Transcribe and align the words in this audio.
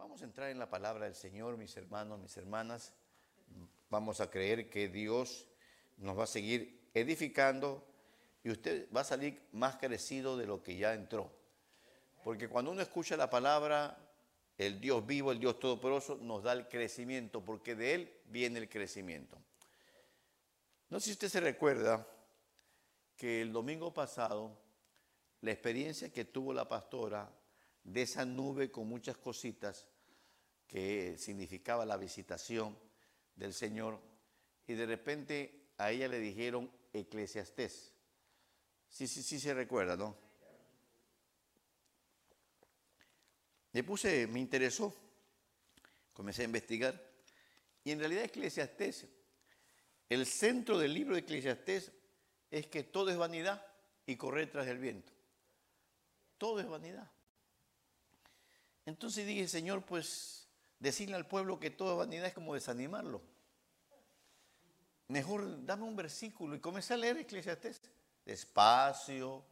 Vamos 0.00 0.22
a 0.22 0.24
entrar 0.24 0.48
en 0.48 0.58
la 0.58 0.70
palabra 0.70 1.04
del 1.04 1.14
Señor, 1.14 1.58
mis 1.58 1.76
hermanos, 1.76 2.18
mis 2.18 2.34
hermanas. 2.38 2.94
Vamos 3.90 4.22
a 4.22 4.30
creer 4.30 4.70
que 4.70 4.88
Dios 4.88 5.46
nos 5.98 6.18
va 6.18 6.24
a 6.24 6.26
seguir 6.26 6.88
edificando 6.94 7.86
y 8.42 8.48
usted 8.48 8.88
va 8.96 9.02
a 9.02 9.04
salir 9.04 9.46
más 9.52 9.76
crecido 9.76 10.38
de 10.38 10.46
lo 10.46 10.62
que 10.62 10.78
ya 10.78 10.94
entró. 10.94 11.30
Porque 12.24 12.48
cuando 12.48 12.70
uno 12.70 12.80
escucha 12.80 13.14
la 13.18 13.28
palabra, 13.28 13.98
el 14.56 14.80
Dios 14.80 15.06
vivo, 15.06 15.32
el 15.32 15.38
Dios 15.38 15.60
todopoderoso, 15.60 16.16
nos 16.16 16.44
da 16.44 16.54
el 16.54 16.66
crecimiento, 16.66 17.44
porque 17.44 17.74
de 17.74 17.94
Él 17.94 18.14
viene 18.24 18.58
el 18.58 18.70
crecimiento. 18.70 19.36
No 20.88 20.98
sé 20.98 21.06
si 21.06 21.12
usted 21.12 21.28
se 21.28 21.40
recuerda 21.40 22.06
que 23.18 23.42
el 23.42 23.52
domingo 23.52 23.92
pasado, 23.92 24.56
la 25.42 25.52
experiencia 25.52 26.10
que 26.10 26.24
tuvo 26.24 26.54
la 26.54 26.66
pastora 26.66 27.30
de 27.84 28.02
esa 28.02 28.24
nube 28.24 28.70
con 28.70 28.88
muchas 28.88 29.16
cositas 29.16 29.86
que 30.66 31.16
significaba 31.18 31.84
la 31.84 31.96
visitación 31.96 32.78
del 33.34 33.52
Señor, 33.54 34.00
y 34.66 34.74
de 34.74 34.86
repente 34.86 35.72
a 35.78 35.90
ella 35.90 36.06
le 36.08 36.20
dijeron 36.20 36.70
eclesiastés. 36.92 37.92
Sí, 38.88 39.08
sí, 39.08 39.22
sí 39.22 39.40
se 39.40 39.54
recuerda, 39.54 39.96
¿no? 39.96 40.16
Me 43.72 43.84
puse, 43.84 44.26
me 44.26 44.40
interesó, 44.40 44.94
comencé 46.12 46.42
a 46.42 46.46
investigar, 46.46 47.10
y 47.82 47.92
en 47.92 47.98
realidad 47.98 48.24
eclesiastés, 48.24 49.06
el 50.08 50.26
centro 50.26 50.76
del 50.78 50.92
libro 50.92 51.14
de 51.14 51.20
eclesiastés 51.20 51.92
es 52.50 52.66
que 52.66 52.82
todo 52.82 53.10
es 53.10 53.16
vanidad 53.16 53.64
y 54.06 54.16
correr 54.16 54.50
tras 54.50 54.66
el 54.66 54.78
viento. 54.78 55.12
Todo 56.36 56.60
es 56.60 56.68
vanidad. 56.68 57.10
Entonces 58.86 59.26
dije, 59.26 59.46
Señor, 59.48 59.84
pues 59.84 60.48
decirle 60.78 61.16
al 61.16 61.26
pueblo 61.26 61.60
que 61.60 61.70
todo 61.70 61.92
es 61.92 61.98
vanidad 61.98 62.26
es 62.26 62.34
como 62.34 62.54
desanimarlo. 62.54 63.20
Mejor 65.08 65.64
dame 65.66 65.84
un 65.84 65.96
versículo 65.96 66.54
y 66.54 66.60
comencé 66.60 66.94
a 66.94 66.96
leer 66.96 67.18
Eclesiastés. 67.18 67.82
Despacio, 68.24 69.44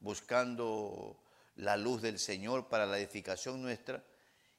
buscando 0.00 1.16
la 1.56 1.76
luz 1.76 2.02
del 2.02 2.18
Señor 2.18 2.68
para 2.68 2.84
la 2.84 2.98
edificación 2.98 3.62
nuestra. 3.62 4.02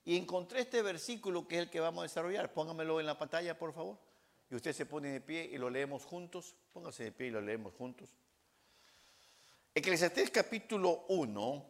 Y 0.06 0.18
encontré 0.18 0.62
este 0.62 0.82
versículo 0.82 1.48
que 1.48 1.56
es 1.58 1.62
el 1.64 1.70
que 1.70 1.80
vamos 1.80 2.02
a 2.02 2.04
desarrollar. 2.04 2.54
Póngamelo 2.54 3.00
en 3.00 3.06
la 3.06 3.18
pantalla, 3.18 3.58
por 3.58 3.74
favor. 3.74 3.98
Y 4.50 4.56
usted 4.56 4.74
se 4.74 4.86
pone 4.86 5.10
de 5.10 5.22
pie 5.22 5.50
y 5.52 5.58
lo 5.58 5.70
leemos 5.70 6.06
juntos. 6.06 6.56
Póngase 6.72 7.06
de 7.06 7.12
pie 7.12 7.28
y 7.28 7.32
lo 7.32 7.42
leemos 7.42 7.74
juntos. 7.74 8.16
Eclesiastés 9.74 10.30
capítulo 10.30 11.06
1, 11.10 11.66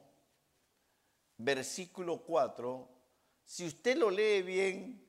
versículo 1.37 2.17
4. 2.17 2.89
Si 3.43 3.65
usted 3.65 3.97
lo 3.97 4.09
lee 4.09 4.41
bien, 4.41 5.05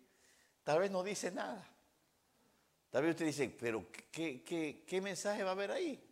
tal 0.65 0.81
vez 0.81 0.91
no 0.91 1.03
dice 1.03 1.31
nada. 1.31 1.67
Tal 2.91 3.03
vez 3.03 3.11
usted 3.13 3.27
dice, 3.27 3.55
pero 3.61 3.87
¿qué, 4.11 5.01
mensaje 5.03 5.43
va 5.43 5.51
a 5.51 5.53
haber 5.53 5.71
ahí? 5.71 6.03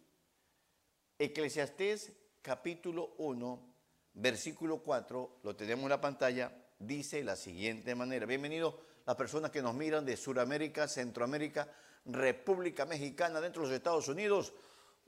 Eclesiastés 1.18 2.12
capítulo 2.42 3.14
1, 3.18 3.74
versículo 4.14 4.82
4, 4.82 5.38
lo 5.42 5.56
tenemos 5.56 5.84
en 5.84 5.90
la 5.90 6.00
pantalla, 6.00 6.52
dice 6.78 7.24
la 7.24 7.36
siguiente 7.36 7.94
manera. 7.94 8.26
Bienvenidos 8.26 8.74
las 9.06 9.16
personas 9.16 9.50
que 9.50 9.62
nos 9.62 9.74
miran 9.74 10.04
de 10.04 10.16
Sudamérica, 10.16 10.88
Centroamérica, 10.88 11.72
República 12.04 12.84
Mexicana, 12.84 13.40
dentro 13.40 13.62
de 13.62 13.68
los 13.68 13.76
Estados 13.76 14.08
Unidos 14.08 14.52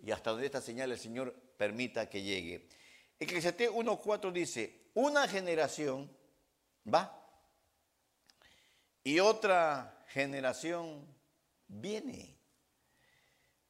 y 0.02 0.10
hasta 0.12 0.30
donde 0.30 0.46
esta 0.46 0.60
señal 0.60 0.92
el 0.92 0.98
Señor 0.98 1.34
permita 1.56 2.08
que 2.08 2.22
llegue. 2.22 2.68
Eclesiastés 3.18 3.70
1.4 3.70 4.32
dice, 4.32 4.90
una 4.94 5.26
generación 5.26 6.10
va 6.92 7.22
y 9.02 9.20
otra 9.20 10.04
generación 10.08 11.06
viene, 11.66 12.36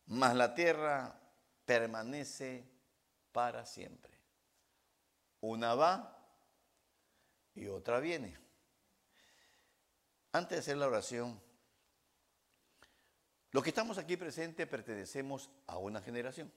mas 0.07 0.35
la 0.35 0.55
tierra 0.55 1.21
permanece 1.65 2.65
para 3.33 3.67
siempre. 3.67 4.19
Una 5.41 5.75
va 5.75 6.17
y 7.55 7.67
otra 7.67 8.01
viene. 8.01 8.37
Antes 10.33 10.57
de 10.57 10.61
hacer 10.61 10.77
la 10.77 10.87
oración, 10.87 11.41
los 13.53 13.63
que 13.63 13.71
estamos 13.71 13.99
aquí 13.99 14.17
presentes 14.17 14.67
pertenecemos 14.67 15.51
a 15.67 15.79
una 15.79 16.01
generación. 16.01 16.53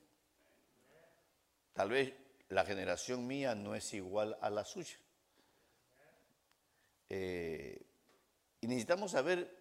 Tal 1.73 1.89
vez 1.89 2.13
la 2.49 2.65
generación 2.65 3.25
mía 3.25 3.55
no 3.55 3.75
es 3.75 3.93
igual 3.93 4.37
a 4.41 4.49
la 4.49 4.65
suya. 4.65 4.97
Eh, 7.09 7.85
y 8.61 8.67
necesitamos 8.67 9.11
saber 9.11 9.59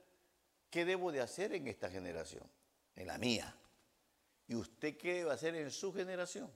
¿Qué 0.70 0.84
debo 0.84 1.12
de 1.12 1.20
hacer 1.20 1.54
en 1.54 1.66
esta 1.66 1.90
generación? 1.90 2.44
En 2.94 3.06
la 3.06 3.18
mía. 3.18 3.54
¿Y 4.46 4.54
usted 4.54 4.96
qué 4.96 5.14
debe 5.14 5.32
hacer 5.32 5.54
en 5.54 5.70
su 5.70 5.92
generación? 5.92 6.50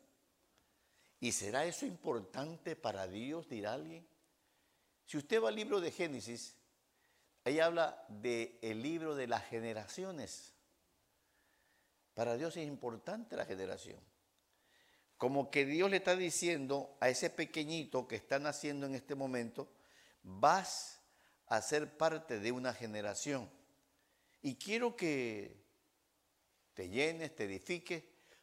¿Y 1.21 1.33
será 1.33 1.65
eso 1.65 1.87
importante 1.87 2.77
para 2.77 3.07
Dios, 3.07 3.49
dirá 3.49 3.75
alguien? 3.75 4.07
Si 5.07 5.17
usted 5.17 5.43
va 5.43 5.49
al 5.49 5.57
libro 5.57 5.81
de 5.81 5.91
Génesis, 5.91 6.57
ahí 7.45 7.61
habla 7.61 8.05
del 8.09 8.59
el 8.61 8.83
libro 8.83 9.15
de 9.15 9.27
las 9.27 9.47
generaciones. 9.47 10.53
Para 12.15 12.37
Dios 12.37 12.57
es 12.57 12.67
importante 12.67 13.37
la 13.37 13.47
generación. 13.47 14.01
Como 15.23 15.53
que 15.53 15.65
Dios 15.65 15.89
le 15.89 15.99
está 15.99 16.17
diciendo 16.17 16.97
a 16.99 17.09
ese 17.09 17.31
pequeñito 17.31 18.09
que 18.09 18.17
está 18.17 18.41
naciendo 18.41 18.87
en 18.87 18.97
este 18.97 19.15
momento, 19.15 19.69
vas 20.25 21.01
a 21.47 21.63
ser 21.63 21.97
parte 21.97 22.41
de 22.41 22.51
una 22.51 22.75
generación. 22.75 23.49
Y 24.43 24.57
quiero 24.57 24.97
que 24.97 25.63
te 26.75 26.89
llenes, 26.89 27.37
te 27.37 27.45
edifiques, 27.45 28.03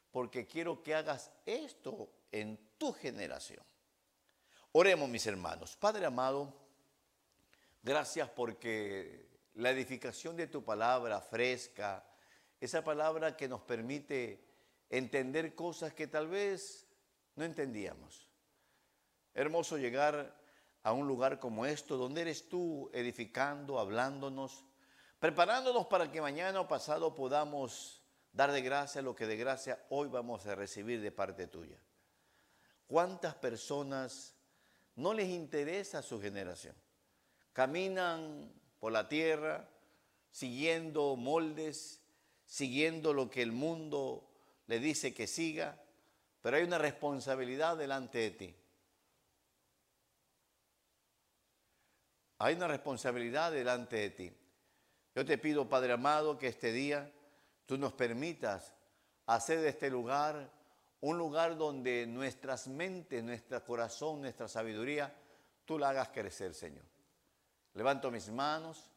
porque 0.10 0.48
quiero 0.48 0.82
que 0.82 0.96
hagas 0.96 1.34
esto 1.46 2.14
en 2.32 2.58
tu 2.78 2.94
generación. 2.94 3.66
Oremos, 4.72 5.10
mis 5.10 5.28
hermanos. 5.28 5.76
Padre 5.76 6.06
amado, 6.06 6.56
gracias 7.84 8.30
porque 8.30 9.28
la 9.56 9.72
edificación 9.72 10.38
de 10.38 10.48
tu 10.48 10.64
palabra 10.64 11.20
fresca, 11.20 12.06
esa 12.62 12.86
palabra 12.86 13.36
que 13.36 13.50
nos 13.50 13.60
permite 13.64 14.49
entender 14.90 15.56
cosas 15.56 15.94
que 15.94 16.08
tal 16.08 16.28
vez 16.28 16.88
no 17.36 17.46
entendíamos. 17.46 18.28
Hermoso 19.34 19.78
llegar 19.78 20.38
a 20.84 20.94
un 20.94 21.08
lugar 21.08 21.40
como 21.40 21.66
esto, 21.66 21.98
donde 21.98 22.22
eres 22.22 22.50
tú 22.50 22.90
edificando, 22.94 23.80
hablándonos, 23.80 24.66
preparándonos 25.20 25.88
para 25.88 26.12
que 26.12 26.22
mañana 26.22 26.62
o 26.62 26.68
pasado 26.68 27.14
podamos 27.14 28.04
dar 28.32 28.52
de 28.52 28.62
gracia 28.62 29.02
lo 29.02 29.16
que 29.16 29.28
de 29.28 29.38
gracia 29.38 29.86
hoy 29.90 30.08
vamos 30.08 30.46
a 30.46 30.56
recibir 30.56 31.02
de 31.02 31.12
parte 31.12 31.48
tuya. 31.48 31.80
¿Cuántas 32.88 33.36
personas 33.36 34.36
no 34.96 35.14
les 35.14 35.30
interesa 35.30 36.02
su 36.02 36.20
generación? 36.20 36.76
Caminan 37.54 38.52
por 38.80 38.92
la 38.92 39.08
tierra 39.08 39.70
siguiendo 40.32 41.16
moldes, 41.16 42.02
siguiendo 42.46 43.14
lo 43.14 43.30
que 43.30 43.42
el 43.42 43.52
mundo 43.52 44.29
le 44.70 44.80
dice 44.80 45.16
que 45.16 45.26
siga, 45.26 45.82
pero 46.44 46.58
hay 46.58 46.64
una 46.64 46.78
responsabilidad 46.78 47.76
delante 47.76 48.20
de 48.20 48.30
ti. 48.30 48.56
Hay 52.38 52.54
una 52.54 52.68
responsabilidad 52.68 53.52
delante 53.52 53.96
de 53.96 54.10
ti. 54.12 54.32
Yo 55.16 55.26
te 55.26 55.40
pido, 55.40 55.68
Padre 55.68 55.94
amado, 55.94 56.38
que 56.38 56.46
este 56.46 56.72
día 56.72 57.12
tú 57.66 57.80
nos 57.80 57.94
permitas 57.94 58.72
hacer 59.26 59.60
de 59.60 59.70
este 59.70 59.90
lugar 59.90 60.52
un 61.02 61.18
lugar 61.18 61.58
donde 61.58 62.06
nuestras 62.06 62.68
mentes, 62.68 63.24
nuestro 63.24 63.66
corazón, 63.66 64.22
nuestra 64.22 64.48
sabiduría, 64.48 65.12
tú 65.66 65.80
la 65.80 65.90
hagas 65.90 66.10
crecer, 66.10 66.54
Señor. 66.54 66.86
Levanto 67.74 68.12
mis 68.12 68.30
manos, 68.30 68.92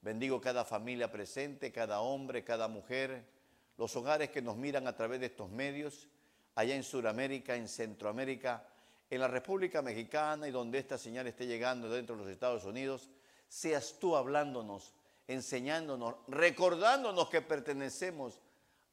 bendigo 0.00 0.40
cada 0.40 0.64
familia 0.64 1.12
presente, 1.12 1.70
cada 1.70 2.00
hombre, 2.00 2.44
cada 2.44 2.66
mujer, 2.66 3.36
los 3.78 3.96
hogares 3.96 4.30
que 4.30 4.42
nos 4.42 4.56
miran 4.56 4.86
a 4.86 4.94
través 4.94 5.20
de 5.20 5.26
estos 5.26 5.50
medios, 5.50 6.08
allá 6.54 6.74
en 6.74 6.82
Sudamérica, 6.82 7.56
en 7.56 7.68
Centroamérica, 7.68 8.66
en 9.08 9.20
la 9.20 9.28
República 9.28 9.80
Mexicana 9.80 10.46
y 10.46 10.50
donde 10.50 10.78
esta 10.78 10.98
señal 10.98 11.26
esté 11.26 11.46
llegando 11.46 11.88
dentro 11.88 12.16
de 12.16 12.22
los 12.22 12.30
Estados 12.30 12.64
Unidos, 12.64 13.08
seas 13.48 13.96
tú 13.98 14.16
hablándonos 14.16 14.92
enseñándonos, 15.28 16.16
recordándonos 16.26 17.28
que 17.28 17.42
pertenecemos 17.42 18.40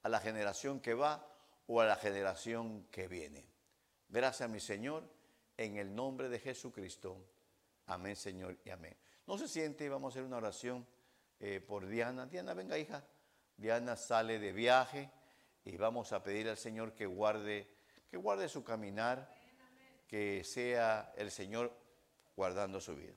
a 0.03 0.09
la 0.09 0.19
generación 0.19 0.81
que 0.81 0.93
va 0.93 1.25
o 1.67 1.81
a 1.81 1.85
la 1.85 1.95
generación 1.95 2.85
que 2.91 3.07
viene. 3.07 3.43
Gracias, 4.09 4.47
mi 4.49 4.59
Señor, 4.59 5.03
en 5.57 5.77
el 5.77 5.95
nombre 5.95 6.29
de 6.29 6.39
Jesucristo. 6.39 7.17
Amén, 7.87 8.15
Señor, 8.15 8.57
y 8.63 8.69
amén. 8.69 8.95
No 9.25 9.37
se 9.37 9.47
siente, 9.47 9.89
vamos 9.89 10.11
a 10.11 10.19
hacer 10.19 10.23
una 10.25 10.37
oración 10.37 10.85
eh, 11.39 11.63
por 11.65 11.87
Diana. 11.87 12.25
Diana, 12.27 12.53
venga, 12.53 12.77
hija. 12.77 13.03
Diana 13.57 13.96
sale 13.96 14.40
de 14.40 14.52
viaje 14.52 15.10
y 15.63 15.78
vamos 15.78 16.12
a 16.13 16.24
pedir 16.24 16.50
al 16.50 16.57
Señor 16.57 16.94
que 16.94 17.06
guarde, 17.06 17.68
que 18.10 18.18
guarde 18.18 18.50
su 18.50 18.63
caminar, 18.63 19.34
que 20.07 20.44
sea 20.44 21.13
el 21.18 21.31
Señor 21.31 21.72
guardando 22.36 22.80
su 22.80 22.96
vida. 22.96 23.13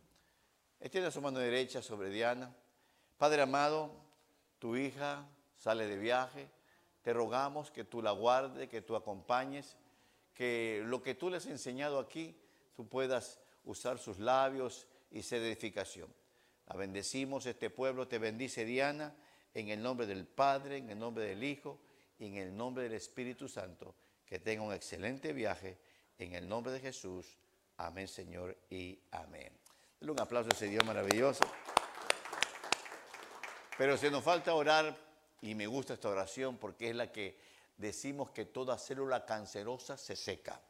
Extiende 0.81 1.11
su 1.11 1.21
mano 1.21 1.39
derecha 1.41 1.83
sobre 1.83 2.09
Diana. 2.09 2.55
Padre 3.17 3.43
amado, 3.43 3.91
tu 4.59 4.77
hija 4.77 5.29
sale 5.57 5.87
de 5.87 5.99
viaje. 5.99 6.49
Te 7.03 7.13
rogamos 7.13 7.71
que 7.71 7.85
tú 7.85 8.01
la 8.01 8.13
guardes, 8.13 8.69
que 8.69 8.83
tú 8.83 8.95
acompañes, 8.95 9.77
que 10.35 10.83
lo 10.85 11.03
que 11.03 11.15
tú 11.15 11.31
le 11.31 11.39
has 11.39 11.47
enseñado 11.47 11.99
aquí, 11.99 12.37
tú 12.77 12.89
puedas 12.89 13.41
usar 13.65 13.99
sus 13.99 14.19
labios 14.19 14.87
y 15.11 15.23
ser 15.23 15.43
edificación. 15.43 16.13
La 16.67 16.77
bendecimos, 16.77 17.47
este 17.47 17.71
pueblo 17.71 18.07
te 18.07 18.19
bendice, 18.19 18.65
Diana, 18.65 19.15
en 19.55 19.69
el 19.69 19.83
nombre 19.83 20.07
del 20.07 20.27
Padre, 20.27 20.79
en 20.79 20.91
el 20.91 20.99
nombre 20.99 21.25
del 21.25 21.43
Hijo 21.43 21.79
y 22.19 22.27
en 22.27 22.37
el 22.37 22.57
nombre 22.57 22.85
del 22.85 22.95
Espíritu 22.95 23.49
Santo. 23.49 23.95
Que 24.25 24.39
tenga 24.39 24.63
un 24.63 24.73
excelente 24.73 25.33
viaje 25.33 25.79
en 26.19 26.35
el 26.35 26.49
nombre 26.49 26.73
de 26.73 26.81
Jesús. 26.81 27.39
Amén, 27.79 28.09
Señor, 28.09 28.57
y 28.71 28.99
amén. 29.13 29.53
Dale 30.01 30.13
un 30.13 30.21
aplauso 30.21 30.51
a 30.51 30.53
ese 30.53 30.69
Dios 30.69 30.85
maravilloso. 30.85 31.45
Pero 33.77 33.97
se 33.97 34.11
nos 34.11 34.25
falta 34.25 34.55
orar, 34.55 34.97
y 35.41 35.55
me 35.55 35.67
gusta 35.67 35.95
esta 35.95 36.09
oración 36.09 36.57
porque 36.57 36.91
es 36.91 36.97
la 36.97 37.13
que 37.13 37.39
decimos 37.77 38.31
que 38.31 38.45
toda 38.45 38.77
célula 38.77 39.25
cancerosa 39.25 39.97
se 39.97 40.17
seca. 40.17 40.61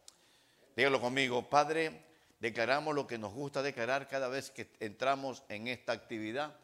Dígalo 0.77 1.01
conmigo, 1.01 1.49
Padre, 1.49 2.05
declaramos 2.39 2.95
lo 2.95 3.07
que 3.07 3.19
nos 3.19 3.33
gusta 3.33 3.63
declarar 3.63 4.07
cada 4.09 4.29
vez 4.29 4.51
que 4.51 4.71
entramos 4.81 5.43
en 5.49 5.69
esta 5.69 5.93
actividad 5.93 6.55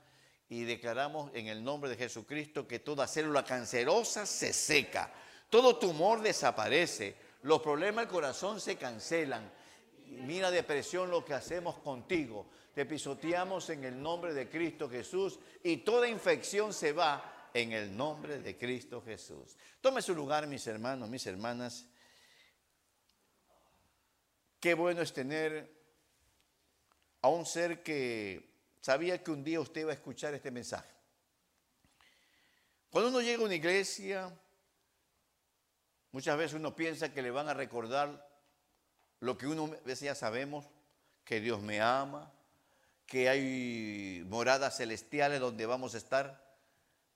y 0.55 0.63
declaramos 0.63 1.33
en 1.35 1.49
el 1.49 1.65
nombre 1.65 1.91
de 1.91 1.97
Jesucristo 1.97 2.69
que 2.69 2.79
toda 2.79 3.09
célula 3.09 3.45
cancerosa 3.45 4.25
se 4.25 4.53
seca, 4.53 5.13
todo 5.51 5.79
tumor 5.79 6.23
desaparece, 6.23 7.17
los 7.43 7.61
problemas 7.61 8.05
del 8.05 8.13
corazón 8.13 8.61
se 8.61 8.77
cancelan. 8.77 9.51
Mira 10.07 10.53
depresión 10.53 11.11
lo 11.11 11.25
que 11.25 11.35
hacemos 11.35 11.79
contigo. 11.79 12.47
Te 12.73 12.87
pisoteamos 12.87 13.69
en 13.71 13.83
el 13.83 14.01
nombre 14.01 14.33
de 14.33 14.49
Cristo 14.49 14.89
Jesús 14.89 15.41
y 15.65 15.79
toda 15.79 16.09
infección 16.09 16.73
se 16.73 16.93
va 16.93 17.51
en 17.53 17.73
el 17.73 17.97
nombre 17.97 18.39
de 18.39 18.57
Cristo 18.57 19.03
Jesús. 19.05 19.57
Tome 19.81 20.03
su 20.03 20.15
lugar, 20.15 20.47
mis 20.47 20.65
hermanos, 20.69 21.09
mis 21.09 21.27
hermanas. 21.27 21.89
Qué 24.61 24.75
bueno 24.75 25.03
es 25.03 25.13
tener 25.13 25.69
a 27.23 27.29
un 27.29 27.45
ser 27.45 27.83
que 27.83 28.54
sabía 28.85 29.23
que 29.23 29.31
un 29.31 29.43
día 29.43 29.61
usted 29.61 29.81
iba 29.81 29.93
a 29.93 29.95
escuchar 29.95 30.35
este 30.35 30.51
mensaje. 30.51 30.91
Cuando 32.91 33.09
uno 33.09 33.23
llega 33.23 33.43
a 33.43 33.47
una 33.47 33.55
iglesia, 33.55 34.31
muchas 36.13 36.37
veces 36.37 36.53
uno 36.53 36.77
piensa 36.77 37.11
que 37.11 37.23
le 37.23 37.31
van 37.31 37.49
a 37.49 37.55
recordar 37.55 38.29
lo 39.21 39.39
que 39.39 39.47
uno 39.47 39.65
a 39.73 39.87
veces 39.87 40.01
ya 40.01 40.15
sabemos, 40.15 40.67
que 41.25 41.41
Dios 41.41 41.63
me 41.63 41.81
ama, 41.81 42.31
que 43.07 43.31
hay 43.31 44.23
moradas 44.29 44.77
celestiales 44.77 45.41
donde 45.41 45.65
vamos 45.65 45.95
a 45.95 45.99
estar. 45.99 46.59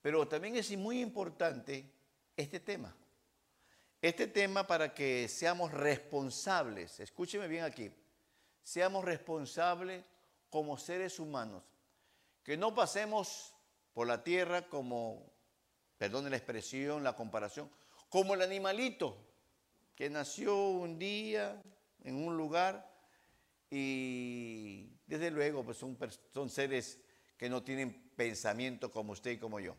Pero 0.01 0.27
también 0.27 0.55
es 0.55 0.75
muy 0.75 0.99
importante 0.99 1.85
este 2.35 2.59
tema. 2.59 2.95
Este 4.01 4.25
tema 4.25 4.65
para 4.65 4.91
que 4.91 5.27
seamos 5.27 5.71
responsables, 5.71 6.99
escúcheme 6.99 7.47
bien 7.47 7.63
aquí, 7.63 7.91
seamos 8.63 9.05
responsables 9.05 10.03
como 10.49 10.77
seres 10.77 11.19
humanos, 11.19 11.63
que 12.43 12.57
no 12.57 12.73
pasemos 12.73 13.53
por 13.93 14.07
la 14.07 14.23
tierra 14.23 14.67
como, 14.67 15.33
perdone 15.97 16.29
la 16.29 16.37
expresión, 16.37 17.03
la 17.03 17.15
comparación, 17.15 17.69
como 18.09 18.33
el 18.33 18.41
animalito 18.41 19.17
que 19.95 20.09
nació 20.09 20.57
un 20.57 20.97
día 20.97 21.61
en 22.03 22.15
un 22.15 22.37
lugar 22.37 22.89
y 23.69 24.89
desde 25.05 25.29
luego 25.29 25.63
pues 25.63 25.77
son, 25.77 26.49
seres 26.49 26.99
que 27.37 27.49
no 27.49 27.63
tienen 27.63 28.09
pensamiento 28.15 28.91
como 28.91 29.13
usted 29.13 29.31
y 29.31 29.37
como 29.37 29.59
yo. 29.59 29.75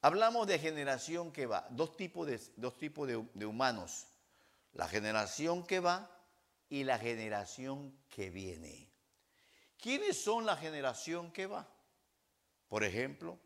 Hablamos 0.00 0.46
de 0.46 0.58
generación 0.58 1.32
que 1.32 1.46
va, 1.46 1.66
dos 1.70 1.96
tipos 1.96 2.26
de, 2.26 2.40
dos 2.56 2.76
tipos 2.78 3.08
de, 3.08 3.46
humanos, 3.46 4.06
la 4.72 4.86
generación 4.86 5.66
que 5.66 5.80
va 5.80 6.10
y 6.68 6.84
la 6.84 6.98
generación 6.98 7.98
que 8.08 8.30
viene. 8.30 8.93
¿Quiénes 9.84 10.16
son 10.16 10.46
la 10.46 10.56
generación 10.56 11.30
que 11.30 11.46
va? 11.46 11.68
Por 12.68 12.84
ejemplo, 12.84 13.38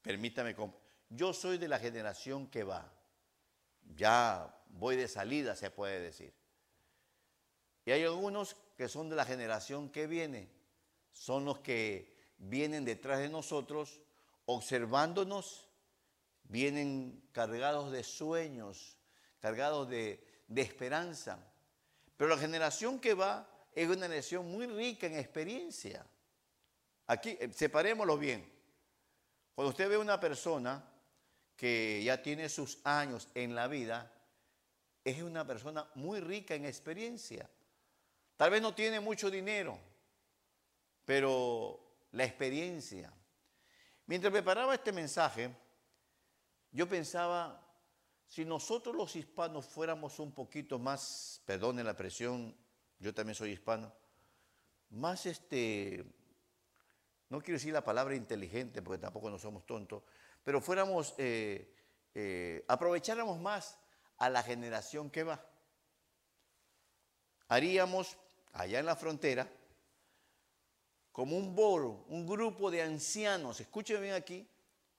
permítame, 0.00 0.54
yo 1.08 1.32
soy 1.32 1.58
de 1.58 1.66
la 1.66 1.80
generación 1.80 2.46
que 2.46 2.62
va. 2.62 2.88
Ya 3.96 4.56
voy 4.68 4.94
de 4.94 5.08
salida, 5.08 5.56
se 5.56 5.72
puede 5.72 5.98
decir. 5.98 6.32
Y 7.84 7.90
hay 7.90 8.04
algunos 8.04 8.54
que 8.76 8.88
son 8.88 9.10
de 9.10 9.16
la 9.16 9.24
generación 9.24 9.90
que 9.90 10.06
viene. 10.06 10.48
Son 11.10 11.44
los 11.44 11.58
que 11.58 12.16
vienen 12.38 12.84
detrás 12.84 13.18
de 13.18 13.28
nosotros 13.28 14.00
observándonos, 14.46 15.68
vienen 16.44 17.20
cargados 17.32 17.90
de 17.90 18.04
sueños, 18.04 18.96
cargados 19.40 19.88
de, 19.88 20.24
esperanza. 20.54 21.44
Pero 22.16 22.30
la 22.30 22.38
generación 22.38 23.00
que 23.00 23.14
va 23.14 23.51
es 23.74 23.88
una 23.88 24.02
generación 24.02 24.50
muy 24.50 24.66
rica 24.66 25.06
en 25.06 25.16
experiencia. 25.16 26.06
Aquí, 27.06 27.36
eh, 27.40 27.50
separémoslo 27.54 28.18
bien. 28.18 28.50
Cuando 29.54 29.70
usted 29.70 29.88
ve 29.88 29.98
una 29.98 30.18
persona 30.18 30.84
que 31.56 32.02
ya 32.04 32.22
tiene 32.22 32.48
sus 32.48 32.78
años 32.84 33.28
en 33.34 33.54
la 33.54 33.68
vida, 33.68 34.12
es 35.04 35.22
una 35.22 35.46
persona 35.46 35.88
muy 35.94 36.20
rica 36.20 36.54
en 36.54 36.64
experiencia. 36.64 37.48
Tal 38.36 38.50
vez 38.50 38.62
no 38.62 38.74
tiene 38.74 39.00
mucho 39.00 39.30
dinero, 39.30 39.78
pero 41.04 42.06
la 42.12 42.24
experiencia, 42.24 43.12
Mientras 44.06 44.32
preparaba 44.32 44.74
este 44.74 44.92
mensaje, 44.92 45.54
yo 46.70 46.88
pensaba, 46.88 47.58
si 48.26 48.44
nosotros 48.44 48.94
los 48.94 49.14
hispanos 49.14 49.64
fuéramos 49.64 50.18
un 50.18 50.32
poquito 50.32 50.78
más, 50.78 51.40
perdone 51.46 51.84
la 51.84 51.96
presión, 51.96 52.54
yo 53.02 53.12
también 53.12 53.34
soy 53.34 53.50
hispano, 53.50 53.92
más 54.90 55.26
este, 55.26 56.04
no 57.28 57.40
quiero 57.40 57.56
decir 57.58 57.72
la 57.72 57.84
palabra 57.84 58.14
inteligente 58.14 58.80
porque 58.80 59.00
tampoco 59.00 59.28
no 59.28 59.38
somos 59.38 59.66
tontos, 59.66 60.04
pero 60.44 60.60
fuéramos, 60.60 61.14
eh, 61.18 61.74
eh, 62.14 62.64
aprovecháramos 62.68 63.40
más 63.40 63.76
a 64.18 64.30
la 64.30 64.42
generación 64.42 65.10
que 65.10 65.24
va. 65.24 65.44
Haríamos 67.48 68.16
allá 68.52 68.78
en 68.78 68.86
la 68.86 68.94
frontera, 68.94 69.50
como 71.10 71.36
un 71.36 71.56
boro, 71.56 72.04
un 72.08 72.24
grupo 72.24 72.70
de 72.70 72.82
ancianos, 72.82 73.60
escúcheme 73.60 74.00
bien 74.00 74.14
aquí, 74.14 74.48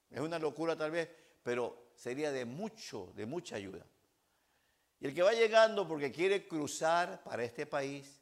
es 0.09 0.19
una 0.19 0.39
locura 0.39 0.75
tal 0.75 0.91
vez, 0.91 1.09
pero 1.41 1.91
sería 1.95 2.31
de 2.31 2.43
mucho, 2.43 3.13
de 3.15 3.25
mucha 3.25 3.55
ayuda. 3.55 3.85
El 5.03 5.13
que 5.13 5.21
va 5.21 5.33
llegando 5.33 5.87
porque 5.87 6.11
quiere 6.11 6.47
cruzar 6.47 7.21
para 7.23 7.43
este 7.43 7.67
país, 7.67 8.19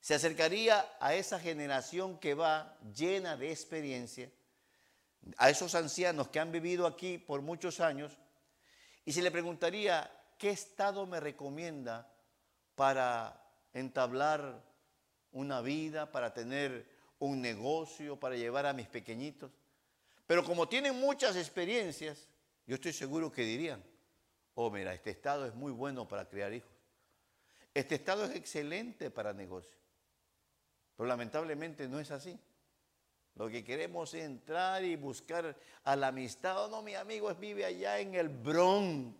se 0.00 0.14
acercaría 0.14 0.96
a 0.98 1.14
esa 1.14 1.38
generación 1.38 2.18
que 2.18 2.32
va 2.32 2.78
llena 2.94 3.36
de 3.36 3.50
experiencia, 3.50 4.30
a 5.36 5.50
esos 5.50 5.74
ancianos 5.74 6.28
que 6.28 6.40
han 6.40 6.52
vivido 6.52 6.86
aquí 6.86 7.18
por 7.18 7.42
muchos 7.42 7.80
años, 7.80 8.16
y 9.04 9.12
se 9.12 9.20
le 9.20 9.30
preguntaría, 9.30 10.10
¿qué 10.38 10.48
estado 10.48 11.04
me 11.06 11.20
recomienda 11.20 12.10
para 12.74 13.38
entablar 13.74 14.62
una 15.32 15.60
vida, 15.60 16.10
para 16.10 16.32
tener 16.32 16.94
un 17.18 17.40
negocio 17.40 18.18
para 18.18 18.36
llevar 18.36 18.66
a 18.66 18.72
mis 18.72 18.86
pequeñitos. 18.86 19.50
Pero 20.26 20.44
como 20.44 20.68
tienen 20.68 20.98
muchas 20.98 21.36
experiencias, 21.36 22.28
yo 22.66 22.74
estoy 22.76 22.92
seguro 22.92 23.30
que 23.30 23.42
dirían, 23.42 23.82
oh 24.54 24.70
mira, 24.70 24.94
este 24.94 25.10
estado 25.10 25.46
es 25.46 25.54
muy 25.54 25.72
bueno 25.72 26.06
para 26.08 26.28
criar 26.28 26.52
hijos. 26.52 26.70
Este 27.72 27.96
estado 27.96 28.24
es 28.24 28.36
excelente 28.36 29.10
para 29.10 29.32
negocio. 29.32 29.76
Pero 30.96 31.08
lamentablemente 31.08 31.88
no 31.88 31.98
es 31.98 32.10
así. 32.10 32.38
Lo 33.34 33.48
que 33.48 33.64
queremos 33.64 34.14
es 34.14 34.24
entrar 34.24 34.84
y 34.84 34.94
buscar 34.94 35.56
a 35.82 35.96
la 35.96 36.08
amistad. 36.08 36.64
Oh, 36.64 36.68
no, 36.68 36.82
mi 36.82 36.94
amigo 36.94 37.34
vive 37.34 37.64
allá 37.64 37.98
en 37.98 38.14
el 38.14 38.28
Bronx. 38.28 39.16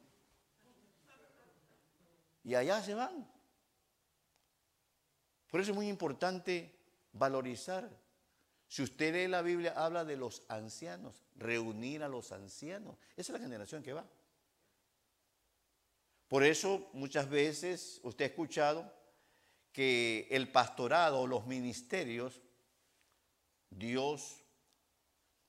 Y 2.45 2.55
allá 2.55 2.81
se 2.81 2.95
van. 2.95 3.26
Por 5.50 5.61
eso 5.61 5.73
es 5.73 5.76
muy 5.76 5.88
importante 5.88 6.73
valorizar. 7.12 7.88
Si 8.69 8.83
usted 8.83 9.14
lee 9.14 9.29
la 9.29 9.43
Biblia, 9.43 9.73
habla 9.76 10.05
de 10.05 10.17
los 10.17 10.43
ancianos, 10.49 11.25
reunir 11.37 12.03
a 12.03 12.09
los 12.09 12.33
ancianos. 12.33 12.97
Esa 13.17 13.33
es 13.33 13.41
la 13.41 13.45
generación 13.45 13.83
que 13.83 13.93
va. 13.93 14.05
Por 16.35 16.43
eso 16.43 16.91
muchas 16.95 17.31
veces 17.31 18.00
usted 18.03 18.25
ha 18.25 18.29
escuchado 18.29 18.93
que 19.71 20.26
el 20.33 20.50
pastorado 20.50 21.21
o 21.21 21.29
los 21.29 21.47
ministerios, 21.47 22.43
Dios 23.71 24.43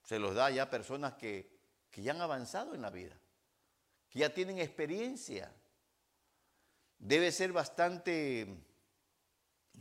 se 0.04 0.20
los 0.20 0.36
da 0.36 0.52
ya 0.52 0.62
a 0.62 0.70
personas 0.70 1.16
que, 1.16 1.58
que 1.90 2.04
ya 2.04 2.12
han 2.12 2.22
avanzado 2.22 2.76
en 2.76 2.84
la 2.84 2.92
vida, 2.92 3.20
que 4.12 4.20
ya 4.20 4.32
tienen 4.32 4.60
experiencia. 4.60 5.52
Debe 7.00 7.32
ser 7.32 7.52
bastante, 7.52 8.46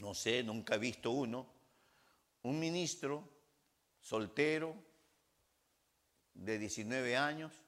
no 0.00 0.14
sé, 0.14 0.42
nunca 0.42 0.76
he 0.76 0.78
visto 0.78 1.10
uno, 1.10 1.46
un 2.44 2.58
ministro 2.58 3.28
soltero 4.00 4.74
de 6.32 6.58
19 6.58 7.14
años. 7.14 7.63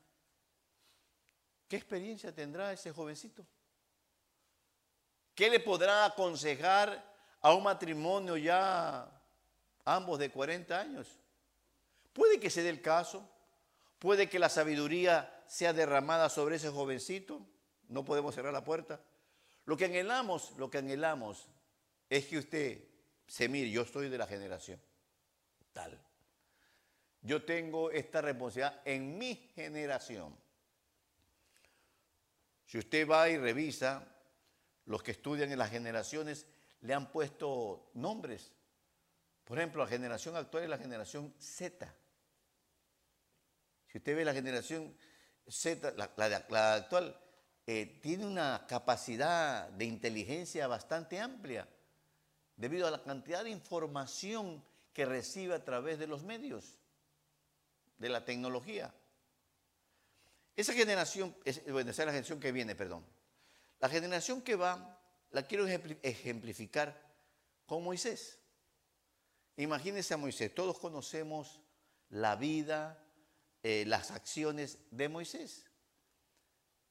¿Qué 1.69 1.77
experiencia 1.77 2.35
tendrá 2.35 2.73
ese 2.73 2.93
jovencito? 2.93 3.47
¿Qué 5.35 5.51
le 5.51 5.61
podrá 5.61 6.05
aconsejar 6.05 7.15
a 7.41 7.55
un 7.55 7.63
matrimonio 7.63 8.37
ya 8.37 9.09
ambos 9.85 10.19
de 10.19 10.31
40 10.31 10.81
años? 10.81 11.09
Puede 12.13 12.41
que 12.41 12.51
se 12.51 12.63
dé 12.63 12.71
el 12.71 12.81
caso, 12.81 13.29
puede 13.99 14.29
que 14.29 14.39
la 14.39 14.49
sabiduría 14.49 15.45
sea 15.47 15.73
derramada 15.73 16.29
sobre 16.29 16.57
ese 16.57 16.71
jovencito, 16.71 17.41
no 17.89 18.05
podemos 18.05 18.35
cerrar 18.35 18.53
la 18.53 18.65
puerta. 18.65 19.01
Lo 19.65 19.77
que 19.77 19.85
anhelamos, 19.85 20.53
lo 20.57 20.71
que 20.71 20.79
anhelamos 20.79 21.49
es 22.09 22.27
que 22.27 22.39
usted 22.39 22.85
se 23.27 23.49
mire, 23.49 23.71
yo 23.71 23.83
estoy 23.83 24.09
de 24.09 24.19
la 24.19 24.27
generación 24.27 24.81
tal. 25.77 26.01
Yo 27.21 27.45
tengo 27.45 27.91
esta 27.91 28.23
responsabilidad 28.23 28.81
en 28.87 29.19
mi 29.19 29.35
generación. 29.55 30.35
Si 32.67 32.79
usted 32.79 33.09
va 33.09 33.29
y 33.29 33.39
revisa, 33.39 34.07
los 34.87 35.03
que 35.03 35.13
estudian 35.13 35.51
en 35.51 35.59
las 35.59 35.71
generaciones 35.71 36.47
le 36.81 36.95
han 36.95 37.11
puesto 37.11 37.91
nombres. 37.95 38.53
Por 39.45 39.59
ejemplo, 39.59 39.83
la 39.83 39.89
generación 39.89 40.37
actual 40.37 40.65
es 40.65 40.71
la 40.71 40.79
generación 40.79 41.33
Z. 41.39 41.95
Si 43.87 43.99
usted 43.99 44.17
ve 44.17 44.25
la 44.25 44.35
generación 44.35 44.97
Z, 45.49 45.95
la, 45.97 46.75
actual, 46.75 47.21
eh, 47.67 48.01
tiene 48.03 48.27
una 48.27 48.67
capacidad 48.69 49.69
de 49.71 49.85
inteligencia 49.85 50.67
bastante 50.67 51.21
amplia 51.21 51.69
debido 52.57 52.89
a 52.89 52.91
la 52.91 53.03
cantidad 53.03 53.45
de 53.45 53.51
información 53.51 54.65
que 54.93 55.05
recibe 55.05 55.55
a 55.55 55.65
través 55.65 55.99
de 55.99 56.07
los 56.07 56.25
medios, 56.25 56.79
de 57.99 58.09
la 58.09 58.25
tecnología. 58.25 58.93
Esa 60.57 60.73
generación, 60.73 61.37
bueno, 61.69 61.91
esa 61.91 62.03
es 62.03 62.07
la 62.07 62.13
generación 62.13 62.41
que 62.41 62.51
viene, 62.51 62.75
perdón. 62.75 63.05
La 63.79 63.89
generación 63.91 64.41
que 64.41 64.57
va, 64.57 64.99
la 65.31 65.47
quiero 65.47 65.67
ejemplificar 65.67 67.15
con 67.67 67.85
Moisés. 67.85 68.39
Imagínense 69.57 70.15
a 70.15 70.17
Moisés, 70.17 70.55
todos 70.55 70.79
conocemos 70.79 71.61
la 72.09 72.37
vida, 72.37 73.03
eh, 73.63 73.85
las 73.87 74.11
acciones 74.11 74.79
de 74.91 75.09
Moisés. 75.09 75.67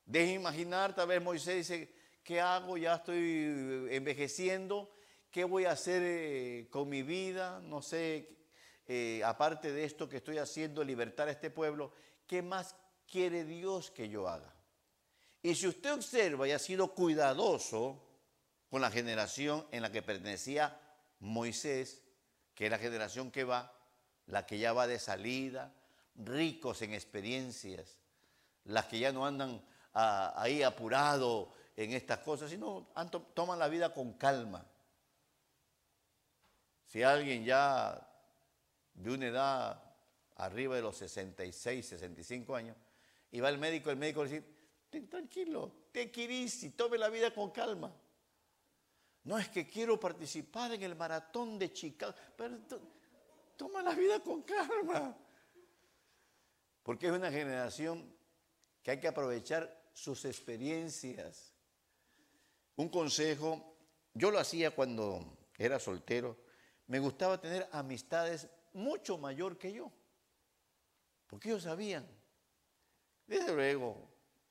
Deje 0.06 0.34
imaginar, 0.34 0.96
tal 0.96 1.08
vez 1.08 1.22
Moisés 1.22 1.68
dice, 1.68 1.96
¿qué 2.24 2.42
hago? 2.42 2.78
Ya 2.78 2.96
estoy 2.96 3.88
envejeciendo, 3.90 4.94
¿qué 5.32 5.44
voy 5.44 5.66
a 5.66 5.72
hacer 5.72 6.04
eh, 6.06 6.68
con 6.70 6.90
mi 6.90 7.02
vida? 7.02 7.60
No 7.62 7.82
sé, 7.82 8.38
eh, 8.88 9.22
aparte 9.26 9.72
de 9.72 9.86
esto 9.86 10.08
que 10.08 10.18
estoy 10.18 10.38
haciendo, 10.38 10.84
libertar 10.84 11.28
a 11.28 11.32
este 11.32 11.50
pueblo, 11.50 11.94
¿qué 12.28 12.42
más 12.42 12.76
quiere 13.10 13.44
Dios 13.44 13.92
que 13.92 14.10
yo 14.10 14.28
haga? 14.28 14.54
Y 15.42 15.56
si 15.56 15.68
usted 15.68 15.94
observa 15.94 16.48
y 16.48 16.52
ha 16.52 16.60
sido 16.60 16.94
cuidadoso 16.94 18.02
con 18.70 18.82
la 18.82 18.90
generación 18.90 19.66
en 19.72 19.84
la 19.84 19.92
que 19.92 20.02
pertenecía 20.02 20.80
Moisés, 21.20 22.02
que 22.54 22.66
es 22.66 22.72
la 22.72 22.80
generación 22.80 23.32
que 23.32 23.44
va, 23.44 23.72
la 24.28 24.46
que 24.46 24.58
ya 24.58 24.74
va 24.74 24.88
de 24.88 25.00
salida, 25.00 25.74
ricos 26.16 26.82
en 26.82 26.94
experiencias, 26.94 28.00
las 28.66 28.86
que 28.86 29.00
ya 29.00 29.12
no 29.12 29.26
andan 29.26 29.64
ahí 29.94 30.64
apurado 30.64 31.54
en 31.76 31.94
estas 31.94 32.20
cosas, 32.20 32.50
sino 32.50 32.88
toman 33.34 33.60
la 33.60 33.68
vida 33.68 33.94
con 33.94 34.14
calma. 34.14 34.66
Si 36.88 37.04
alguien 37.04 37.44
ya 37.44 38.10
de 38.94 39.12
una 39.12 39.28
edad 39.28 39.84
arriba 40.38 40.76
de 40.76 40.82
los 40.82 40.98
66, 40.98 41.86
65 41.86 42.56
años, 42.56 42.76
y 43.36 43.42
va 43.42 43.50
al 43.50 43.58
médico, 43.58 43.90
el 43.90 43.98
médico 43.98 44.24
le 44.24 44.30
dice, 44.30 45.08
tranquilo, 45.10 45.90
te 45.92 46.10
y 46.16 46.70
tome 46.70 46.98
la 46.98 47.10
vida 47.10 47.34
con 47.34 47.52
calma. 47.52 47.94
No 49.26 49.38
es 49.38 49.50
que 49.50 49.68
quiero 49.68 50.00
participar 50.00 50.72
en 50.72 50.84
el 50.84 50.96
maratón 50.96 51.60
de 51.60 51.74
Chicago, 51.74 52.16
pero 52.38 52.58
toma 53.58 53.84
la 53.84 53.94
vida 53.94 54.22
con 54.22 54.44
calma. 54.44 55.18
Porque 56.82 57.08
es 57.08 57.12
una 57.12 57.30
generación 57.30 58.10
que 58.82 58.92
hay 58.92 59.02
que 59.02 59.10
aprovechar 59.10 59.90
sus 59.92 60.24
experiencias. 60.24 61.54
Un 62.78 62.88
consejo, 62.88 63.76
yo 64.14 64.32
lo 64.32 64.40
hacía 64.40 64.72
cuando 64.72 65.40
era 65.58 65.78
soltero, 65.78 66.38
me 66.88 67.00
gustaba 67.00 67.42
tener 67.42 67.68
amistades 67.74 68.48
mucho 68.72 69.18
mayor 69.18 69.58
que 69.58 69.74
yo, 69.74 69.92
porque 71.28 71.50
ellos 71.50 71.64
sabían. 71.64 72.15
Desde 73.28 73.54
luego, 73.54 74.08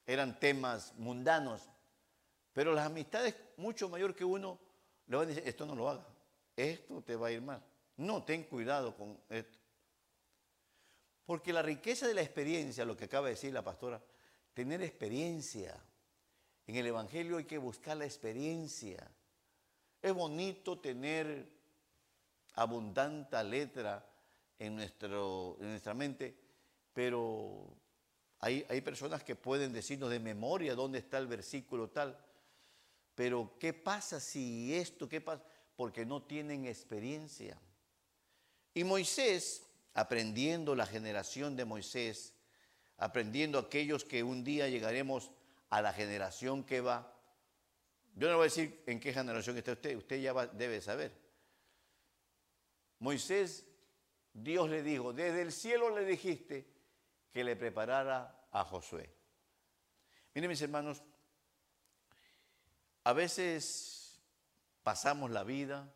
eran 0.07 0.39
temas 0.39 0.93
mundanos, 0.97 1.63
pero 2.53 2.73
las 2.73 2.87
amistades 2.87 3.35
mucho 3.57 3.89
mayor 3.89 4.15
que 4.15 4.25
uno 4.25 4.59
le 5.07 5.17
van 5.17 5.27
a 5.27 5.29
decir, 5.29 5.43
esto 5.47 5.67
no 5.67 5.75
lo 5.75 5.89
haga, 5.89 6.07
esto 6.57 7.03
te 7.03 7.17
va 7.17 7.29
a 7.29 7.33
ir 7.33 7.43
mal. 7.43 7.63
No, 7.97 8.25
ten 8.25 8.45
cuidado 8.45 8.97
con 8.97 9.19
esto. 9.31 9.59
Porque 11.27 11.53
la 11.53 11.63
riqueza 11.63 12.07
de 12.07 12.15
la 12.15 12.23
experiencia, 12.23 12.85
lo 12.85 12.97
que 12.97 13.05
acaba 13.05 13.29
de 13.29 13.35
decir 13.35 13.53
la 13.53 13.63
pastora, 13.63 14.03
tener 14.53 14.83
experiencia. 14.83 15.79
En 16.67 16.77
el 16.77 16.87
Evangelio 16.87 17.39
hay 17.39 17.45
que 17.45 17.59
buscar 17.59 17.97
la 17.97 18.05
experiencia. 18.05 19.11
Es 20.03 20.13
bonito 20.13 20.79
tener 20.81 21.49
abundante 22.55 23.43
letra 23.45 24.05
en, 24.59 24.77
nuestro, 24.77 25.57
en 25.61 25.71
nuestra 25.71 25.95
mente, 25.95 26.37
pero 26.93 27.75
hay, 28.45 28.67
hay 28.69 28.83
personas 28.83 29.25
que 29.25 29.37
pueden 29.37 29.73
decirnos 29.73 30.11
de 30.11 30.21
memoria 30.21 30.75
dónde 30.75 30.99
está 30.99 31.17
el 31.17 31.27
versículo 31.27 31.89
tal. 31.89 32.19
Pero 33.15 33.57
¿qué 33.59 33.73
pasa 33.73 34.21
si 34.21 34.75
esto, 34.75 35.09
qué 35.09 35.23
pasa? 35.23 35.43
Porque 35.77 36.05
no 36.05 36.23
tienen 36.25 36.67
experiencia. 36.67 37.59
Y 38.75 38.85
Moisés, 38.85 39.63
aprendiendo 39.95 40.75
la 40.75 40.85
generación 40.85 41.57
de 41.57 41.65
Moisés, 41.65 42.35
aprendiendo 42.99 43.59
aquellos 43.59 44.05
que 44.05 44.23
un 44.23 44.45
día 44.45 44.69
llegaremos 44.69 45.31
a 45.71 45.81
la 45.81 45.95
generación 45.95 46.65
que 46.65 46.83
va. 46.83 47.17
Yo 48.15 48.29
no 48.29 48.35
voy 48.37 48.43
a 48.43 48.51
decir 48.51 48.83
en 48.85 49.01
qué 49.01 49.15
generación 49.15 49.57
está 49.57 49.73
usted, 49.73 49.97
usted 49.97 50.21
ya 50.21 50.35
debe 50.49 50.83
saber. 50.83 51.13
Moisés, 52.99 53.65
Dios 54.35 54.69
le 54.69 54.83
dijo, 54.83 55.15
desde 55.15 55.41
el 55.41 55.51
cielo 55.51 55.97
le 55.97 56.05
dijiste 56.05 56.74
que 57.35 57.43
le 57.43 57.57
preparara 57.57 58.47
a 58.53 58.65
Josué. 58.65 59.13
Miren 60.37 60.49
mis 60.49 60.63
hermanos, 60.63 61.03
a 63.03 63.13
veces 63.13 64.23
pasamos 64.85 65.33
la 65.33 65.43
vida, 65.43 65.93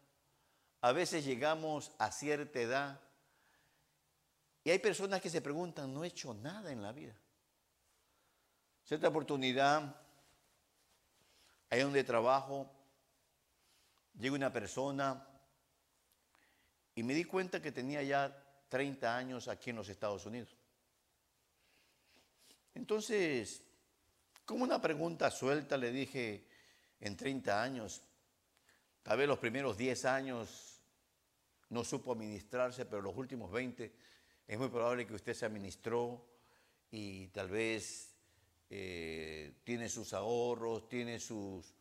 a 0.80 0.90
veces 0.90 1.24
llegamos 1.24 1.92
a 1.98 2.10
cierta 2.10 2.58
edad 2.58 3.00
y 4.64 4.70
hay 4.70 4.80
personas 4.80 5.20
que 5.20 5.30
se 5.30 5.40
preguntan, 5.40 5.94
no 5.94 6.02
he 6.02 6.08
hecho 6.08 6.34
nada 6.34 6.72
en 6.72 6.82
la 6.82 6.90
vida. 6.90 7.14
Cierta 8.82 9.06
oportunidad, 9.06 9.94
ahí 11.70 11.82
donde 11.82 12.02
trabajo, 12.02 12.68
llega 14.18 14.34
una 14.34 14.52
persona 14.52 15.24
y 16.96 17.04
me 17.04 17.14
di 17.14 17.22
cuenta 17.22 17.62
que 17.62 17.70
tenía 17.70 18.02
ya 18.02 18.44
30 18.70 19.16
años 19.16 19.46
aquí 19.46 19.70
en 19.70 19.76
los 19.76 19.88
Estados 19.88 20.26
Unidos. 20.26 20.57
Entonces, 22.78 23.64
como 24.44 24.62
una 24.62 24.80
pregunta 24.80 25.32
suelta, 25.32 25.76
le 25.76 25.90
dije, 25.90 26.46
en 27.00 27.16
30 27.16 27.60
años, 27.60 28.00
tal 29.02 29.18
vez 29.18 29.26
los 29.26 29.40
primeros 29.40 29.76
10 29.76 30.04
años 30.04 30.80
no 31.70 31.82
supo 31.82 32.12
administrarse, 32.12 32.86
pero 32.86 33.02
los 33.02 33.16
últimos 33.16 33.50
20 33.50 33.92
es 34.46 34.58
muy 34.58 34.68
probable 34.68 35.08
que 35.08 35.14
usted 35.14 35.34
se 35.34 35.44
administró 35.44 36.24
y 36.92 37.26
tal 37.28 37.48
vez 37.50 38.14
eh, 38.70 39.54
tiene 39.64 39.88
sus 39.88 40.12
ahorros, 40.14 40.88
tiene 40.88 41.18
sus, 41.18 41.74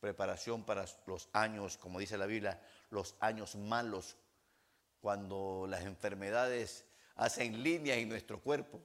preparación 0.00 0.64
para 0.66 0.84
los 1.06 1.30
años, 1.32 1.78
como 1.78 1.98
dice 1.98 2.18
la 2.18 2.26
Biblia, 2.26 2.60
los 2.90 3.16
años 3.20 3.56
malos, 3.56 4.18
cuando 5.00 5.66
las 5.66 5.86
enfermedades 5.86 6.84
hacen 7.14 7.62
línea 7.62 7.96
en 7.96 8.10
nuestro 8.10 8.38
cuerpo. 8.42 8.82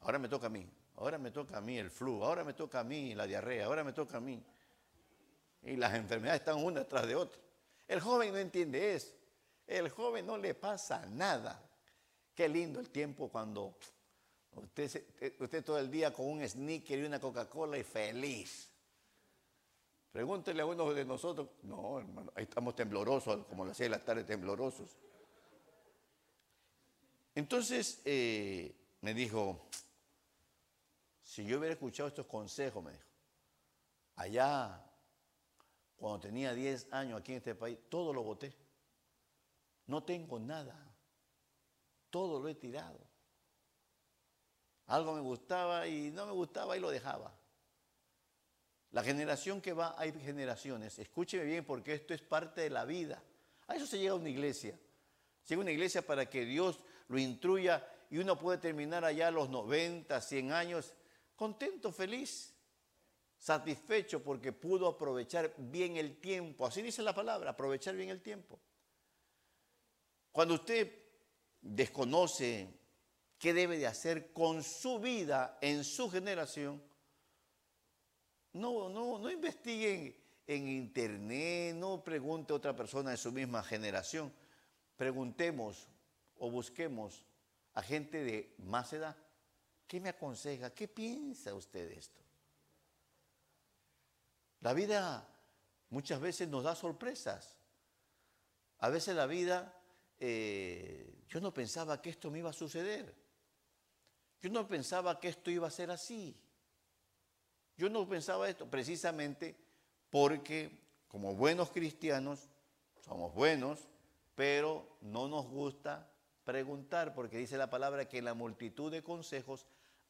Ahora 0.00 0.18
me 0.18 0.28
toca 0.28 0.46
a 0.46 0.50
mí, 0.50 0.68
ahora 0.96 1.18
me 1.18 1.30
toca 1.30 1.58
a 1.58 1.60
mí 1.60 1.78
el 1.78 1.90
flu, 1.90 2.24
ahora 2.24 2.44
me 2.44 2.54
toca 2.54 2.80
a 2.80 2.84
mí 2.84 3.14
la 3.14 3.26
diarrea, 3.26 3.66
ahora 3.66 3.84
me 3.84 3.92
toca 3.92 4.18
a 4.18 4.20
mí. 4.20 4.42
Y 5.62 5.76
las 5.76 5.94
enfermedades 5.94 6.40
están 6.40 6.62
una 6.62 6.84
tras 6.84 7.06
de 7.06 7.14
otra. 7.14 7.40
El 7.86 8.00
joven 8.00 8.32
no 8.32 8.38
entiende 8.38 8.94
eso. 8.94 9.12
El 9.66 9.90
joven 9.90 10.26
no 10.26 10.38
le 10.38 10.54
pasa 10.54 11.04
nada. 11.06 11.62
Qué 12.34 12.48
lindo 12.48 12.80
el 12.80 12.90
tiempo 12.90 13.28
cuando 13.28 13.76
usted, 14.54 15.04
usted 15.40 15.64
todo 15.64 15.78
el 15.78 15.90
día 15.90 16.12
con 16.12 16.26
un 16.26 16.48
sneaker 16.48 16.98
y 16.98 17.04
una 17.04 17.20
Coca-Cola 17.20 17.76
y 17.78 17.82
feliz. 17.82 18.68
Pregúntele 20.12 20.62
a 20.62 20.66
uno 20.66 20.92
de 20.94 21.04
nosotros. 21.04 21.48
No, 21.62 21.98
hermano, 21.98 22.32
ahí 22.34 22.44
estamos 22.44 22.74
temblorosos, 22.74 23.46
como 23.46 23.64
las 23.66 23.76
seis 23.76 23.90
de 23.90 23.96
la 23.96 24.04
tarde, 24.04 24.24
temblorosos. 24.24 24.96
Entonces 27.34 28.00
eh, 28.04 28.74
me 29.02 29.14
dijo, 29.14 29.68
si 31.28 31.44
yo 31.44 31.58
hubiera 31.58 31.74
escuchado 31.74 32.08
estos 32.08 32.24
consejos, 32.24 32.82
me 32.82 32.90
dijo, 32.90 33.04
allá, 34.16 34.82
cuando 35.94 36.20
tenía 36.20 36.54
10 36.54 36.90
años 36.90 37.20
aquí 37.20 37.32
en 37.32 37.38
este 37.38 37.54
país, 37.54 37.78
todo 37.90 38.14
lo 38.14 38.22
voté. 38.22 38.56
No 39.88 40.02
tengo 40.02 40.38
nada. 40.38 40.74
Todo 42.08 42.40
lo 42.40 42.48
he 42.48 42.54
tirado. 42.54 42.98
Algo 44.86 45.12
me 45.12 45.20
gustaba 45.20 45.86
y 45.86 46.10
no 46.12 46.24
me 46.24 46.32
gustaba 46.32 46.78
y 46.78 46.80
lo 46.80 46.88
dejaba. 46.88 47.30
La 48.92 49.02
generación 49.02 49.60
que 49.60 49.74
va, 49.74 49.94
hay 49.98 50.12
generaciones. 50.12 50.98
Escúcheme 50.98 51.44
bien 51.44 51.62
porque 51.62 51.92
esto 51.92 52.14
es 52.14 52.22
parte 52.22 52.62
de 52.62 52.70
la 52.70 52.86
vida. 52.86 53.22
A 53.66 53.76
eso 53.76 53.86
se 53.86 53.98
llega 53.98 54.12
a 54.12 54.16
una 54.16 54.30
iglesia. 54.30 54.80
Llega 55.46 55.60
una 55.60 55.72
iglesia 55.72 56.00
para 56.00 56.24
que 56.24 56.46
Dios 56.46 56.80
lo 57.06 57.18
instruya 57.18 57.86
y 58.08 58.16
uno 58.16 58.38
puede 58.38 58.56
terminar 58.56 59.04
allá 59.04 59.28
a 59.28 59.30
los 59.30 59.50
90, 59.50 60.18
100 60.22 60.52
años 60.52 60.94
contento, 61.38 61.92
feliz, 61.92 62.52
satisfecho 63.38 64.20
porque 64.22 64.52
pudo 64.52 64.88
aprovechar 64.88 65.54
bien 65.56 65.96
el 65.96 66.18
tiempo. 66.18 66.66
Así 66.66 66.82
dice 66.82 67.00
la 67.00 67.14
palabra, 67.14 67.50
aprovechar 67.50 67.94
bien 67.94 68.10
el 68.10 68.20
tiempo. 68.20 68.58
Cuando 70.32 70.54
usted 70.54 70.92
desconoce 71.60 72.68
qué 73.38 73.54
debe 73.54 73.78
de 73.78 73.86
hacer 73.86 74.32
con 74.32 74.64
su 74.64 74.98
vida 74.98 75.58
en 75.60 75.84
su 75.84 76.10
generación, 76.10 76.82
no, 78.54 78.88
no, 78.88 79.20
no 79.20 79.30
investiguen 79.30 80.16
en 80.44 80.66
internet, 80.66 81.76
no 81.76 82.02
pregunte 82.02 82.52
a 82.52 82.56
otra 82.56 82.74
persona 82.74 83.12
de 83.12 83.16
su 83.16 83.30
misma 83.30 83.62
generación. 83.62 84.32
Preguntemos 84.96 85.86
o 86.36 86.50
busquemos 86.50 87.24
a 87.74 87.82
gente 87.82 88.24
de 88.24 88.56
más 88.58 88.92
edad. 88.92 89.16
¿Qué 89.88 90.00
me 90.00 90.10
aconseja? 90.10 90.70
¿Qué 90.70 90.86
piensa 90.86 91.54
usted 91.54 91.88
de 91.88 91.98
esto? 91.98 92.20
La 94.60 94.74
vida 94.74 95.26
muchas 95.88 96.20
veces 96.20 96.46
nos 96.46 96.64
da 96.64 96.74
sorpresas. 96.74 97.56
A 98.80 98.90
veces 98.90 99.16
la 99.16 99.26
vida, 99.26 99.74
eh, 100.20 101.24
yo 101.28 101.40
no 101.40 101.54
pensaba 101.54 102.02
que 102.02 102.10
esto 102.10 102.30
me 102.30 102.40
iba 102.40 102.50
a 102.50 102.52
suceder. 102.52 103.14
Yo 104.42 104.50
no 104.50 104.68
pensaba 104.68 105.18
que 105.18 105.28
esto 105.28 105.50
iba 105.50 105.66
a 105.66 105.70
ser 105.70 105.90
así. 105.90 106.36
Yo 107.78 107.88
no 107.88 108.06
pensaba 108.06 108.48
esto 108.48 108.68
precisamente 108.68 109.56
porque 110.10 110.86
como 111.08 111.34
buenos 111.34 111.70
cristianos 111.70 112.50
somos 113.00 113.34
buenos, 113.34 113.88
pero 114.34 114.98
no 115.00 115.28
nos 115.28 115.46
gusta 115.46 116.12
preguntar 116.44 117.14
porque 117.14 117.38
dice 117.38 117.56
la 117.56 117.70
palabra 117.70 118.08
que 118.08 118.18
en 118.18 118.26
la 118.26 118.34
multitud 118.34 118.92
de 118.92 119.02
consejos 119.02 119.66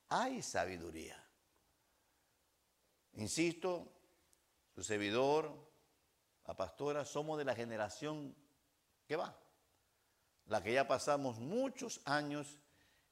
hay 0.08 0.42
sabiduría. 0.42 1.22
Insisto, 3.14 3.92
su 4.74 4.82
servidor, 4.82 5.52
la 6.46 6.56
pastora, 6.56 7.04
somos 7.04 7.38
de 7.38 7.44
la 7.44 7.54
generación 7.54 8.34
que 9.06 9.16
va, 9.16 9.36
la 10.46 10.62
que 10.62 10.72
ya 10.72 10.86
pasamos 10.86 11.38
muchos 11.38 12.00
años 12.04 12.58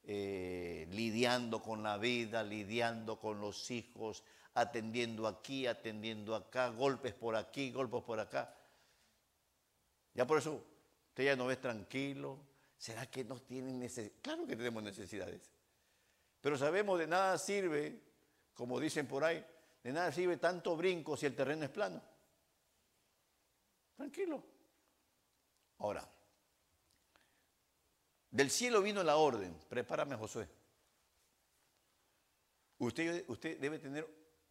eh, 0.05 0.87
lidiando 0.91 1.62
con 1.62 1.83
la 1.83 1.99
vida, 1.99 2.45
lidiando 2.45 3.19
con 3.19 3.41
los 3.41 3.71
hijos, 3.71 4.23
atendiendo 4.55 5.26
aquí, 5.26 5.67
atendiendo 5.67 6.35
acá, 6.35 6.69
golpes 6.69 7.12
por 7.12 7.35
aquí, 7.35 7.73
golpes 7.73 8.03
por 8.05 8.21
acá. 8.21 8.57
Ya 10.15 10.26
por 10.26 10.38
eso 10.38 10.65
usted 11.09 11.25
ya 11.25 11.37
no 11.37 11.47
ve 11.47 11.57
tranquilo. 11.57 12.38
¿Será 12.79 13.07
que 13.07 13.25
no 13.25 13.41
tienen 13.41 13.79
necesidades? 13.79 14.20
Claro 14.23 14.47
que 14.47 14.55
tenemos 14.55 14.83
necesidades. 14.83 15.56
Pero 16.46 16.56
sabemos 16.56 16.96
de 16.96 17.09
nada 17.09 17.37
sirve, 17.38 18.00
como 18.54 18.78
dicen 18.78 19.09
por 19.09 19.24
ahí, 19.24 19.44
de 19.82 19.92
nada 19.92 20.12
sirve 20.12 20.37
tanto 20.37 20.76
brinco 20.76 21.16
si 21.16 21.26
el 21.26 21.35
terreno 21.35 21.64
es 21.64 21.70
plano. 21.70 22.00
Tranquilo. 23.96 24.44
Ahora, 25.78 26.09
del 28.30 28.48
cielo 28.48 28.80
vino 28.80 29.02
la 29.02 29.16
orden, 29.16 29.59
prepárame 29.68 30.14
Josué. 30.14 30.48
Usted, 32.78 33.24
usted 33.26 33.59
debe 33.59 33.80
tener 33.80 34.09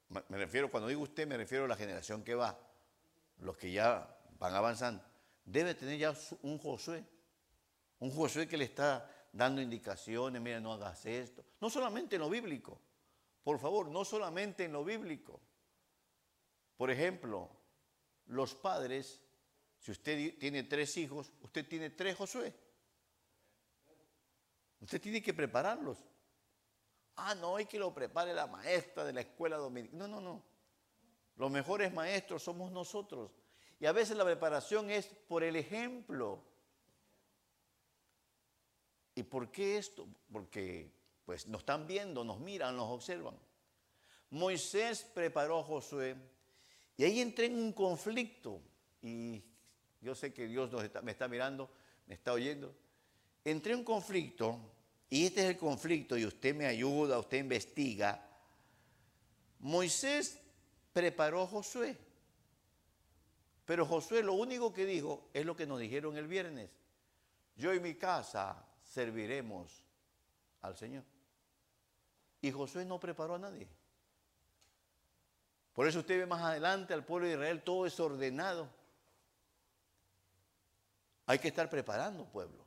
me 0.10 0.38
refiero, 0.38 0.70
cuando 0.70 0.90
digo 0.90 1.02
usted, 1.02 1.26
me 1.26 1.38
refiero 1.38 1.64
a 1.64 1.70
la 1.70 1.78
generación 1.78 2.26
que 2.26 2.36
va, 2.36 2.60
los 3.38 3.56
que 3.56 3.72
ya 3.72 4.20
van 4.38 4.54
avanzando. 4.54 5.02
Debe 5.46 5.76
tener 5.76 5.98
ya 5.98 6.14
un 6.42 6.60
Josué, 6.60 7.06
un 8.00 8.12
Josué 8.12 8.50
que 8.50 8.58
le 8.58 8.66
está 8.66 9.10
dando 9.36 9.62
indicaciones, 9.62 10.42
mira, 10.42 10.62
no 10.62 10.72
hagas 10.72 11.06
esto. 11.06 11.44
No 11.60 11.70
solamente 11.70 12.16
en 12.16 12.22
lo 12.22 12.30
bíblico, 12.30 12.80
por 13.44 13.60
favor, 13.60 13.90
no 13.90 14.06
solamente 14.06 14.64
en 14.64 14.72
lo 14.72 14.84
bíblico. 14.84 15.42
Por 16.78 16.90
ejemplo, 16.90 17.50
los 18.28 18.56
padres, 18.56 19.22
si 19.78 19.92
usted 19.92 20.38
tiene 20.40 20.64
tres 20.64 20.96
hijos, 20.98 21.32
usted 21.42 21.68
tiene 21.68 21.90
tres 21.90 22.16
Josué. 22.16 22.54
Usted 24.80 25.02
tiene 25.02 25.22
que 25.22 25.34
prepararlos. 25.34 25.98
Ah, 27.18 27.36
no, 27.36 27.58
hay 27.58 27.66
que 27.66 27.80
lo 27.80 27.94
prepare 27.94 28.34
la 28.34 28.48
maestra 28.48 29.04
de 29.04 29.14
la 29.14 29.22
escuela 29.22 29.58
dominicana. 29.58 30.08
No, 30.08 30.08
no, 30.08 30.22
no. 30.22 30.44
Los 31.36 31.52
mejores 31.52 31.94
maestros 31.94 32.44
somos 32.44 32.72
nosotros. 32.72 33.32
Y 33.80 33.86
a 33.86 33.92
veces 33.92 34.16
la 34.16 34.24
preparación 34.24 34.90
es 34.90 35.08
por 35.28 35.44
el 35.44 35.58
ejemplo. 35.58 36.55
¿Y 39.16 39.24
por 39.24 39.50
qué 39.50 39.78
esto? 39.78 40.08
Porque 40.32 40.92
pues 41.26 41.48
nos 41.48 41.62
están 41.62 41.88
viendo, 41.88 42.24
nos 42.24 42.40
miran, 42.40 42.76
nos 42.76 42.90
observan. 42.90 43.36
Moisés 44.30 45.04
preparó 45.14 45.60
a 45.60 45.64
Josué 45.64 46.16
y 46.98 47.04
ahí 47.04 47.22
entré 47.22 47.46
en 47.46 47.56
un 47.56 47.74
conflicto. 47.74 48.62
Y 49.02 49.42
yo 50.02 50.14
sé 50.14 50.34
que 50.34 50.48
Dios 50.48 50.72
me 51.02 51.12
está 51.12 51.28
mirando, 51.28 51.70
me 52.08 52.16
está 52.16 52.34
oyendo. 52.34 52.76
Entré 53.44 53.74
en 53.74 53.80
un 53.80 53.86
conflicto 53.86 54.60
y 55.10 55.28
este 55.28 55.42
es 55.42 55.50
el 55.52 55.58
conflicto, 55.58 56.18
y 56.18 56.26
usted 56.26 56.56
me 56.56 56.66
ayuda, 56.66 57.20
usted 57.20 57.38
investiga. 57.38 58.28
Moisés 59.60 60.42
preparó 60.92 61.44
a 61.44 61.48
Josué, 61.48 61.96
pero 63.66 63.86
Josué 63.86 64.24
lo 64.24 64.34
único 64.34 64.74
que 64.74 64.86
dijo 64.86 65.30
es 65.34 65.46
lo 65.46 65.56
que 65.56 65.68
nos 65.68 65.80
dijeron 65.80 66.18
el 66.18 66.28
viernes. 66.28 66.70
Yo 67.56 67.74
y 67.74 67.80
mi 67.80 67.96
casa 67.96 68.65
serviremos 68.96 69.84
al 70.62 70.78
Señor. 70.78 71.04
Y 72.42 72.50
Josué 72.50 72.86
no 72.86 72.98
preparó 72.98 73.36
a 73.36 73.40
nadie. 73.40 73.68
Por 75.74 75.86
eso 75.86 76.00
usted 76.00 76.18
ve 76.18 76.26
más 76.26 76.42
adelante 76.42 76.94
al 76.94 77.04
pueblo 77.04 77.28
de 77.28 77.34
Israel 77.34 77.62
todo 77.62 77.84
desordenado. 77.84 78.70
Hay 81.26 81.40
que 81.40 81.50
estar 81.50 81.70
preparando, 81.70 82.24
pueblo. 82.26 82.64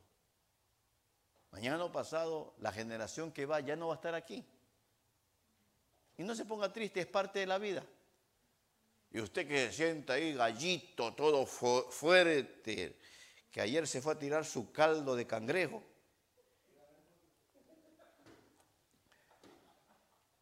Mañana 1.49 1.91
pasado, 1.91 2.53
la 2.59 2.71
generación 2.71 3.31
que 3.31 3.47
va 3.47 3.59
ya 3.61 3.75
no 3.75 3.87
va 3.87 3.95
a 3.95 3.95
estar 3.95 4.13
aquí. 4.13 4.45
Y 6.15 6.23
no 6.23 6.35
se 6.35 6.45
ponga 6.45 6.71
triste, 6.71 6.99
es 6.99 7.07
parte 7.07 7.39
de 7.39 7.47
la 7.47 7.57
vida. 7.57 7.83
Y 9.09 9.19
usted 9.19 9.47
que 9.47 9.67
se 9.67 9.71
sienta 9.71 10.13
ahí 10.13 10.35
gallito, 10.35 11.15
todo 11.15 11.47
fuerte, 11.47 12.99
que 13.49 13.61
ayer 13.61 13.87
se 13.87 13.99
fue 13.99 14.13
a 14.13 14.19
tirar 14.19 14.45
su 14.45 14.71
caldo 14.71 15.15
de 15.15 15.25
cangrejo. 15.25 15.88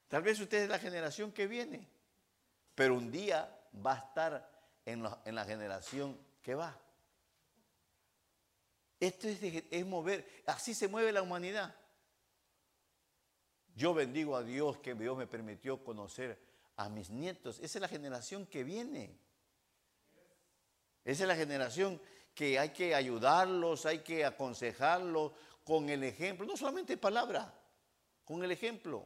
Tal 0.07 0.21
vez 0.21 0.39
usted 0.39 0.63
es 0.63 0.69
la 0.69 0.79
generación 0.79 1.31
que 1.31 1.47
viene, 1.47 1.87
pero 2.75 2.95
un 2.95 3.11
día 3.11 3.53
va 3.85 3.93
a 3.93 3.97
estar 3.97 4.51
en 4.85 5.03
la, 5.03 5.21
en 5.25 5.35
la 5.35 5.45
generación 5.45 6.17
que 6.41 6.55
va. 6.55 6.79
Esto 8.99 9.27
es, 9.27 9.85
mover, 9.85 10.43
así 10.45 10.73
se 10.73 10.87
mueve 10.87 11.11
la 11.11 11.21
humanidad. 11.21 11.75
Yo 13.75 13.93
bendigo 13.93 14.35
a 14.35 14.43
Dios 14.43 14.77
que 14.79 14.95
Dios 14.95 15.15
me 15.17 15.27
permitió 15.27 15.83
conocer 15.83 16.39
a 16.77 16.89
mis 16.89 17.09
nietos. 17.11 17.59
Esa 17.59 17.77
es 17.77 17.81
la 17.81 17.87
generación 17.87 18.47
que 18.47 18.63
viene. 18.63 19.19
Esa 21.05 21.23
es 21.23 21.27
la 21.27 21.35
generación 21.35 22.01
que 22.33 22.57
hay 22.57 22.69
que 22.69 22.95
ayudarlos, 22.95 23.85
hay 23.85 23.99
que 23.99 24.25
aconsejarlos 24.25 25.31
con 25.63 25.89
el 25.89 26.03
ejemplo, 26.03 26.45
no 26.45 26.57
solamente 26.57 26.97
palabra, 26.97 27.53
con 28.23 28.43
el 28.43 28.51
ejemplo. 28.51 29.05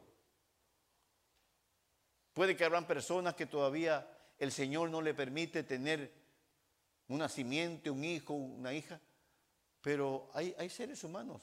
Puede 2.32 2.56
que 2.56 2.64
habrán 2.64 2.86
personas 2.86 3.34
que 3.34 3.46
todavía 3.46 4.08
el 4.38 4.52
Señor 4.52 4.90
no 4.90 5.02
le 5.02 5.14
permite 5.14 5.62
tener 5.62 6.12
un 7.08 7.18
nacimiento, 7.18 7.92
un 7.92 8.04
hijo, 8.04 8.34
una 8.34 8.72
hija. 8.72 9.00
Pero 9.80 10.30
hay, 10.32 10.70
seres 10.70 11.04
humanos. 11.04 11.42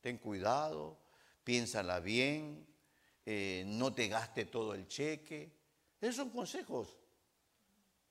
Ten 0.00 0.18
cuidado, 0.18 0.98
piénsala 1.42 2.00
bien, 2.00 2.66
eh, 3.24 3.64
no 3.66 3.94
te 3.94 4.08
gaste 4.08 4.44
todo 4.44 4.74
el 4.74 4.86
cheque. 4.88 5.52
Esos 6.00 6.16
son 6.16 6.30
consejos. 6.30 6.96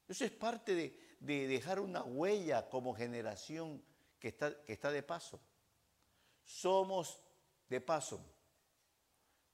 Eso 0.07 0.25
es 0.25 0.31
parte 0.31 0.73
de, 0.73 0.99
de 1.19 1.47
dejar 1.47 1.79
una 1.79 2.03
huella 2.03 2.69
como 2.69 2.95
generación 2.95 3.83
que 4.19 4.29
está, 4.29 4.63
que 4.63 4.73
está 4.73 4.91
de 4.91 5.03
paso. 5.03 5.39
Somos 6.43 7.21
de 7.69 7.81
paso. 7.81 8.19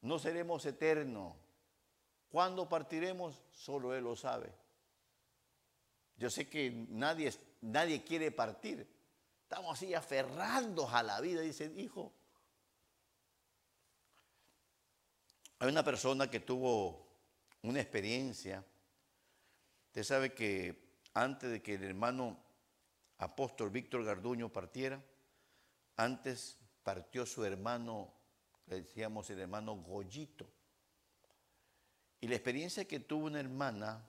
No 0.01 0.19
seremos 0.19 0.65
eternos. 0.65 1.35
¿Cuándo 2.31 2.67
partiremos? 2.67 3.43
Solo 3.51 3.93
Él 3.93 4.05
lo 4.05 4.15
sabe. 4.15 4.53
Yo 6.15 6.29
sé 6.29 6.47
que 6.47 6.71
nadie, 6.89 7.33
nadie 7.59 8.03
quiere 8.03 8.31
partir. 8.31 8.87
Estamos 9.43 9.77
así 9.77 9.93
aferrados 9.93 10.93
a 10.93 11.03
la 11.03 11.19
vida. 11.19 11.41
Dice, 11.41 11.65
hijo. 11.75 12.13
Hay 15.59 15.69
una 15.69 15.83
persona 15.83 16.31
que 16.31 16.39
tuvo 16.39 17.05
una 17.63 17.81
experiencia. 17.81 18.63
Usted 19.87 20.03
sabe 20.03 20.33
que 20.33 21.01
antes 21.13 21.51
de 21.51 21.61
que 21.61 21.73
el 21.73 21.83
hermano 21.83 22.41
apóstol 23.17 23.71
Víctor 23.71 24.05
Garduño 24.05 24.47
partiera, 24.47 25.03
antes 25.97 26.57
partió 26.81 27.25
su 27.25 27.43
hermano, 27.43 28.13
le 28.67 28.83
decíamos 28.83 29.29
el 29.31 29.39
hermano 29.39 29.75
Goyito. 29.75 30.47
Y 32.21 32.27
la 32.27 32.35
experiencia 32.35 32.85
que 32.85 32.99
tuvo 32.99 33.25
una 33.25 33.39
hermana 33.39 34.07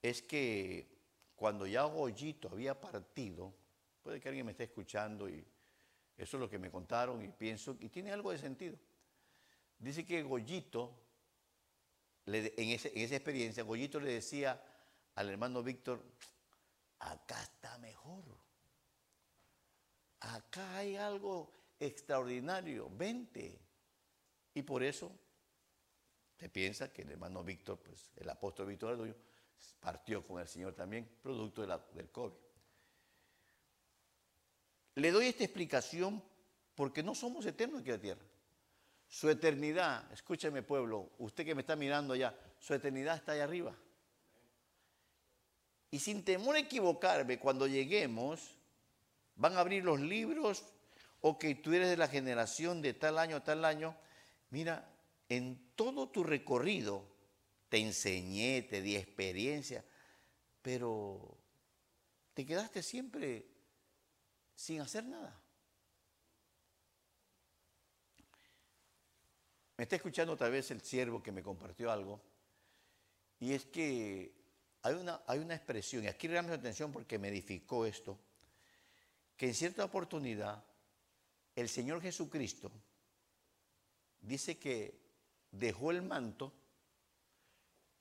es 0.00 0.22
que 0.22 0.94
cuando 1.34 1.66
ya 1.66 1.82
Goyito 1.82 2.48
había 2.48 2.80
partido, 2.80 3.52
puede 4.00 4.20
que 4.20 4.28
alguien 4.28 4.46
me 4.46 4.52
esté 4.52 4.64
escuchando 4.64 5.28
y 5.28 5.44
eso 6.16 6.36
es 6.36 6.40
lo 6.40 6.48
que 6.48 6.58
me 6.58 6.70
contaron 6.70 7.22
y 7.24 7.28
pienso, 7.28 7.76
y 7.80 7.88
tiene 7.88 8.12
algo 8.12 8.30
de 8.30 8.38
sentido. 8.38 8.78
Dice 9.78 10.06
que 10.06 10.22
Goyito, 10.22 10.94
en, 12.26 12.70
esa 12.70 12.88
experiencia, 13.16 13.64
Goyito 13.64 13.98
le 13.98 14.12
decía 14.12 14.62
al 15.16 15.28
hermano 15.28 15.62
Víctor, 15.64 16.00
acá 17.00 17.42
está 17.42 17.76
mejor. 17.78 18.22
Acá 20.20 20.76
hay 20.76 20.96
algo 20.96 21.50
extraordinario, 21.80 22.88
vente. 22.96 23.58
Y 24.54 24.62
por 24.62 24.84
eso 24.84 25.10
se 26.36 26.48
piensa 26.48 26.92
que 26.92 27.02
el 27.02 27.12
hermano 27.12 27.42
Víctor, 27.42 27.78
pues 27.78 28.10
el 28.16 28.28
apóstol 28.28 28.66
Víctor 28.66 28.92
Arduño, 28.92 29.14
partió 29.80 30.26
con 30.26 30.40
el 30.40 30.48
Señor 30.48 30.74
también, 30.74 31.08
producto 31.22 31.66
del 31.66 32.10
COVID. 32.10 32.32
Le 34.96 35.10
doy 35.10 35.26
esta 35.26 35.44
explicación 35.44 36.22
porque 36.74 37.02
no 37.02 37.14
somos 37.14 37.46
eternos 37.46 37.80
aquí 37.80 37.90
en 37.90 37.96
la 37.96 38.02
tierra. 38.02 38.24
Su 39.08 39.28
eternidad, 39.30 40.10
escúcheme 40.12 40.62
pueblo, 40.62 41.10
usted 41.18 41.44
que 41.44 41.54
me 41.54 41.60
está 41.60 41.76
mirando 41.76 42.14
allá, 42.14 42.34
su 42.58 42.74
eternidad 42.74 43.16
está 43.16 43.32
allá 43.32 43.44
arriba. 43.44 43.76
Y 45.90 46.00
sin 46.00 46.24
temor 46.24 46.56
a 46.56 46.60
equivocarme, 46.60 47.38
cuando 47.38 47.66
lleguemos, 47.66 48.56
van 49.36 49.56
a 49.56 49.60
abrir 49.60 49.84
los 49.84 50.00
libros, 50.00 50.64
o 51.20 51.38
que 51.38 51.54
tú 51.54 51.72
eres 51.72 51.88
de 51.88 51.96
la 51.96 52.08
generación 52.08 52.82
de 52.82 52.92
tal 52.92 53.18
año 53.18 53.36
a 53.36 53.44
tal 53.44 53.64
año. 53.64 53.96
Mira, 54.50 54.86
en 55.28 55.72
todo 55.74 56.08
tu 56.10 56.22
recorrido 56.24 57.14
te 57.68 57.78
enseñé, 57.78 58.62
te 58.62 58.80
di 58.82 58.96
experiencia, 58.96 59.84
pero 60.62 61.36
te 62.32 62.46
quedaste 62.46 62.82
siempre 62.82 63.46
sin 64.54 64.80
hacer 64.80 65.04
nada. 65.04 65.40
Me 69.76 69.84
está 69.84 69.96
escuchando 69.96 70.36
tal 70.36 70.52
vez 70.52 70.70
el 70.70 70.80
siervo 70.82 71.22
que 71.22 71.32
me 71.32 71.42
compartió 71.42 71.90
algo, 71.90 72.20
y 73.40 73.52
es 73.52 73.66
que 73.66 74.32
hay 74.82 74.94
una, 74.94 75.22
hay 75.26 75.40
una 75.40 75.56
expresión, 75.56 76.04
y 76.04 76.06
aquí 76.06 76.28
le 76.28 76.38
atención 76.38 76.92
porque 76.92 77.18
me 77.18 77.28
edificó 77.28 77.84
esto, 77.84 78.18
que 79.36 79.48
en 79.48 79.54
cierta 79.54 79.84
oportunidad 79.84 80.64
el 81.56 81.68
Señor 81.68 82.00
Jesucristo 82.00 82.70
dice 84.20 84.58
que 84.58 85.03
dejó 85.58 85.90
el 85.90 86.02
manto 86.02 86.52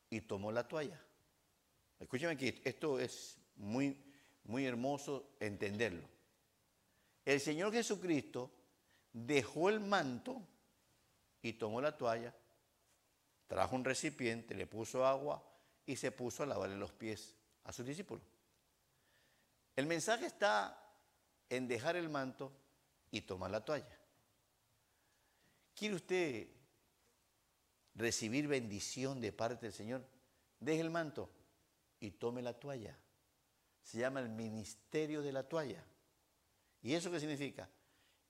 y 0.09 0.21
tomó 0.21 0.51
la 0.51 0.67
toalla. 0.67 0.99
Escúchame 1.99 2.37
que 2.37 2.61
esto 2.63 2.99
es 2.99 3.37
muy, 3.55 3.97
muy 4.43 4.65
hermoso 4.65 5.35
entenderlo. 5.39 6.07
El 7.25 7.39
Señor 7.39 7.71
Jesucristo 7.71 8.51
dejó 9.11 9.69
el 9.69 9.79
manto 9.79 10.41
y 11.41 11.53
tomó 11.53 11.79
la 11.81 11.97
toalla, 11.97 12.33
trajo 13.47 13.75
un 13.75 13.85
recipiente, 13.85 14.55
le 14.55 14.67
puso 14.67 15.05
agua 15.05 15.43
y 15.85 15.95
se 15.95 16.11
puso 16.11 16.43
a 16.43 16.45
lavarle 16.45 16.75
los 16.75 16.91
pies 16.91 17.35
a 17.63 17.71
sus 17.71 17.85
discípulos. 17.85 18.25
El 19.75 19.85
mensaje 19.85 20.25
está 20.25 20.79
en 21.49 21.67
dejar 21.67 21.95
el 21.95 22.09
manto 22.09 22.51
y 23.11 23.21
tomar 23.21 23.51
la 23.51 23.63
toalla. 23.63 23.99
¿Quiere 25.75 25.95
usted 25.95 26.62
recibir 27.95 28.47
bendición 28.47 29.21
de 29.21 29.31
parte 29.31 29.65
del 29.65 29.73
Señor? 29.73 30.05
Deje 30.59 30.81
el 30.81 30.89
manto 30.89 31.29
y 31.99 32.11
tome 32.11 32.41
la 32.41 32.53
toalla. 32.53 32.97
Se 33.81 33.99
llama 33.99 34.19
el 34.21 34.29
ministerio 34.29 35.21
de 35.21 35.31
la 35.31 35.47
toalla. 35.47 35.83
¿Y 36.81 36.93
eso 36.93 37.11
qué 37.11 37.19
significa? 37.19 37.69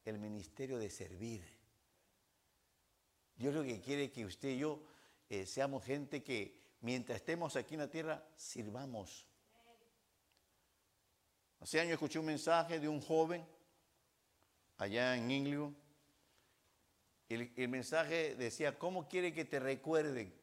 El 0.04 0.20
ministerio 0.20 0.78
de 0.78 0.90
servir. 0.90 1.44
Dios 3.36 3.54
lo 3.54 3.64
que 3.64 3.82
quiere 3.82 4.12
que 4.12 4.26
usted 4.26 4.50
y 4.50 4.60
yo 4.60 4.84
eh, 5.30 5.46
seamos 5.46 5.84
gente 5.84 6.24
que 6.24 6.60
mientras 6.82 7.18
estemos 7.18 7.56
aquí 7.56 7.76
en 7.76 7.82
la 7.82 7.90
tierra, 7.90 8.24
sirvamos. 8.36 9.26
Hace 11.60 11.80
años 11.80 11.94
escuché 11.94 12.20
un 12.20 12.26
mensaje 12.26 12.80
de 12.80 12.90
un 12.90 13.02
joven 13.02 13.46
allá 14.78 15.16
en 15.16 15.32
Inglio. 15.32 15.74
El, 17.30 17.52
el 17.56 17.68
mensaje 17.68 18.36
decía, 18.36 18.78
¿cómo 18.78 19.08
quiere 19.08 19.34
que 19.34 19.46
te 19.46 19.60
recuerden? 19.60 20.34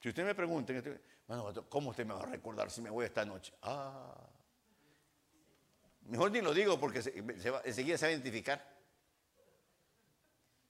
Si 0.00 0.08
usted 0.08 0.24
me 0.24 0.34
pregunta, 0.34 0.72
bueno, 1.26 1.68
¿cómo 1.68 1.90
usted 1.90 2.04
me 2.04 2.14
va 2.14 2.22
a 2.22 2.26
recordar 2.26 2.70
si 2.70 2.82
me 2.82 2.90
voy 2.90 3.06
esta 3.06 3.24
noche? 3.24 3.54
Ah, 3.62 4.28
Mejor 6.06 6.30
ni 6.30 6.40
lo 6.40 6.52
digo 6.52 6.78
porque 6.78 6.98
enseguida 6.98 7.98
se 7.98 8.06
va 8.06 8.10
a 8.10 8.12
identificar. 8.12 8.74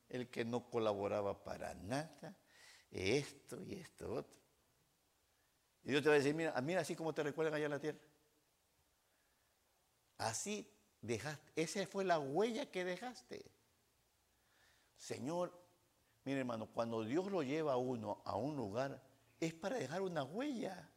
El 0.09 0.29
que 0.29 0.45
no 0.45 0.71
colaboraba 0.71 1.43
para 1.43 1.75
nada, 1.75 2.37
esto 2.91 3.61
y 3.65 3.75
esto 3.75 4.13
otro. 4.13 4.33
Y 5.83 5.91
Dios 5.91 6.03
te 6.03 6.09
va 6.09 6.15
a 6.15 6.19
decir, 6.19 6.35
mira, 6.35 6.59
mira 6.61 6.83
así 6.83 6.95
como 6.95 7.13
te 7.13 7.25
recuerdan 7.25 7.55
allá 7.55 7.65
en 7.65 7.71
la 7.73 7.81
tierra. 7.81 7.99
Así 10.19 10.73
esa 11.57 11.87
fue 11.87 12.05
la 12.05 12.19
huella 12.19 12.71
que 12.71 12.85
dejaste. 12.85 13.45
Señor, 14.97 15.53
mire 16.25 16.41
hermano, 16.41 16.67
cuando 16.67 17.05
Dios 17.05 17.31
lo 17.31 17.43
lleva 17.43 17.75
a 17.75 17.77
uno 17.77 18.23
a 18.25 18.37
un 18.37 18.57
lugar, 18.57 19.03
es 19.41 19.53
para 19.53 19.77
dejar 19.77 20.01
una 20.01 20.25
huella. 20.25 20.89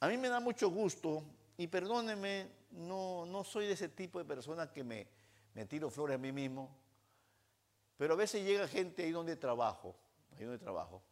A 0.00 0.08
mí 0.08 0.16
me 0.16 0.28
da 0.28 0.40
mucho 0.40 0.70
gusto, 0.70 1.24
y 1.56 1.66
perdóneme, 1.66 2.48
no, 2.70 3.24
no 3.26 3.42
soy 3.42 3.66
de 3.66 3.72
ese 3.72 3.88
tipo 3.88 4.18
de 4.18 4.24
persona 4.24 4.70
que 4.70 4.84
me, 4.84 5.08
me 5.54 5.64
tiro 5.64 5.90
flores 5.90 6.16
a 6.16 6.18
mí 6.18 6.30
mismo, 6.30 6.70
pero 7.96 8.14
a 8.14 8.16
veces 8.16 8.44
llega 8.44 8.68
gente 8.68 9.02
ahí 9.02 9.10
donde 9.10 9.36
trabajo, 9.36 9.96
ahí 10.36 10.44
donde 10.44 10.58
trabajo, 10.58 11.02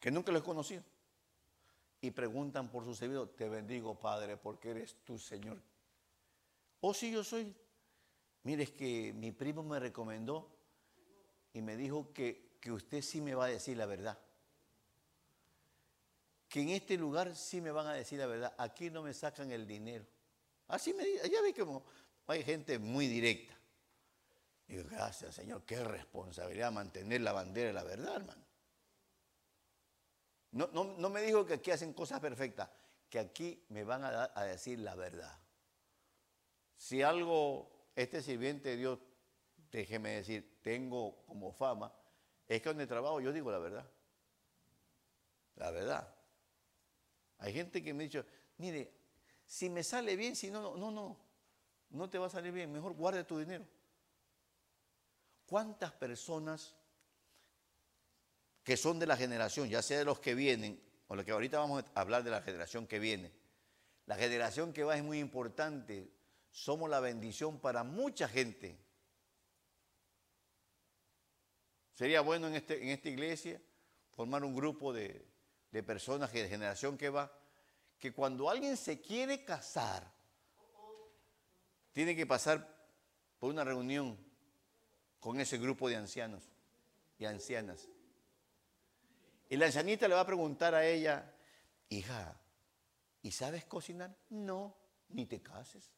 que 0.00 0.10
nunca 0.10 0.32
los 0.32 0.42
he 0.42 0.44
conocido, 0.44 0.82
y 2.06 2.10
preguntan 2.10 2.70
por 2.70 2.84
su 2.84 2.94
servicio, 2.94 3.28
te 3.28 3.48
bendigo 3.48 3.98
Padre, 3.98 4.36
porque 4.36 4.70
eres 4.70 4.94
tu 5.04 5.18
Señor. 5.18 5.58
O 6.80 6.90
oh, 6.90 6.94
si 6.94 7.10
yo 7.10 7.24
soy, 7.24 7.54
mire, 8.42 8.64
es 8.64 8.70
que 8.70 9.12
mi 9.12 9.32
primo 9.32 9.62
me 9.62 9.80
recomendó 9.80 10.48
y 11.52 11.62
me 11.62 11.76
dijo 11.76 12.12
que, 12.12 12.58
que 12.60 12.72
usted 12.72 13.02
sí 13.02 13.20
me 13.20 13.34
va 13.34 13.46
a 13.46 13.48
decir 13.48 13.76
la 13.76 13.86
verdad 13.86 14.18
que 16.48 16.62
en 16.62 16.70
este 16.70 16.96
lugar 16.96 17.34
sí 17.36 17.60
me 17.60 17.70
van 17.70 17.86
a 17.86 17.92
decir 17.92 18.18
la 18.18 18.26
verdad, 18.26 18.54
aquí 18.56 18.88
no 18.90 19.02
me 19.02 19.12
sacan 19.12 19.50
el 19.50 19.66
dinero. 19.66 20.06
Así 20.68 20.94
me 20.94 21.04
ya 21.28 21.42
vi 21.42 21.52
como 21.52 21.84
hay 22.28 22.42
gente 22.42 22.78
muy 22.78 23.08
directa. 23.08 23.54
Y 24.68 24.76
gracias 24.76 25.34
Señor, 25.34 25.64
qué 25.64 25.82
responsabilidad 25.84 26.72
mantener 26.72 27.20
la 27.20 27.32
bandera 27.32 27.68
de 27.68 27.72
la 27.74 27.82
verdad, 27.82 28.16
hermano. 28.16 28.45
No, 30.52 30.68
no, 30.72 31.10
me 31.10 31.22
dijo 31.22 31.44
que 31.44 31.54
aquí 31.54 31.70
hacen 31.70 31.92
cosas 31.92 32.20
perfectas, 32.20 32.70
que 33.10 33.18
aquí 33.18 33.64
me 33.68 33.84
van 33.84 34.04
a, 34.04 34.44
decir 34.44 34.78
la 34.78 34.94
verdad. 34.94 35.38
Si 36.76 37.02
algo, 37.02 37.90
este 37.94 38.22
sirviente 38.22 38.70
de 38.70 38.76
Dios, 38.76 38.98
déjeme 39.70 40.10
decir, 40.10 40.60
tengo 40.62 41.24
como 41.26 41.52
fama, 41.52 41.92
es 42.46 42.62
que 42.62 42.68
donde 42.68 42.86
trabajo 42.86 43.20
yo 43.20 43.32
digo 43.32 43.50
la 43.50 43.58
verdad. 43.58 43.90
La 45.56 45.70
verdad. 45.70 46.14
Hay 47.38 47.52
gente 47.52 47.82
que 47.82 47.92
me 47.92 48.04
ha 48.04 48.06
dicho, 48.06 48.24
mire, 48.58 48.92
si 49.44 49.68
me 49.68 49.82
sale 49.82 50.16
bien, 50.16 50.36
si 50.36 50.50
no, 50.50 50.60
no, 50.60 50.76
no, 50.76 50.90
no, 50.90 51.16
no 51.90 52.10
te 52.10 52.18
va 52.18 52.26
a 52.26 52.30
salir 52.30 52.52
bien, 52.52 52.72
mejor 52.72 52.94
guarde 52.94 53.24
tu 53.24 53.38
dinero. 53.38 53.66
¿Cuántas 55.46 55.92
personas 55.92 56.75
que 58.66 58.76
son 58.76 58.98
de 58.98 59.06
la 59.06 59.16
generación, 59.16 59.68
ya 59.68 59.80
sea 59.80 59.98
de 59.98 60.04
los 60.04 60.18
que 60.18 60.34
vienen, 60.34 60.82
o 61.06 61.14
lo 61.14 61.24
que 61.24 61.30
ahorita 61.30 61.60
vamos 61.60 61.84
a 61.94 62.00
hablar 62.00 62.24
de 62.24 62.32
la 62.32 62.42
generación 62.42 62.88
que 62.88 62.98
viene. 62.98 63.32
La 64.06 64.16
generación 64.16 64.72
que 64.72 64.82
va 64.82 64.96
es 64.96 65.04
muy 65.04 65.20
importante. 65.20 66.10
Somos 66.50 66.90
la 66.90 66.98
bendición 66.98 67.60
para 67.60 67.84
mucha 67.84 68.26
gente. 68.26 68.76
Sería 71.94 72.22
bueno 72.22 72.48
en, 72.48 72.56
este, 72.56 72.92
esta 72.92 73.08
iglesia 73.08 73.62
formar 74.10 74.42
un 74.42 74.56
grupo 74.56 74.92
de 74.92 75.24
personas 75.86 76.32
de 76.32 76.48
generación 76.48 76.98
que 76.98 77.08
va, 77.08 77.32
que 78.00 78.12
cuando 78.12 78.50
alguien 78.50 78.76
se 78.76 79.00
quiere 79.00 79.44
casar, 79.44 80.12
tiene 81.92 82.16
que 82.16 82.26
pasar 82.26 82.68
por 83.38 83.48
una 83.48 83.62
reunión 83.62 84.18
con 85.20 85.38
ese 85.38 85.56
grupo 85.56 85.88
de 85.88 85.94
ancianos 85.94 86.50
y 87.16 87.26
ancianas. 87.26 87.88
Y 89.48 89.56
la 89.56 89.66
ancianita 89.66 90.08
le 90.08 90.14
va 90.14 90.22
a 90.22 90.26
preguntar 90.26 90.74
a 90.74 90.86
ella, 90.86 91.32
hija, 91.88 92.40
¿y 93.22 93.30
sabes 93.30 93.64
cocinar? 93.64 94.14
No, 94.30 94.76
ni 95.10 95.26
te 95.26 95.40
cases. 95.40 95.92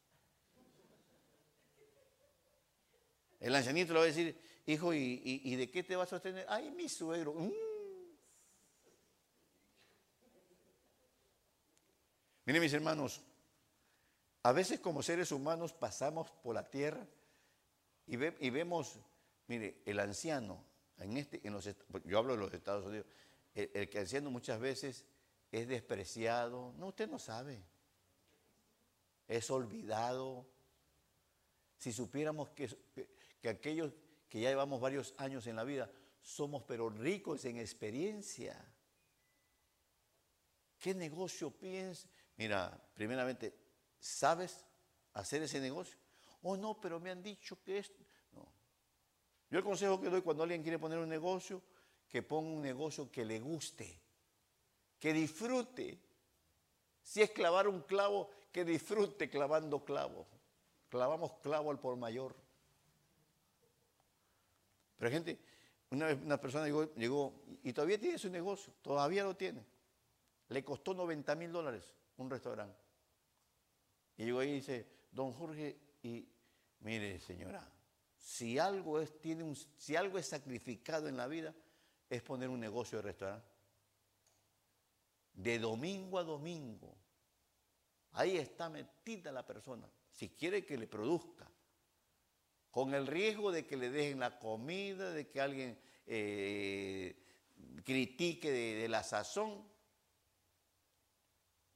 El 3.40 3.54
ancianito 3.54 3.92
le 3.92 3.98
va 4.00 4.04
a 4.04 4.08
decir, 4.08 4.38
hijo, 4.66 4.92
¿y, 4.92 5.56
de 5.56 5.70
qué 5.70 5.82
te 5.82 5.96
vas 5.96 6.08
a 6.08 6.16
sostener? 6.16 6.44
Ay, 6.48 6.70
mi 6.70 6.88
suegro. 6.88 7.34
Mm. 7.34 7.52
Miren 12.44 12.62
mis 12.62 12.72
hermanos, 12.72 13.22
a 14.42 14.52
veces 14.52 14.80
como 14.80 15.02
seres 15.02 15.32
humanos 15.32 15.74
pasamos 15.74 16.30
por 16.30 16.54
la 16.54 16.68
tierra 16.68 17.06
y, 18.06 18.16
vemos, 18.16 18.98
mire, 19.46 19.82
el 19.84 20.00
anciano, 20.00 20.64
en 20.96 21.18
este, 21.18 21.46
en 21.46 21.52
los, 21.52 21.68
yo 22.04 22.18
hablo 22.18 22.32
de 22.32 22.38
los 22.38 22.54
Estados 22.54 22.86
Unidos, 22.86 23.06
el, 23.62 23.70
el 23.74 23.98
anciano 23.98 24.30
muchas 24.30 24.60
veces 24.60 25.04
es 25.50 25.66
despreciado, 25.66 26.74
no, 26.76 26.88
usted 26.88 27.08
no 27.08 27.18
sabe, 27.18 27.62
es 29.26 29.50
olvidado. 29.50 30.46
Si 31.78 31.92
supiéramos 31.92 32.50
que, 32.50 32.68
que 33.40 33.48
aquellos 33.48 33.92
que 34.28 34.40
ya 34.40 34.50
llevamos 34.50 34.80
varios 34.80 35.14
años 35.16 35.46
en 35.46 35.56
la 35.56 35.64
vida, 35.64 35.90
somos 36.20 36.62
pero 36.64 36.90
ricos 36.90 37.44
en 37.44 37.58
experiencia. 37.58 38.62
¿Qué 40.78 40.94
negocio 40.94 41.50
piensas? 41.50 42.10
Mira, 42.36 42.80
primeramente, 42.94 43.54
¿sabes 43.98 44.64
hacer 45.14 45.42
ese 45.42 45.60
negocio? 45.60 45.98
Oh, 46.42 46.56
no, 46.56 46.80
pero 46.80 47.00
me 47.00 47.10
han 47.10 47.22
dicho 47.22 47.60
que 47.62 47.78
es... 47.78 47.92
No. 48.32 48.46
Yo 49.50 49.58
el 49.58 49.64
consejo 49.64 50.00
que 50.00 50.08
doy 50.08 50.22
cuando 50.22 50.42
alguien 50.42 50.62
quiere 50.62 50.78
poner 50.78 50.98
un 50.98 51.08
negocio, 51.08 51.62
que 52.08 52.22
ponga 52.22 52.50
un 52.50 52.62
negocio 52.62 53.10
que 53.10 53.24
le 53.24 53.38
guste, 53.40 54.00
que 54.98 55.12
disfrute. 55.12 55.98
Si 57.02 57.22
es 57.22 57.30
clavar 57.30 57.68
un 57.68 57.82
clavo, 57.82 58.30
que 58.52 58.64
disfrute 58.64 59.30
clavando 59.30 59.84
clavo. 59.84 60.26
Clavamos 60.88 61.32
clavo 61.42 61.70
al 61.70 61.78
por 61.78 61.96
mayor. 61.96 62.34
Pero 64.96 65.10
gente, 65.10 65.38
una 65.90 66.12
una 66.12 66.40
persona 66.40 66.64
llegó, 66.64 66.92
llegó, 66.94 67.42
y 67.62 67.72
todavía 67.72 68.00
tiene 68.00 68.18
su 68.18 68.30
negocio, 68.30 68.72
todavía 68.82 69.24
lo 69.24 69.36
tiene. 69.36 69.64
Le 70.48 70.64
costó 70.64 70.94
90 70.94 71.34
mil 71.34 71.52
dólares 71.52 71.94
un 72.16 72.30
restaurante. 72.30 72.80
Y 74.16 74.24
llegó 74.24 74.40
ahí 74.40 74.50
y 74.50 74.54
dice, 74.54 74.86
don 75.12 75.32
Jorge, 75.32 75.78
y 76.02 76.26
mire 76.80 77.20
señora, 77.20 77.70
si 78.16 78.58
algo 78.58 79.00
es, 79.00 79.18
tiene 79.20 79.44
un, 79.44 79.56
si 79.76 79.94
algo 79.94 80.18
es 80.18 80.26
sacrificado 80.26 81.08
en 81.08 81.16
la 81.16 81.26
vida, 81.26 81.54
es 82.08 82.22
poner 82.22 82.48
un 82.48 82.60
negocio 82.60 82.98
de 82.98 83.02
restaurante. 83.02 83.48
De 85.32 85.58
domingo 85.58 86.18
a 86.18 86.24
domingo. 86.24 86.96
Ahí 88.12 88.36
está 88.36 88.68
metida 88.68 89.30
la 89.30 89.46
persona. 89.46 89.88
Si 90.10 90.30
quiere 90.30 90.64
que 90.64 90.76
le 90.76 90.86
produzca, 90.86 91.48
con 92.70 92.94
el 92.94 93.06
riesgo 93.06 93.50
de 93.50 93.66
que 93.66 93.76
le 93.76 93.90
dejen 93.90 94.20
la 94.20 94.38
comida, 94.38 95.10
de 95.10 95.28
que 95.28 95.40
alguien 95.40 95.78
eh, 96.06 97.16
critique 97.84 98.50
de, 98.50 98.88
la 98.88 99.02
sazón. 99.02 99.66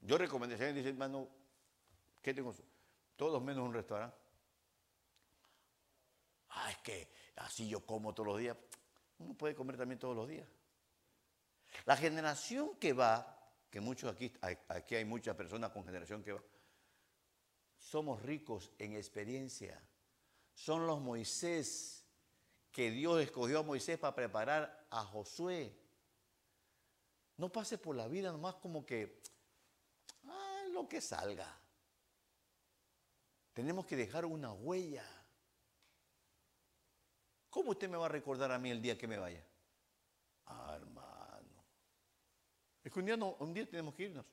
Yo 0.01 0.19
recomendaría, 0.19 0.73
dice 0.73 0.89
hermano, 0.89 1.29
¿qué 2.21 2.35
tengo? 2.35 2.55
Todos 3.17 3.43
menos 3.43 3.65
un 3.67 3.75
restaurante. 3.75 4.17
Ah, 6.51 6.71
es 6.71 6.79
que 6.79 7.13
así 7.37 7.69
yo 7.69 7.85
como 7.85 8.15
todos 8.15 8.29
los 8.29 8.39
días. 8.39 8.57
Uno 9.23 9.35
puede 9.35 9.55
comer 9.55 9.77
también 9.77 9.99
todos 9.99 10.17
los 10.17 10.29
días. 10.29 10.49
La 11.85 11.97
generación 11.97 12.77
que 12.77 12.93
va, 12.93 13.51
que 13.71 13.81
muchos 13.81 14.13
aquí, 14.13 14.33
aquí 14.69 14.95
hay 14.95 15.05
muchas 15.05 15.35
personas 15.37 15.71
con 15.71 15.85
generación 15.85 16.23
que 16.23 16.33
va, 16.33 16.43
somos 17.79 18.23
ricos 18.23 18.71
en 18.79 18.95
experiencia 18.95 19.83
son 20.55 20.87
los 20.87 21.01
Moisés 21.01 22.05
que 22.71 22.91
Dios 22.91 23.21
escogió 23.21 23.61
a 23.61 23.63
Moisés 23.63 23.99
para 23.99 24.15
preparar 24.15 24.87
a 24.91 25.05
Josué. 25.05 25.77
No 27.37 27.51
pase 27.51 27.79
por 27.79 27.97
la 27.97 28.09
vida 28.09 28.31
nomás 28.31 28.55
como 28.57 28.85
que, 28.85 29.23
ah, 30.27 30.63
lo 30.71 30.89
que 30.89 31.01
salga. 31.01 31.59
Tenemos 33.53 33.87
que 33.87 33.97
dejar 33.97 34.25
una 34.25 34.53
huella. 34.53 35.05
¿Cómo 37.53 37.73
usted 37.73 37.87
me 37.87 37.99
va 37.99 38.07
a 38.07 38.09
recordar 38.09 38.51
a 38.51 38.59
mí 38.59 38.71
el 38.71 38.81
día 38.81 38.97
que 38.97 39.07
me 39.07 39.19
vaya? 39.19 39.45
Ah, 40.47 40.73
hermano. 40.75 41.63
Es 42.83 42.91
que 42.91 42.99
un 42.99 43.05
día, 43.05 43.15
un 43.17 43.53
día 43.53 43.69
tenemos 43.69 43.95
que 43.95 44.05
irnos. 44.05 44.25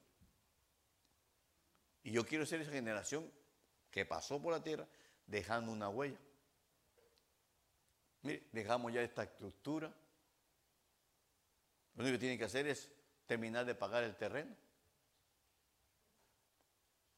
Y 2.01 2.13
yo 2.13 2.25
quiero 2.25 2.45
ser 2.45 2.61
esa 2.61 2.71
generación 2.71 3.29
que 3.91 4.05
pasó 4.05 4.41
por 4.41 4.53
la 4.53 4.63
tierra 4.63 4.87
dejando 5.27 5.69
una 5.69 5.89
huella. 5.89 6.17
Mire, 8.21 8.47
dejamos 8.53 8.93
ya 8.93 9.01
esta 9.01 9.23
estructura. 9.23 9.93
Lo 11.95 12.03
único 12.03 12.15
que 12.15 12.19
tiene 12.19 12.37
que 12.37 12.45
hacer 12.45 12.67
es 12.67 12.89
terminar 13.25 13.65
de 13.65 13.75
pagar 13.75 14.05
el 14.05 14.15
terreno. 14.15 14.55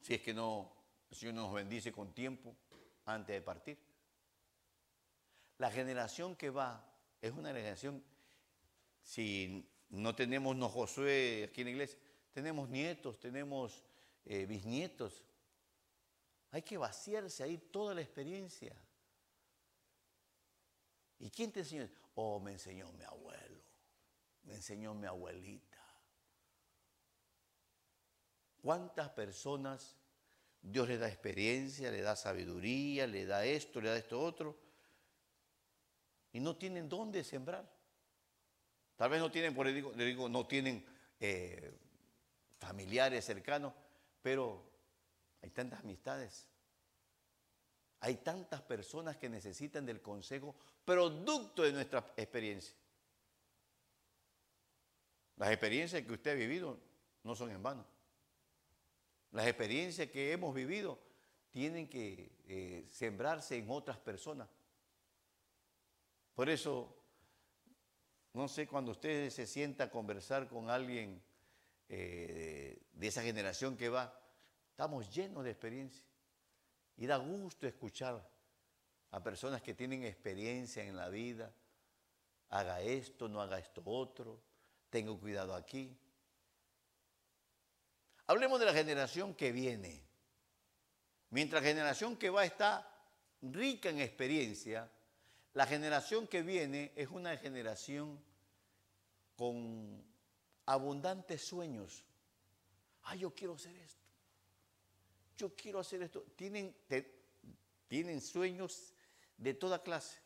Si 0.00 0.14
es 0.14 0.20
que 0.20 0.34
no, 0.34 0.74
el 1.10 1.16
Señor 1.16 1.34
nos 1.36 1.54
bendice 1.54 1.92
con 1.92 2.12
tiempo 2.12 2.56
antes 3.04 3.36
de 3.36 3.40
partir. 3.40 3.91
La 5.58 5.70
generación 5.70 6.36
que 6.36 6.50
va 6.50 6.84
es 7.20 7.32
una 7.32 7.48
generación, 7.48 8.02
si 9.02 9.68
no 9.90 10.14
tenemos 10.14 10.56
no 10.56 10.68
Josué 10.68 11.48
aquí 11.48 11.60
en 11.60 11.66
la 11.66 11.70
iglesia, 11.70 11.98
tenemos 12.32 12.68
nietos, 12.68 13.20
tenemos 13.20 13.84
eh, 14.24 14.46
bisnietos, 14.46 15.24
hay 16.50 16.62
que 16.62 16.76
vaciarse 16.76 17.42
ahí 17.42 17.58
toda 17.58 17.94
la 17.94 18.02
experiencia. 18.02 18.74
¿Y 21.18 21.30
quién 21.30 21.52
te 21.52 21.60
enseñó? 21.60 21.88
Oh, 22.14 22.40
me 22.40 22.52
enseñó 22.52 22.90
mi 22.92 23.04
abuelo, 23.04 23.62
me 24.42 24.54
enseñó 24.54 24.94
mi 24.94 25.06
abuelita. 25.06 25.78
¿Cuántas 28.60 29.10
personas 29.10 29.96
Dios 30.60 30.88
le 30.88 30.98
da 30.98 31.08
experiencia, 31.08 31.90
le 31.90 32.02
da 32.02 32.14
sabiduría, 32.14 33.06
le 33.06 33.26
da 33.26 33.44
esto, 33.44 33.80
le 33.80 33.90
da 33.90 33.96
esto 33.96 34.20
otro, 34.20 34.56
y 36.32 36.40
no 36.40 36.56
tienen 36.56 36.88
dónde 36.88 37.24
sembrar? 37.24 37.68
Tal 38.96 39.10
vez 39.10 39.20
no 39.20 39.30
tienen, 39.30 39.54
por 39.54 39.66
digo, 39.72 39.92
le 39.94 40.04
digo, 40.04 40.28
no 40.28 40.46
tienen 40.46 40.84
eh, 41.18 41.72
familiares 42.58 43.24
cercanos, 43.24 43.72
pero 44.22 44.64
hay 45.42 45.50
tantas 45.50 45.80
amistades. 45.80 46.48
Hay 48.00 48.16
tantas 48.16 48.62
personas 48.62 49.16
que 49.16 49.28
necesitan 49.28 49.86
del 49.86 50.00
consejo 50.00 50.54
producto 50.84 51.62
de 51.62 51.72
nuestra 51.72 51.98
experiencia. 52.16 52.74
Las 55.36 55.50
experiencias 55.50 56.02
que 56.02 56.12
usted 56.12 56.32
ha 56.32 56.34
vivido 56.34 56.78
no 57.24 57.34
son 57.34 57.50
en 57.50 57.62
vano. 57.62 57.84
Las 59.32 59.46
experiencias 59.46 60.10
que 60.10 60.32
hemos 60.32 60.54
vivido 60.54 60.98
tienen 61.50 61.88
que 61.88 62.32
eh, 62.46 62.86
sembrarse 62.90 63.56
en 63.56 63.70
otras 63.70 63.98
personas. 63.98 64.48
Por 66.34 66.48
eso, 66.48 66.96
no 68.32 68.48
sé, 68.48 68.66
cuando 68.66 68.92
usted 68.92 69.30
se 69.30 69.46
sienta 69.46 69.84
a 69.84 69.90
conversar 69.90 70.48
con 70.48 70.70
alguien 70.70 71.22
eh, 71.88 72.82
de 72.92 73.06
esa 73.06 73.22
generación 73.22 73.76
que 73.76 73.88
va, 73.88 74.18
Estamos 74.72 75.08
llenos 75.14 75.44
de 75.44 75.50
experiencia. 75.50 76.02
Y 76.96 77.06
da 77.06 77.16
gusto 77.18 77.66
escuchar 77.66 78.26
a 79.10 79.22
personas 79.22 79.60
que 79.62 79.74
tienen 79.74 80.02
experiencia 80.02 80.82
en 80.82 80.96
la 80.96 81.08
vida. 81.08 81.52
Haga 82.48 82.80
esto, 82.80 83.28
no 83.28 83.40
haga 83.40 83.58
esto 83.58 83.82
otro. 83.84 84.42
Tengo 84.88 85.20
cuidado 85.20 85.54
aquí. 85.54 85.96
Hablemos 88.26 88.58
de 88.58 88.66
la 88.66 88.72
generación 88.72 89.34
que 89.34 89.52
viene. 89.52 90.02
Mientras 91.30 91.62
la 91.62 91.68
generación 91.68 92.16
que 92.16 92.30
va 92.30 92.44
está 92.44 92.88
rica 93.42 93.90
en 93.90 94.00
experiencia, 94.00 94.90
la 95.54 95.66
generación 95.66 96.26
que 96.26 96.42
viene 96.42 96.92
es 96.96 97.08
una 97.08 97.36
generación 97.36 98.18
con 99.36 100.02
abundantes 100.66 101.42
sueños. 101.46 102.04
Ah, 103.02 103.16
yo 103.16 103.34
quiero 103.34 103.54
hacer 103.54 103.76
esto. 103.76 104.06
Yo 105.36 105.54
quiero 105.54 105.80
hacer 105.80 106.02
esto. 106.02 106.22
Tienen, 106.36 106.74
tienen 107.88 108.20
sueños 108.20 108.94
de 109.36 109.54
toda 109.54 109.82
clase. 109.82 110.20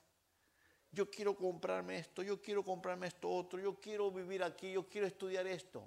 Yo 0.93 1.11
quiero 1.11 1.37
comprarme 1.37 1.99
esto, 1.99 2.23
yo 2.23 2.41
quiero 2.41 2.65
comprarme 2.65 3.09
esto 3.09 3.29
otro, 3.29 3.59
yo 3.59 3.79
quiero 3.81 4.11
vivir 4.11 4.43
aquí, 4.43 4.73
yo 4.73 4.89
quiero 4.89 5.07
estudiar 5.07 5.47
esto. 5.47 5.87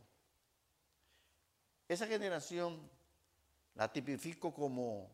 Esa 1.87 2.05
generación 2.05 2.89
la 3.73 3.91
tipifico 3.91 4.53
como 4.53 5.09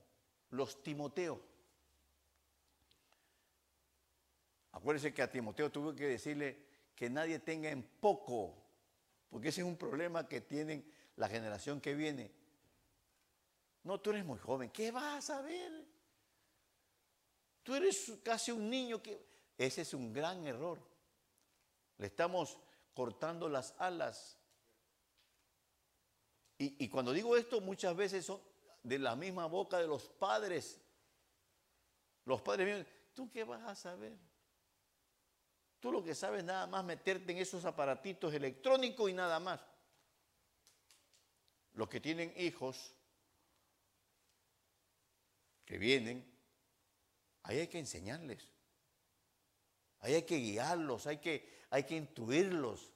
los 0.50 0.82
Timoteo. 0.84 1.55
Acuérdense 4.76 5.14
que 5.14 5.22
a 5.22 5.32
Timoteo 5.32 5.72
tuve 5.72 5.96
que 5.96 6.06
decirle 6.06 6.60
que 6.94 7.10
nadie 7.10 7.40
tenga 7.40 7.70
en 7.70 7.82
poco, 7.82 8.62
porque 9.30 9.48
ese 9.48 9.62
es 9.62 9.68
un 9.68 9.78
problema 9.78 10.28
que 10.28 10.42
tienen 10.42 10.86
la 11.16 11.30
generación 11.30 11.80
que 11.80 11.96
viene. 11.96 12.30
No, 13.84 14.02
tú 14.02 14.10
eres 14.10 14.26
muy 14.26 14.38
joven, 14.38 14.70
¿qué 14.72 14.92
vas 14.92 15.16
a 15.16 15.22
saber? 15.22 15.72
Tú 17.64 17.74
eres 17.74 18.20
casi 18.22 18.52
un 18.52 18.70
niño 18.70 19.02
que... 19.02 19.26
Ese 19.58 19.84
es 19.84 19.94
un 19.94 20.12
gran 20.12 20.46
error. 20.46 20.78
Le 21.98 22.08
estamos 22.08 22.60
cortando 22.94 23.48
las 23.48 23.74
alas. 23.78 24.38
Y, 26.58 26.90
cuando 26.90 27.14
digo 27.14 27.38
esto, 27.38 27.62
muchas 27.62 27.96
veces 27.96 28.26
son 28.26 28.42
de 28.84 29.00
la 29.00 29.16
misma 29.16 29.46
boca 29.46 29.78
de 29.78 29.88
los 29.88 30.10
padres. 30.10 30.82
Los 32.26 32.42
padres 32.42 32.68
míos, 32.68 32.88
¿tú 33.14 33.32
qué 33.32 33.46
vas 33.46 33.64
a 33.64 33.76
saber? 33.76 34.18
Tú 35.86 35.92
lo 35.92 36.04
que 36.04 36.16
sabes 36.16 36.44
nada 36.44 36.66
más 36.66 36.84
meterte 36.84 37.32
en 37.32 37.38
esos 37.38 37.64
aparatitos 37.64 38.34
electrónicos 38.34 39.08
y 39.08 39.14
nada 39.14 39.40
más. 39.40 39.62
Los 41.74 41.88
que 41.88 42.02
tienen 42.02 42.34
hijos 42.38 42.92
que 45.64 45.78
vienen, 45.78 46.26
ahí 47.44 47.60
hay 47.60 47.68
que 47.68 47.78
enseñarles. 47.78 48.50
Ahí 50.00 50.16
hay 50.16 50.24
que 50.24 50.38
guiarlos, 50.38 51.06
hay 51.06 51.20
que, 51.20 51.62
hay 51.70 51.84
que 51.84 51.98
intuirlos. 51.98 52.92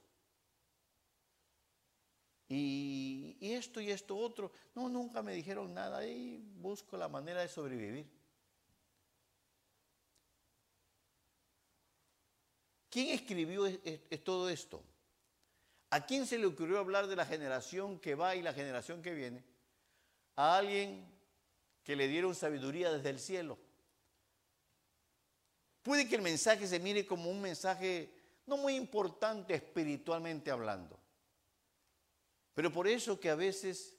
Y, 2.47 3.38
y, 3.39 3.52
esto 3.52 3.82
y 3.82 3.91
esto 3.91 4.17
otro. 4.17 4.52
No, 4.73 4.89
nunca 4.89 5.21
me 5.21 5.36
dijeron 5.36 5.75
nada. 5.75 5.99
Ahí 5.99 6.43
busco 6.56 6.97
la 6.97 7.08
manera 7.08 7.41
de 7.41 7.49
sobrevivir. 7.49 8.18
¿Quién 12.89 13.10
escribió 13.10 13.65
todo 14.23 14.49
esto? 14.49 14.84
¿A 15.91 16.06
quién 16.06 16.25
se 16.25 16.38
le 16.38 16.45
ocurrió 16.45 16.80
hablar 16.80 17.08
de 17.08 17.15
la 17.15 17.25
generación 17.25 17.99
que 17.99 18.15
va 18.15 18.36
y 18.36 18.41
la 18.41 18.54
generación 18.54 19.02
que 19.02 19.13
viene? 19.13 19.43
A 20.36 20.58
alguien 20.58 21.08
que 21.84 21.95
le 21.95 22.08
dieron 22.08 22.36
sabiduría 22.36 22.91
desde 22.91 23.10
el 23.10 23.19
cielo. 23.19 23.58
Puede 25.82 26.08
que 26.08 26.15
el 26.15 26.21
mensaje 26.21 26.67
se 26.67 26.80
mire 26.80 27.06
como 27.06 27.30
un 27.32 27.41
mensaje 27.41 28.13
no 28.45 28.58
muy 28.58 28.75
importante 28.75 29.54
espiritualmente 29.54 30.52
hablando. 30.52 30.99
Pero 32.54 32.71
por 32.71 32.88
eso 32.88 33.19
que 33.19 33.30
a 33.30 33.36
veces 33.36 33.95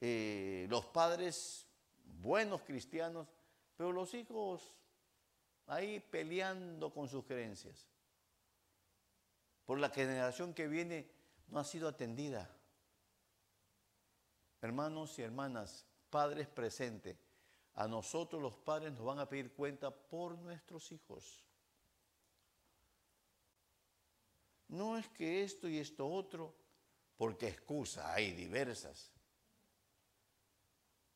eh, 0.00 0.66
los 0.70 0.86
padres, 0.86 1.66
buenos 2.04 2.62
cristianos, 2.62 3.28
pero 3.76 3.92
los 3.92 4.14
hijos 4.14 4.74
ahí 5.66 6.00
peleando 6.00 6.92
con 6.92 7.08
sus 7.08 7.24
creencias. 7.24 7.86
Por 9.64 9.78
la 9.78 9.90
generación 9.90 10.54
que 10.54 10.68
viene 10.68 11.10
no 11.48 11.58
ha 11.58 11.64
sido 11.64 11.88
atendida. 11.88 12.50
Hermanos 14.60 15.18
y 15.18 15.22
hermanas, 15.22 15.84
padres 16.10 16.48
presentes, 16.48 17.16
a 17.74 17.86
nosotros 17.86 18.40
los 18.40 18.56
padres 18.56 18.92
nos 18.92 19.04
van 19.04 19.18
a 19.18 19.28
pedir 19.28 19.52
cuenta 19.52 19.90
por 19.90 20.38
nuestros 20.38 20.90
hijos. 20.92 21.44
No 24.68 24.96
es 24.96 25.08
que 25.08 25.42
esto 25.42 25.68
y 25.68 25.78
esto 25.78 26.08
otro, 26.08 26.54
porque 27.16 27.48
excusa 27.48 28.12
hay 28.12 28.32
diversas. 28.32 29.12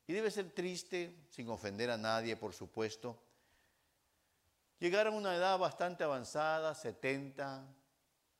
Y 0.07 0.13
debe 0.13 0.31
ser 0.31 0.51
triste, 0.51 1.17
sin 1.31 1.49
ofender 1.49 1.91
a 1.91 1.97
nadie, 1.97 2.37
por 2.37 2.53
supuesto, 2.53 3.19
llegar 4.81 5.07
a 5.07 5.11
una 5.11 5.37
edad 5.37 5.59
bastante 5.59 6.03
avanzada, 6.03 6.75
70, 6.75 7.65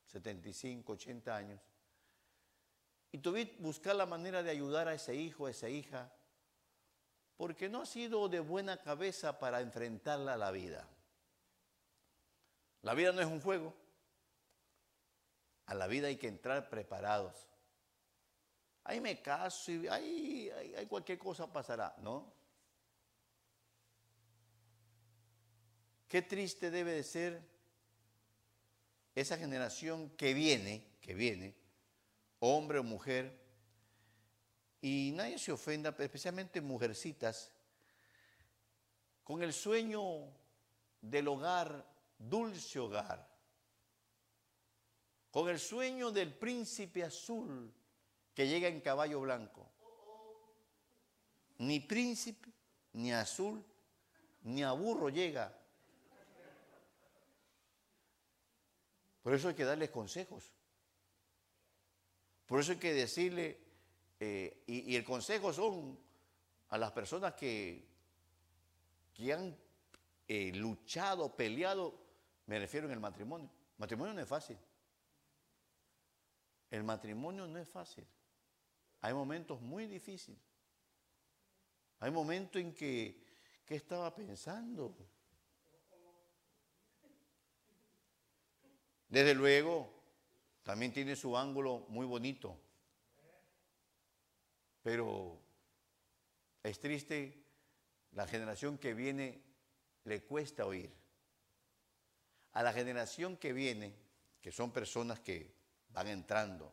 75, 0.07 0.93
80 0.93 1.37
años, 1.37 1.61
y 3.13 3.19
tuviste 3.19 3.57
buscar 3.61 3.95
la 3.95 4.07
manera 4.07 4.43
de 4.43 4.51
ayudar 4.51 4.89
a 4.89 4.95
ese 4.95 5.15
hijo, 5.15 5.47
a 5.47 5.51
esa 5.51 5.69
hija, 5.69 6.13
porque 7.37 7.69
no 7.69 7.83
ha 7.83 7.87
sido 7.87 8.29
de 8.29 8.41
buena 8.41 8.79
cabeza 8.79 9.39
para 9.39 9.61
enfrentarla 9.61 10.35
a 10.35 10.37
la 10.37 10.51
vida. 10.51 10.89
La 12.83 12.95
vida 12.95 13.13
no 13.13 13.21
es 13.21 13.27
un 13.27 13.41
juego. 13.41 13.75
A 15.67 15.75
la 15.75 15.87
vida 15.87 16.09
hay 16.09 16.17
que 16.17 16.29
entrar 16.29 16.69
preparados. 16.69 17.49
Ahí 18.85 19.01
me 19.01 19.21
caso 19.21 19.73
y 19.73 19.89
ahí, 19.89 20.51
ahí 20.77 20.87
cualquier 20.87 21.19
cosa 21.19 21.51
pasará, 21.53 21.95
¿no? 21.99 22.40
Qué 26.11 26.23
triste 26.23 26.73
debe 26.73 26.91
de 26.91 27.05
ser 27.05 27.41
esa 29.15 29.39
generación 29.39 30.11
que 30.17 30.35
viene, 30.35 30.85
que 31.01 31.15
viene, 31.15 31.55
hombre 32.41 32.81
o 32.81 32.83
mujer, 32.83 33.41
y 34.83 35.13
nadie 35.15 35.39
se 35.39 35.53
ofenda, 35.53 35.95
especialmente 35.97 36.61
mujercitas, 36.61 37.53
con 39.23 39.45
el 39.45 39.53
sueño 39.53 40.03
del 41.01 41.29
hogar, 41.29 41.87
dulce 42.19 42.81
hogar, 42.81 43.33
con 45.31 45.49
el 45.49 45.61
sueño 45.61 46.11
del 46.11 46.35
príncipe 46.35 47.05
azul 47.05 47.73
que 48.35 48.49
llega 48.49 48.67
en 48.67 48.81
caballo 48.81 49.21
blanco. 49.21 49.71
Ni 51.59 51.79
príncipe, 51.79 52.49
ni 52.95 53.13
azul, 53.13 53.65
ni 54.43 54.65
a 54.65 54.73
burro 54.73 55.09
llega, 55.09 55.60
Por 59.23 59.35
eso 59.35 59.49
hay 59.49 59.55
que 59.55 59.65
darles 59.65 59.91
consejos. 59.91 60.53
Por 62.47 62.61
eso 62.61 62.73
hay 62.73 62.79
que 62.79 62.93
decirle, 62.93 63.61
eh, 64.19 64.65
y, 64.67 64.97
el 64.97 65.05
consejo 65.05 65.53
son 65.53 65.99
a 66.71 66.79
las 66.79 66.93
personas 66.93 67.35
que, 67.35 67.87
que 69.15 69.33
han 69.33 69.57
eh, 70.27 70.53
luchado, 70.55 71.35
peleado, 71.37 71.95
me 72.47 72.59
refiero 72.59 72.87
en 72.87 72.93
el 72.93 73.01
matrimonio. 73.01 73.49
El 73.49 73.79
matrimonio 73.79 74.15
no 74.15 74.21
es 74.21 74.29
fácil. 74.29 74.59
El 76.71 76.85
matrimonio 76.85 77.47
no 77.47 77.59
es 77.59 77.69
fácil. 77.69 78.07
Hay 79.01 79.15
momentos 79.15 79.61
muy 79.61 79.87
difíciles. 79.87 80.41
Hay 82.01 82.11
momentos 82.11 82.61
en 82.61 82.75
que, 82.75 83.23
¿qué 83.65 83.75
estaba 83.75 84.15
pensando? 84.15 84.97
Desde 89.11 89.35
luego, 89.35 89.93
también 90.63 90.93
tiene 90.93 91.17
su 91.17 91.37
ángulo 91.37 91.85
muy 91.89 92.07
bonito. 92.07 92.57
Pero 94.83 95.39
es 96.63 96.79
triste, 96.79 97.45
la 98.13 98.27
generación 98.27 98.79
que 98.79 98.95
viene 98.95 99.43
le 100.05 100.23
cuesta 100.23 100.65
oír. 100.65 100.95
A 102.53 102.63
la 102.63 102.73
generación 102.73 103.37
que 103.37 103.53
viene, 103.53 103.95
que 104.41 104.53
son 104.53 104.73
personas 104.73 105.19
que 105.21 105.55
van 105.89 106.07
entrando, 106.07 106.73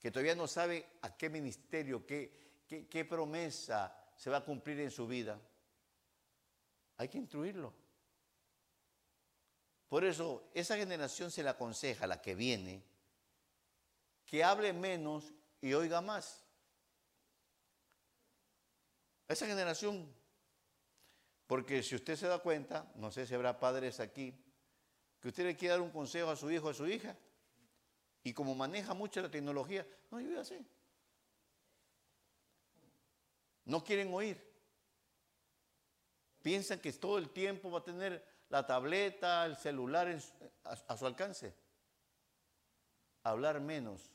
que 0.00 0.10
todavía 0.10 0.34
no 0.34 0.46
sabe 0.46 0.86
a 1.02 1.14
qué 1.16 1.28
ministerio, 1.28 2.06
qué, 2.06 2.64
qué, 2.66 3.04
promesa 3.04 4.12
se 4.16 4.30
va 4.30 4.38
a 4.38 4.44
cumplir 4.44 4.80
en 4.80 4.90
su 4.90 5.06
vida, 5.06 5.38
hay 6.96 7.08
que 7.08 7.18
instruirlo. 7.18 7.85
Por 9.88 10.04
eso, 10.04 10.50
esa 10.52 10.76
generación 10.76 11.30
se 11.30 11.42
le 11.42 11.48
aconseja, 11.48 12.06
la 12.06 12.20
que 12.20 12.34
viene, 12.34 12.82
que 14.24 14.42
hable 14.42 14.72
menos 14.72 15.32
y 15.60 15.72
oiga 15.74 16.00
más. 16.00 16.42
Esa 19.28 19.46
generación, 19.46 20.12
porque 21.46 21.82
si 21.82 21.94
usted 21.94 22.16
se 22.16 22.26
da 22.26 22.40
cuenta, 22.40 22.90
no 22.96 23.10
sé 23.10 23.26
si 23.26 23.34
habrá 23.34 23.58
padres 23.58 24.00
aquí, 24.00 24.34
que 25.20 25.28
usted 25.28 25.44
le 25.44 25.56
quiere 25.56 25.72
dar 25.72 25.80
un 25.80 25.90
consejo 25.90 26.30
a 26.30 26.36
su 26.36 26.50
hijo 26.50 26.66
o 26.66 26.70
a 26.70 26.74
su 26.74 26.86
hija, 26.86 27.16
y 28.24 28.32
como 28.32 28.56
maneja 28.56 28.92
mucho 28.92 29.22
la 29.22 29.30
tecnología, 29.30 29.86
no, 30.10 30.20
yo 30.20 30.40
así. 30.40 30.58
No 33.64 33.82
quieren 33.84 34.12
oír. 34.12 34.44
Piensan 36.42 36.80
que 36.80 36.92
todo 36.92 37.18
el 37.18 37.30
tiempo 37.30 37.70
va 37.70 37.80
a 37.80 37.84
tener 37.84 38.35
la 38.48 38.66
tableta, 38.66 39.44
el 39.46 39.56
celular 39.56 40.16
a, 40.64 40.96
su 40.96 41.06
alcance. 41.06 41.54
hablar 43.22 43.60
menos 43.60 44.10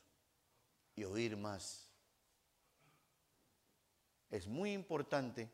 y 0.94 1.04
oír 1.04 1.36
más. 1.36 1.90
Es 4.30 4.46
muy 4.46 4.72
importante 4.72 5.50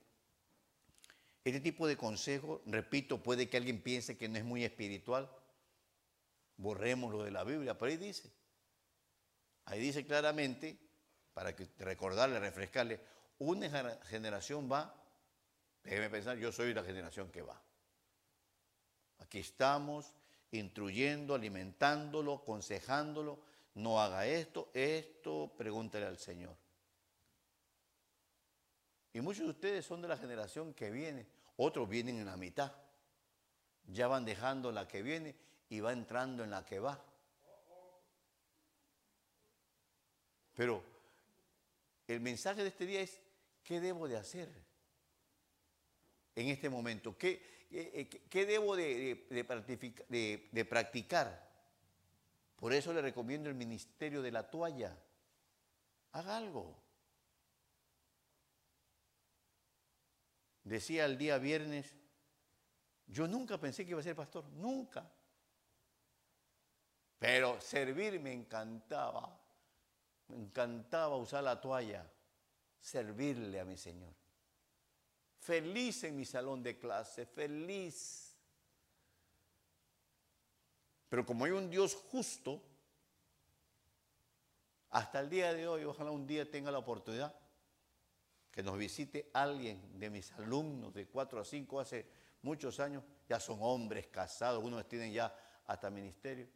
este 1.44 1.60
tipo 1.60 1.86
de 1.86 1.96
consejo, 1.96 2.62
repito, 2.66 3.22
puede 3.22 3.48
que 3.48 3.56
alguien 3.56 3.82
piense 3.82 4.18
que 4.18 4.28
no 4.28 4.36
es 4.36 4.44
muy 4.44 4.64
espiritual. 4.64 5.30
Borremos 6.56 7.12
lo 7.12 7.22
de 7.22 7.30
la 7.30 7.42
Biblia, 7.42 7.78
pero 7.78 7.90
ahí 7.90 7.96
dice. 7.96 8.30
Ahí 9.64 9.80
dice 9.80 10.04
claramente, 10.06 10.78
para 11.32 11.56
que 11.56 11.68
recordarle, 11.78 12.38
refrescarle, 12.38 13.00
una 13.38 13.98
generación 14.04 14.70
va, 14.70 14.94
déjeme 15.84 16.10
pensar, 16.10 16.36
yo 16.36 16.52
soy 16.52 16.74
la 16.74 16.82
generación 16.82 17.30
que 17.30 17.42
va. 17.42 17.60
Aquí 19.18 19.38
estamos 19.40 20.14
instruyendo, 20.52 21.34
alimentándolo, 21.34 22.34
aconsejándolo, 22.34 23.38
no 23.74 24.00
haga 24.00 24.26
esto, 24.26 24.70
esto, 24.74 25.52
pregúntale 25.56 26.06
al 26.06 26.18
Señor. 26.18 26.56
Y 29.12 29.20
muchos 29.20 29.44
de 29.44 29.50
ustedes 29.50 29.86
son 29.86 30.02
de 30.02 30.08
la 30.08 30.16
generación 30.16 30.74
que 30.74 30.90
viene, 30.90 31.26
otros 31.56 31.88
vienen 31.88 32.18
en 32.18 32.26
la 32.26 32.36
mitad. 32.36 32.72
Ya 33.86 34.06
van 34.06 34.24
dejando 34.24 34.70
la 34.70 34.86
que 34.86 35.02
viene 35.02 35.34
y 35.68 35.80
va 35.80 35.92
entrando 35.92 36.44
en 36.44 36.50
la 36.50 36.64
que 36.64 36.78
va. 36.78 37.02
Pero 40.54 40.82
el 42.06 42.20
mensaje 42.20 42.62
de 42.62 42.68
este 42.68 42.86
día 42.86 43.00
es, 43.00 43.20
¿qué 43.62 43.80
debo 43.80 44.08
de 44.08 44.16
hacer 44.16 44.48
en 46.34 46.48
este 46.48 46.68
momento? 46.68 47.16
¿Qué, 47.16 47.57
qué, 47.70 48.46
debo 48.46 48.76
de, 48.76 49.26
de 50.50 50.64
practicar? 50.64 51.48
Por 52.56 52.72
eso 52.72 52.92
le 52.92 53.02
recomiendo 53.02 53.48
el 53.48 53.54
ministerio 53.54 54.22
de 54.22 54.32
la 54.32 54.50
toalla. 54.50 54.96
Haga 56.12 56.36
algo. 56.36 56.76
Decía 60.64 61.04
el 61.04 61.16
día 61.16 61.38
viernes, 61.38 61.94
yo 63.06 63.26
nunca 63.26 63.58
pensé 63.58 63.84
que 63.84 63.92
iba 63.92 64.00
a 64.00 64.02
ser 64.02 64.16
pastor, 64.16 64.44
nunca. 64.50 65.10
Pero 67.18 67.60
servir 67.60 68.20
me 68.20 68.32
encantaba. 68.32 69.38
Me 70.28 70.36
encantaba 70.36 71.16
usar 71.16 71.42
la 71.42 71.60
toalla, 71.60 72.06
servirle 72.80 73.60
a 73.60 73.64
mi 73.64 73.76
Señor. 73.76 74.17
Feliz 75.48 76.04
en 76.04 76.14
mi 76.14 76.26
salón 76.26 76.62
de 76.62 76.78
clase, 76.78 77.24
feliz. 77.24 78.36
Pero 81.08 81.24
como 81.24 81.46
hay 81.46 81.52
un 81.52 81.70
Dios 81.70 81.94
justo, 81.94 82.62
hasta 84.90 85.20
el 85.20 85.30
día 85.30 85.54
de 85.54 85.66
hoy, 85.66 85.84
ojalá 85.84 86.10
un 86.10 86.26
día 86.26 86.50
tenga 86.50 86.70
la 86.70 86.76
oportunidad 86.76 87.34
que 88.50 88.62
nos 88.62 88.76
visite 88.76 89.30
alguien 89.32 89.98
de 89.98 90.10
mis 90.10 90.30
alumnos 90.32 90.92
de 90.92 91.06
4 91.06 91.40
a 91.40 91.44
5 91.46 91.80
hace 91.80 92.06
muchos 92.42 92.78
años, 92.78 93.02
ya 93.26 93.40
son 93.40 93.56
hombres 93.62 94.06
casados, 94.08 94.56
algunos 94.56 94.86
tienen 94.86 95.14
ya 95.14 95.34
hasta 95.64 95.88
ministerio. 95.88 96.46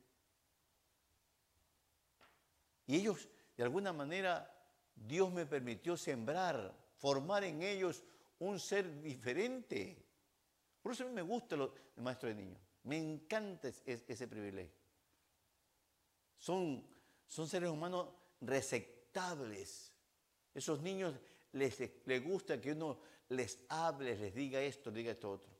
Y 2.86 2.96
ellos, 2.96 3.26
de 3.56 3.62
alguna 3.62 3.94
manera, 3.94 4.54
Dios 4.94 5.32
me 5.32 5.46
permitió 5.46 5.96
sembrar, 5.96 6.74
formar 6.98 7.42
en 7.44 7.62
ellos 7.62 8.04
un 8.48 8.58
ser 8.58 9.00
diferente. 9.00 9.96
Por 10.82 10.92
eso 10.92 11.04
a 11.04 11.06
mí 11.06 11.12
me 11.12 11.22
gusta 11.22 11.54
el 11.54 12.02
maestro 12.02 12.28
de 12.28 12.34
niños. 12.34 12.60
Me 12.84 12.98
encanta 12.98 13.68
ese, 13.86 14.26
privilegio. 14.26 14.74
Son, 16.36 16.84
son 17.26 17.48
seres 17.48 17.70
humanos 17.70 18.08
receptables. 18.40 19.92
Esos 20.54 20.80
niños 20.80 21.14
les, 21.52 21.78
les 22.04 22.24
gusta 22.24 22.60
que 22.60 22.72
uno 22.72 22.98
les 23.28 23.60
hable, 23.68 24.16
les 24.16 24.34
diga 24.34 24.60
esto, 24.60 24.90
diga 24.90 25.12
esto 25.12 25.30
otro. 25.30 25.52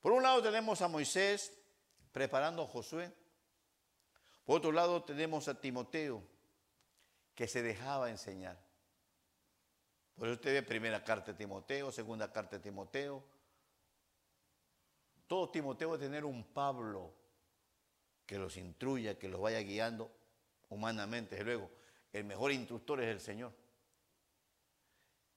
Por 0.00 0.12
un 0.12 0.22
lado 0.22 0.42
tenemos 0.42 0.82
a 0.82 0.88
Moisés 0.88 1.56
preparando 2.12 2.62
a 2.62 2.66
Josué. 2.66 3.12
Por 4.44 4.58
otro 4.58 4.72
lado 4.72 5.02
tenemos 5.04 5.46
a 5.48 5.60
Timoteo 5.60 6.22
que 7.34 7.46
se 7.46 7.62
dejaba 7.62 8.10
enseñar. 8.10 8.63
Por 10.16 10.28
eso 10.28 10.34
usted 10.34 10.52
ve 10.52 10.62
primera 10.62 11.02
carta 11.02 11.32
de 11.32 11.38
Timoteo, 11.38 11.90
segunda 11.90 12.32
carta 12.32 12.56
de 12.56 12.62
Timoteo. 12.62 13.22
Todo 15.26 15.50
Timoteo 15.50 15.90
va 15.90 15.96
a 15.96 15.98
tener 15.98 16.24
un 16.24 16.44
Pablo 16.44 17.12
que 18.26 18.38
los 18.38 18.56
instruya, 18.56 19.18
que 19.18 19.28
los 19.28 19.40
vaya 19.40 19.60
guiando 19.60 20.10
humanamente. 20.68 21.36
Desde 21.36 21.44
luego, 21.44 21.70
el 22.12 22.24
mejor 22.24 22.52
instructor 22.52 23.00
es 23.00 23.08
el 23.08 23.20
Señor. 23.20 23.52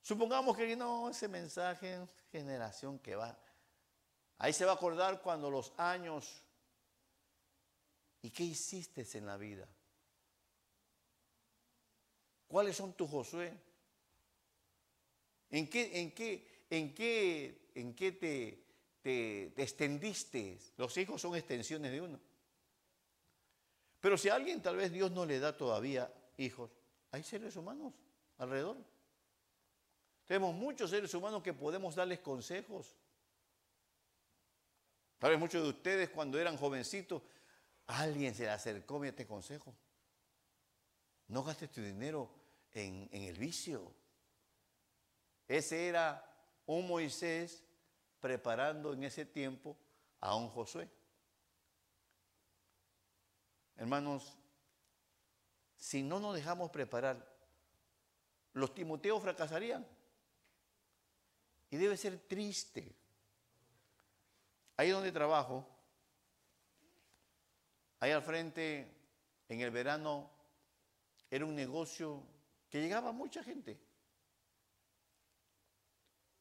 Supongamos 0.01 0.55
que 0.55 0.75
no, 0.75 1.09
ese 1.09 1.28
mensaje, 1.28 2.07
generación 2.32 2.99
que 2.99 3.15
va. 3.15 3.38
Ahí 4.38 4.53
se 4.53 4.63
va 4.63 4.73
a 4.73 4.75
acordar 4.75 5.21
cuando 5.21 5.49
los 5.49 5.73
años. 5.78 6.43
¿Y 8.21 8.30
qué 8.30 8.43
hiciste 8.43 9.05
en 9.17 9.25
la 9.25 9.38
vida? 9.38 9.67
¿Cuáles 12.47 12.78
son 12.78 12.93
tus 12.93 13.09
Josué? 13.09 13.66
¿En 15.49 15.69
qué, 15.69 15.99
en 15.99 16.11
qué, 16.11 16.65
en 16.69 16.93
qué, 16.93 17.71
en 17.75 17.95
qué 17.95 18.11
te, 18.11 18.63
te, 19.01 19.51
te 19.55 19.63
extendiste? 19.63 20.59
Los 20.77 20.95
hijos 20.97 21.21
son 21.21 21.35
extensiones 21.35 21.91
de 21.91 22.01
uno. 22.01 22.19
Pero 23.99 24.17
si 24.17 24.29
a 24.29 24.35
alguien 24.35 24.61
tal 24.61 24.75
vez 24.75 24.91
Dios 24.91 25.11
no 25.11 25.25
le 25.25 25.39
da 25.39 25.55
todavía 25.55 26.13
hijos, 26.37 26.71
hay 27.11 27.23
seres 27.23 27.55
humanos 27.55 27.93
alrededor. 28.37 28.77
Tenemos 30.25 30.53
muchos 30.53 30.89
seres 30.89 31.13
humanos 31.13 31.41
que 31.41 31.53
podemos 31.53 31.95
darles 31.95 32.19
consejos. 32.19 32.95
Tal 35.17 35.31
vez 35.31 35.39
muchos 35.39 35.63
de 35.63 35.69
ustedes 35.69 36.09
cuando 36.09 36.39
eran 36.39 36.57
jovencitos, 36.57 37.23
alguien 37.87 38.35
se 38.35 38.43
le 38.43 38.49
acercó 38.49 39.01
a 39.01 39.07
este 39.07 39.25
consejo. 39.25 39.73
No 41.29 41.43
gastes 41.43 41.71
tu 41.71 41.81
dinero 41.81 42.29
en 42.73 43.09
el 43.11 43.37
vicio. 43.37 43.93
Ese 45.47 45.87
era 45.87 46.23
un 46.65 46.87
Moisés 46.87 47.63
preparando 48.19 48.93
en 48.93 49.03
ese 49.03 49.25
tiempo 49.25 49.77
a 50.19 50.35
un 50.35 50.49
Josué. 50.49 50.89
Hermanos, 53.77 54.37
si 55.77 56.01
no 56.01 56.19
nos 56.19 56.35
dejamos 56.35 56.71
preparar, 56.71 57.25
los 58.53 58.73
Timoteos 58.73 59.21
fracasarían. 59.21 59.87
Y 61.69 61.77
debe 61.77 61.95
ser 61.95 62.17
triste. 62.19 62.95
Ahí 64.75 64.89
donde 64.89 65.11
trabajo, 65.11 65.67
ahí 67.99 68.11
al 68.11 68.23
frente, 68.23 68.87
en 69.49 69.61
el 69.61 69.71
verano, 69.71 70.29
era 71.29 71.45
un 71.45 71.55
negocio 71.55 72.23
que 72.69 72.81
llegaba 72.81 73.11
mucha 73.11 73.43
gente. 73.43 73.79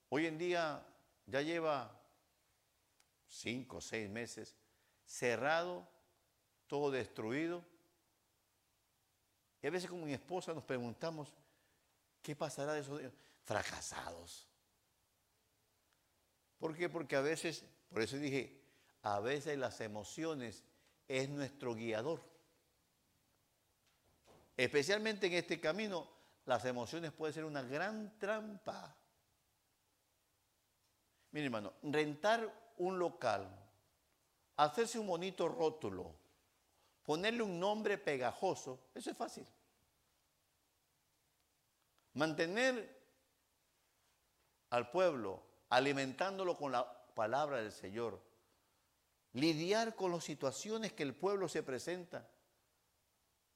Hoy 0.09 0.27
en 0.27 0.39
día 0.39 0.85
ya 1.27 1.43
lleva 1.43 2.01
cinco 3.29 3.79
o 3.79 3.81
seis 3.81 4.09
meses 4.09 4.57
cerrado, 5.05 5.89
todo 6.67 6.91
destruido. 6.91 7.65
Y 9.63 9.67
a 9.67 9.71
veces 9.71 9.91
con 9.91 10.05
mi 10.05 10.13
esposa 10.13 10.55
nos 10.55 10.65
preguntamos, 10.65 11.35
¿qué 12.23 12.37
pasará 12.37 12.75
de 12.75 12.81
esos 12.81 13.01
fracasados? 13.45 14.47
¿Por 16.59 16.77
qué? 16.77 16.89
Porque 16.89 17.17
a 17.17 17.21
veces, 17.21 17.65
por 17.89 18.03
eso 18.03 18.17
dije, 18.17 18.63
a 19.03 19.21
veces 19.21 19.59
las 19.59 19.81
emociones 19.81 20.65
es 21.09 21.29
nuestro 21.29 21.75
guiador. 21.75 22.23
Especialmente 24.57 25.27
en 25.27 25.35
este 25.35 25.61
camino, 25.61 26.09
las 26.47 26.65
emociones 26.65 27.13
pueden 27.13 27.35
ser 27.35 27.45
una 27.45 27.63
gran 27.63 28.19
trampa. 28.19 28.97
Mire 31.37 31.49
hermano, 31.49 31.75
rentar 31.83 32.51
un 32.79 32.99
local, 32.99 33.47
hacerse 34.57 34.99
un 34.99 35.07
bonito 35.07 35.47
rótulo, 35.47 36.15
ponerle 37.03 37.43
un 37.43 37.61
nombre 37.61 37.99
pegajoso, 37.99 38.89
eso 38.95 39.11
es 39.11 39.17
fácil. 39.19 39.47
Mantener 42.15 42.91
al 44.71 44.91
pueblo 44.91 45.43
alimentándolo 45.69 46.57
con 46.57 46.73
la 46.73 46.91
palabra 47.15 47.59
del 47.59 47.71
Señor. 47.71 48.19
Lidiar 49.35 49.95
con 49.95 50.13
las 50.13 50.25
situaciones 50.25 50.95
que 50.95 51.03
el 51.03 51.15
pueblo 51.15 51.51
se 51.51 51.63
presenta. 51.63 52.27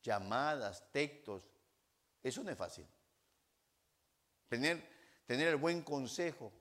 Llamadas, 0.02 0.84
textos. 0.92 1.50
Eso 2.22 2.44
no 2.44 2.50
es 2.50 2.58
fácil. 2.58 2.86
Tener, 4.50 4.86
tener 5.24 5.48
el 5.48 5.56
buen 5.56 5.80
consejo. 5.80 6.52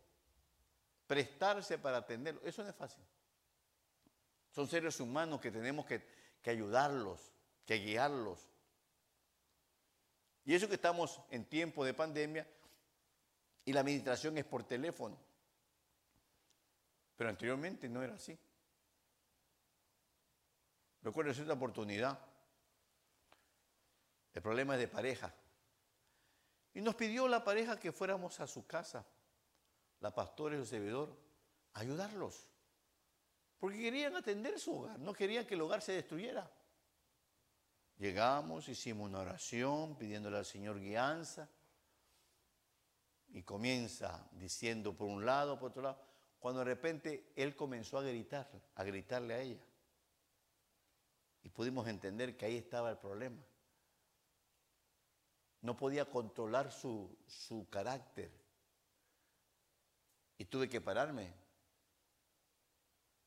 Prestarse 1.09 1.79
para 1.79 1.97
atenderlo. 1.97 2.39
Eso 2.43 2.61
no 2.61 2.69
es 2.69 2.75
fácil. 2.75 3.03
Son 4.51 4.67
seres 4.67 4.99
humanos 4.99 5.41
que 5.41 5.49
tenemos 5.49 5.87
que, 5.87 6.05
que 6.39 6.51
ayudarlos, 6.51 7.31
que 7.65 7.79
guiarlos. 7.79 8.47
Y 10.45 10.53
eso 10.53 10.67
que 10.67 10.75
estamos 10.75 11.19
en 11.31 11.45
tiempo 11.45 11.83
de 11.83 11.95
pandemia 11.95 12.47
y 13.65 13.73
la 13.73 13.79
administración 13.79 14.37
es 14.37 14.45
por 14.45 14.63
teléfono. 14.65 15.17
Pero 17.15 17.31
anteriormente 17.31 17.89
no 17.89 18.03
era 18.03 18.13
así. 18.13 18.37
Recuerdo 21.01 21.33
cierta 21.33 21.53
oportunidad. 21.53 22.19
El 24.31 24.43
problema 24.43 24.75
es 24.75 24.81
de 24.81 24.87
pareja. 24.87 25.33
Y 26.75 26.81
nos 26.81 26.93
pidió 26.93 27.27
la 27.27 27.43
pareja 27.43 27.79
que 27.79 27.91
fuéramos 27.91 28.39
a 28.39 28.45
su 28.45 28.67
casa, 28.67 29.03
la 29.99 30.13
pastora 30.13 30.55
y 30.55 30.59
el 30.59 30.67
servidor, 30.67 31.15
ayudarlos. 31.73 32.47
Porque 33.59 33.77
querían 33.77 34.15
atender 34.15 34.59
su 34.59 34.79
hogar, 34.79 34.99
no 34.99 35.13
querían 35.13 35.45
que 35.45 35.55
el 35.55 35.61
hogar 35.61 35.81
se 35.81 35.91
destruyera. 35.91 36.49
Llegamos, 37.97 38.69
hicimos 38.69 39.09
una 39.09 39.19
oración 39.19 39.97
pidiéndole 39.97 40.37
al 40.37 40.45
Señor 40.45 40.79
guianza 40.79 41.49
y 43.27 43.43
comienza 43.43 44.29
diciendo 44.31 44.95
por 44.95 45.07
un 45.07 45.25
lado, 45.25 45.59
por 45.59 45.71
otro 45.71 45.81
lado, 45.81 46.01
cuando 46.39 46.59
de 46.59 46.65
repente 46.65 47.33
él 47.35 47.57
comenzó 47.57 47.97
a 47.97 48.03
gritar, 48.03 48.49
a 48.75 48.83
gritarle 48.85 49.33
a 49.33 49.41
ella. 49.41 49.65
Y 51.43 51.49
pudimos 51.49 51.87
entender 51.87 52.37
que 52.37 52.45
ahí 52.45 52.55
estaba 52.55 52.89
el 52.89 52.97
problema. 52.97 53.43
No 55.61 55.75
podía 55.75 56.09
controlar 56.09 56.71
su, 56.71 57.17
su 57.27 57.69
carácter. 57.69 58.31
Y 60.39 60.45
tuve 60.45 60.67
que 60.67 60.81
pararme. 60.81 61.31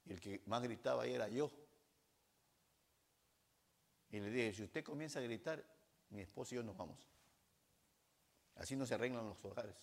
Y 0.07 0.13
el 0.15 0.21
que 0.21 0.43
más 0.47 0.61
gritaba 0.63 1.05
ahí 1.05 1.15
era 1.15 1.29
yo. 1.29 1.53
Y 4.11 4.19
le 4.19 4.31
dije, 4.31 4.55
si 4.55 4.63
usted 4.65 4.83
comienza 4.83 5.21
a 5.21 5.23
gritar, 5.23 5.65
mi 6.11 6.23
esposo 6.23 6.55
y 6.55 6.57
yo 6.57 6.65
nos 6.65 6.77
vamos. 6.77 6.99
Así 8.57 8.75
no 8.75 8.85
se 8.87 8.95
arreglan 8.95 9.29
los 9.29 9.45
hogares. 9.45 9.77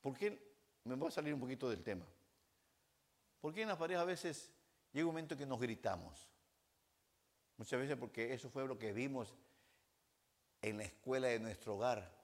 ¿Por 0.00 0.16
qué? 0.16 0.50
Me 0.84 0.94
voy 0.94 1.08
a 1.08 1.10
salir 1.10 1.34
un 1.34 1.40
poquito 1.40 1.68
del 1.68 1.82
tema. 1.84 2.06
¿Por 3.40 3.54
qué 3.54 3.62
en 3.62 3.68
la 3.68 3.78
pareja 3.78 4.00
a 4.00 4.04
veces 4.04 4.50
llega 4.92 5.06
un 5.06 5.12
momento 5.12 5.36
que 5.36 5.46
nos 5.46 5.60
gritamos? 5.60 6.26
Muchas 7.56 7.78
veces 7.80 7.96
porque 7.96 8.32
eso 8.32 8.48
fue 8.48 8.66
lo 8.66 8.78
que 8.78 8.92
vimos 8.92 9.34
en 10.62 10.78
la 10.78 10.84
escuela 10.84 11.28
de 11.28 11.38
nuestro 11.38 11.76
hogar. 11.76 12.19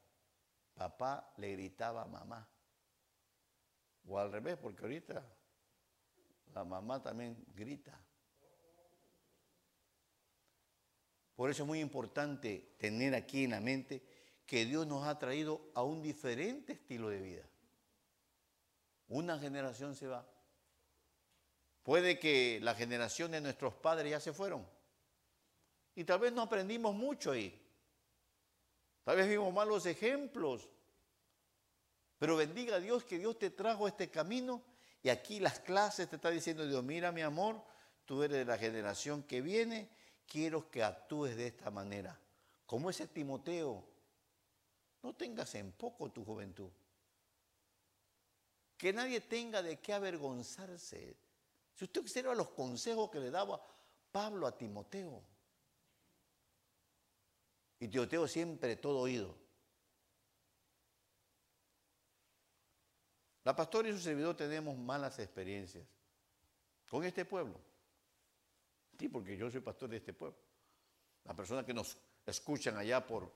Papá 0.76 1.32
le 1.38 1.52
gritaba 1.52 2.02
a 2.02 2.06
mamá. 2.06 2.46
O 4.08 4.18
al 4.18 4.30
revés, 4.30 4.56
porque 4.58 4.82
ahorita 4.82 5.26
la 6.54 6.64
mamá 6.64 7.02
también 7.02 7.44
grita. 7.54 7.98
Por 11.34 11.50
eso 11.50 11.64
es 11.64 11.66
muy 11.66 11.80
importante 11.80 12.76
tener 12.78 13.14
aquí 13.14 13.44
en 13.44 13.50
la 13.50 13.60
mente 13.60 14.02
que 14.46 14.64
Dios 14.64 14.86
nos 14.86 15.06
ha 15.06 15.18
traído 15.18 15.70
a 15.74 15.82
un 15.82 16.02
diferente 16.02 16.74
estilo 16.74 17.08
de 17.08 17.20
vida. 17.20 17.48
Una 19.08 19.38
generación 19.38 19.94
se 19.94 20.06
va. 20.06 20.26
Puede 21.82 22.18
que 22.18 22.60
la 22.62 22.74
generación 22.74 23.30
de 23.30 23.40
nuestros 23.40 23.74
padres 23.74 24.10
ya 24.10 24.20
se 24.20 24.32
fueron. 24.32 24.66
Y 25.94 26.04
tal 26.04 26.20
vez 26.20 26.32
no 26.32 26.42
aprendimos 26.42 26.94
mucho 26.94 27.30
ahí. 27.32 27.65
Tal 29.06 29.14
vez 29.14 29.28
vimos 29.28 29.54
malos 29.54 29.86
ejemplos. 29.86 30.68
Pero 32.18 32.34
bendiga 32.34 32.74
a 32.74 32.80
Dios 32.80 33.04
que 33.04 33.20
Dios 33.20 33.38
te 33.38 33.50
trajo 33.50 33.86
este 33.86 34.10
camino 34.10 34.64
y 35.00 35.10
aquí 35.10 35.38
las 35.38 35.60
clases 35.60 36.10
te 36.10 36.16
está 36.16 36.28
diciendo 36.28 36.66
Dios, 36.66 36.82
mira 36.82 37.12
mi 37.12 37.22
amor, 37.22 37.62
tú 38.04 38.24
eres 38.24 38.38
de 38.38 38.44
la 38.44 38.58
generación 38.58 39.22
que 39.22 39.42
viene 39.42 39.88
quiero 40.26 40.68
que 40.68 40.82
actúes 40.82 41.36
de 41.36 41.46
esta 41.46 41.70
manera. 41.70 42.18
Como 42.66 42.90
ese 42.90 43.06
Timoteo, 43.06 43.86
no 45.04 45.14
tengas 45.14 45.54
en 45.54 45.70
poco 45.70 46.10
tu 46.10 46.24
juventud. 46.24 46.72
Que 48.76 48.92
nadie 48.92 49.20
tenga 49.20 49.62
de 49.62 49.78
qué 49.78 49.92
avergonzarse. 49.92 51.16
Si 51.76 51.84
usted 51.84 52.00
observa 52.00 52.34
los 52.34 52.48
consejos 52.48 53.08
que 53.08 53.20
le 53.20 53.30
daba 53.30 53.64
Pablo 54.10 54.48
a 54.48 54.58
Timoteo. 54.58 55.22
Y 57.78 57.88
Timoteo 57.88 58.26
siempre 58.26 58.76
todo 58.76 59.00
oído. 59.00 59.36
La 63.44 63.54
pastora 63.54 63.88
y 63.88 63.92
su 63.92 64.00
servidor 64.00 64.36
tenemos 64.36 64.76
malas 64.76 65.18
experiencias 65.18 65.86
con 66.88 67.04
este 67.04 67.24
pueblo. 67.24 67.60
Sí, 68.98 69.08
porque 69.08 69.36
yo 69.36 69.50
soy 69.50 69.60
pastor 69.60 69.90
de 69.90 69.98
este 69.98 70.12
pueblo. 70.12 70.38
Las 71.24 71.36
personas 71.36 71.64
que 71.64 71.74
nos 71.74 71.96
escuchan 72.24 72.76
allá 72.76 73.06
por 73.06 73.32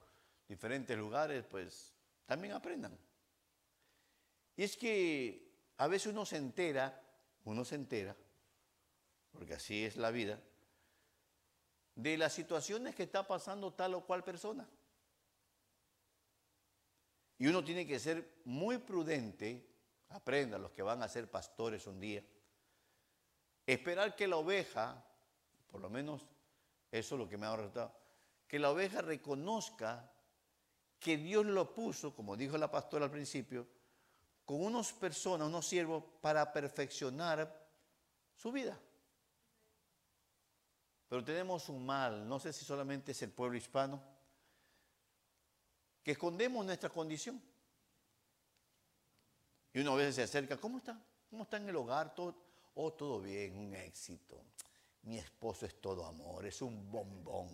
diferentes 0.49 0.97
lugares, 0.99 1.45
pues 1.45 1.93
también 2.26 2.55
aprendan. 2.55 2.97
Y 4.57 4.64
es 4.64 4.76
que 4.76 5.51
a 5.76 5.86
veces 5.86 6.12
uno 6.12 6.26
se 6.26 6.36
entera, 6.36 7.01
uno 7.45 7.64
se 7.64 7.76
entera, 7.76 8.16
porque 9.30 9.55
así 9.55 9.84
es 9.84 9.97
la 9.97 10.11
vida, 10.11 10.41
de 12.03 12.16
las 12.16 12.32
situaciones 12.32 12.94
que 12.94 13.05
está 13.05 13.26
pasando 13.26 13.72
tal 13.72 13.94
o 13.94 14.05
cual 14.05 14.24
persona. 14.24 14.68
Y 17.38 17.46
uno 17.46 17.64
tiene 17.64 17.86
que 17.86 17.98
ser 17.98 18.40
muy 18.44 18.78
prudente, 18.78 19.66
aprenda 20.11 20.59
los 20.59 20.72
que 20.72 20.82
van 20.82 21.03
a 21.03 21.09
ser 21.09 21.30
pastores 21.30 21.86
un 21.86 22.01
día, 22.01 22.22
esperar 23.66 24.14
que 24.14 24.26
la 24.26 24.36
oveja 24.36 25.05
por 25.70 25.80
lo 25.80 25.88
menos 25.88 26.26
eso 26.90 27.14
es 27.14 27.18
lo 27.18 27.28
que 27.28 27.38
me 27.38 27.46
ha 27.46 27.57
resultado, 27.57 27.94
que 28.46 28.59
la 28.59 28.70
oveja 28.70 29.01
reconozca 29.01 30.11
que 30.98 31.16
Dios 31.16 31.46
lo 31.46 31.72
puso, 31.72 32.14
como 32.14 32.36
dijo 32.36 32.59
la 32.59 32.70
pastora 32.70 33.07
al 33.07 33.11
principio, 33.11 33.66
con 34.44 34.62
unas 34.62 34.92
personas, 34.92 35.48
unos 35.48 35.66
siervos, 35.66 36.03
para 36.20 36.53
perfeccionar 36.53 37.68
su 38.34 38.51
vida. 38.51 38.78
Pero 41.11 41.23
tenemos 41.23 41.69
un 41.69 41.85
mal, 41.85 42.27
no 42.27 42.41
sé 42.41 42.55
si 42.55 42.65
solamente 42.65 43.13
es 43.13 43.21
el 43.21 43.31
pueblo 43.31 43.59
hispano, 43.59 44.03
que 46.03 46.13
escondemos 46.13 46.65
nuestra 46.65 46.89
condición. 46.89 47.43
Y 49.75 49.81
uno 49.81 49.93
a 49.93 49.97
veces 49.97 50.15
se 50.15 50.23
acerca, 50.23 50.57
¿cómo 50.57 50.79
está? 50.79 50.99
¿Cómo 51.29 51.43
está 51.43 51.59
en 51.59 51.69
el 51.69 51.77
hogar? 51.77 52.15
Todo, 52.15 52.35
oh, 52.75 52.93
todo 52.95 53.21
bien, 53.21 53.55
un 53.59 53.75
éxito 53.75 54.43
mi 55.03 55.19
esposo 55.19 55.67
es 55.67 55.81
todo 55.81 56.05
amor, 56.05 56.47
es 56.47 56.61
un 56.63 56.91
bombón. 56.91 57.49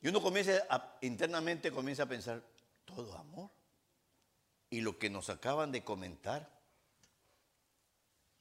Y 0.00 0.08
uno 0.08 0.22
comienza 0.22 0.96
internamente 1.00 1.72
comienza 1.72 2.04
a 2.04 2.06
pensar, 2.06 2.42
todo 2.84 3.16
amor. 3.16 3.50
Y 4.70 4.80
lo 4.80 4.98
que 4.98 5.10
nos 5.10 5.30
acaban 5.30 5.72
de 5.72 5.82
comentar. 5.82 6.57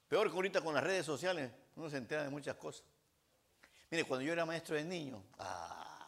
Peor 0.08 0.30
que 0.30 0.36
ahorita 0.36 0.62
con 0.62 0.74
las 0.74 0.84
redes 0.84 1.06
sociales, 1.06 1.52
uno 1.76 1.90
se 1.90 1.98
entera 1.98 2.24
de 2.24 2.30
muchas 2.30 2.56
cosas. 2.56 2.86
Mire, 3.90 4.04
cuando 4.06 4.26
yo 4.26 4.34
era 4.34 4.46
maestro 4.46 4.76
de 4.76 4.84
niños, 4.84 5.22
ah, 5.40 6.08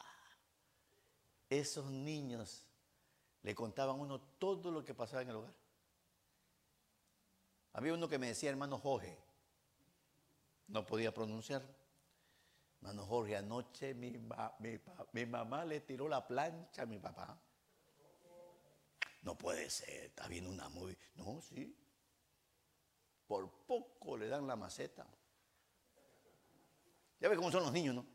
esos 1.50 1.90
niños 1.92 2.66
le 3.42 3.56
contaban 3.56 3.98
a 3.98 4.04
uno 4.04 4.20
todo 4.20 4.72
lo 4.72 4.84
que 4.84 4.94
pasaba 4.94 5.22
en 5.22 5.30
el 5.30 5.36
hogar. 5.36 5.54
Había 7.74 7.94
uno 7.94 8.10
que 8.10 8.18
me 8.18 8.28
decía 8.28 8.50
hermano 8.50 8.78
Jorge, 8.78 9.18
no 10.68 10.86
podía 10.86 11.14
pronunciar. 11.14 11.64
Hermano 12.82 13.06
Jorge, 13.06 13.36
anoche 13.36 13.94
mi, 13.94 15.26
mamá 15.26 15.66
le 15.66 15.82
tiró 15.82 16.08
la 16.08 16.26
plancha 16.26 16.84
a 16.84 16.86
mi 16.86 17.00
papá. 17.00 17.38
No 19.24 19.38
puede 19.38 19.70
ser, 19.70 20.06
está 20.06 20.28
viendo 20.28 20.50
una 20.50 20.70
muy. 20.70 20.98
No, 21.16 21.42
sí. 21.42 21.76
Por 23.30 23.48
poco 23.68 24.18
le 24.18 24.28
dan 24.28 24.48
la 24.48 24.56
maceta. 24.56 25.06
Ya 27.20 27.30
ve 27.30 27.36
cómo 27.36 27.52
son 27.52 27.62
los 27.62 27.72
niños, 27.72 27.94
¿no? 27.94 28.06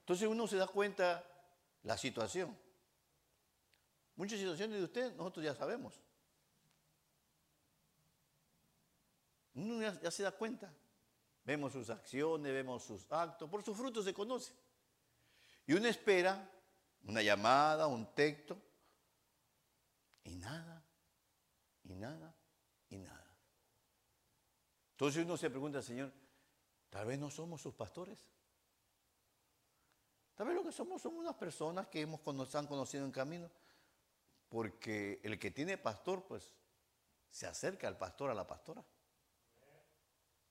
Entonces 0.00 0.26
uno 0.26 0.48
se 0.48 0.56
da 0.56 0.66
cuenta 0.66 1.24
la 1.84 1.96
situación. 1.96 2.58
Muchas 4.16 4.40
situaciones 4.40 4.78
de 4.78 4.84
usted 4.84 5.14
nosotros 5.14 5.44
ya 5.44 5.54
sabemos. 5.54 5.94
Uno 9.54 9.80
ya, 9.80 10.10
se 10.10 10.24
da 10.24 10.32
cuenta. 10.32 10.74
Vemos 11.44 11.74
sus 11.74 11.88
acciones, 11.90 12.52
vemos 12.52 12.82
sus 12.82 13.06
actos, 13.12 13.48
por 13.48 13.64
sus 13.64 13.76
frutos 13.76 14.04
se 14.04 14.12
conoce. 14.12 14.52
Y 15.64 15.74
uno 15.74 15.86
espera 15.86 16.50
una 17.04 17.22
llamada, 17.22 17.86
un 17.86 18.12
texto, 18.16 18.60
y 20.24 20.34
nada, 20.34 20.84
y 21.84 21.94
nada. 21.94 22.35
Entonces 24.96 25.26
uno 25.26 25.36
se 25.36 25.50
pregunta, 25.50 25.82
Señor, 25.82 26.10
tal 26.88 27.06
vez 27.06 27.18
no 27.18 27.30
somos 27.30 27.60
sus 27.60 27.74
pastores. 27.74 28.26
Tal 30.34 30.46
vez 30.46 30.56
lo 30.56 30.64
que 30.64 30.72
somos 30.72 31.02
somos 31.02 31.20
unas 31.20 31.34
personas 31.34 31.86
que 31.88 32.00
hemos, 32.00 32.54
han 32.54 32.66
conocido 32.66 33.04
en 33.04 33.12
camino. 33.12 33.50
Porque 34.48 35.20
el 35.22 35.38
que 35.38 35.50
tiene 35.50 35.76
pastor, 35.76 36.24
pues, 36.24 36.54
se 37.28 37.46
acerca 37.46 37.88
al 37.88 37.98
pastor, 37.98 38.30
a 38.30 38.34
la 38.34 38.46
pastora, 38.46 38.82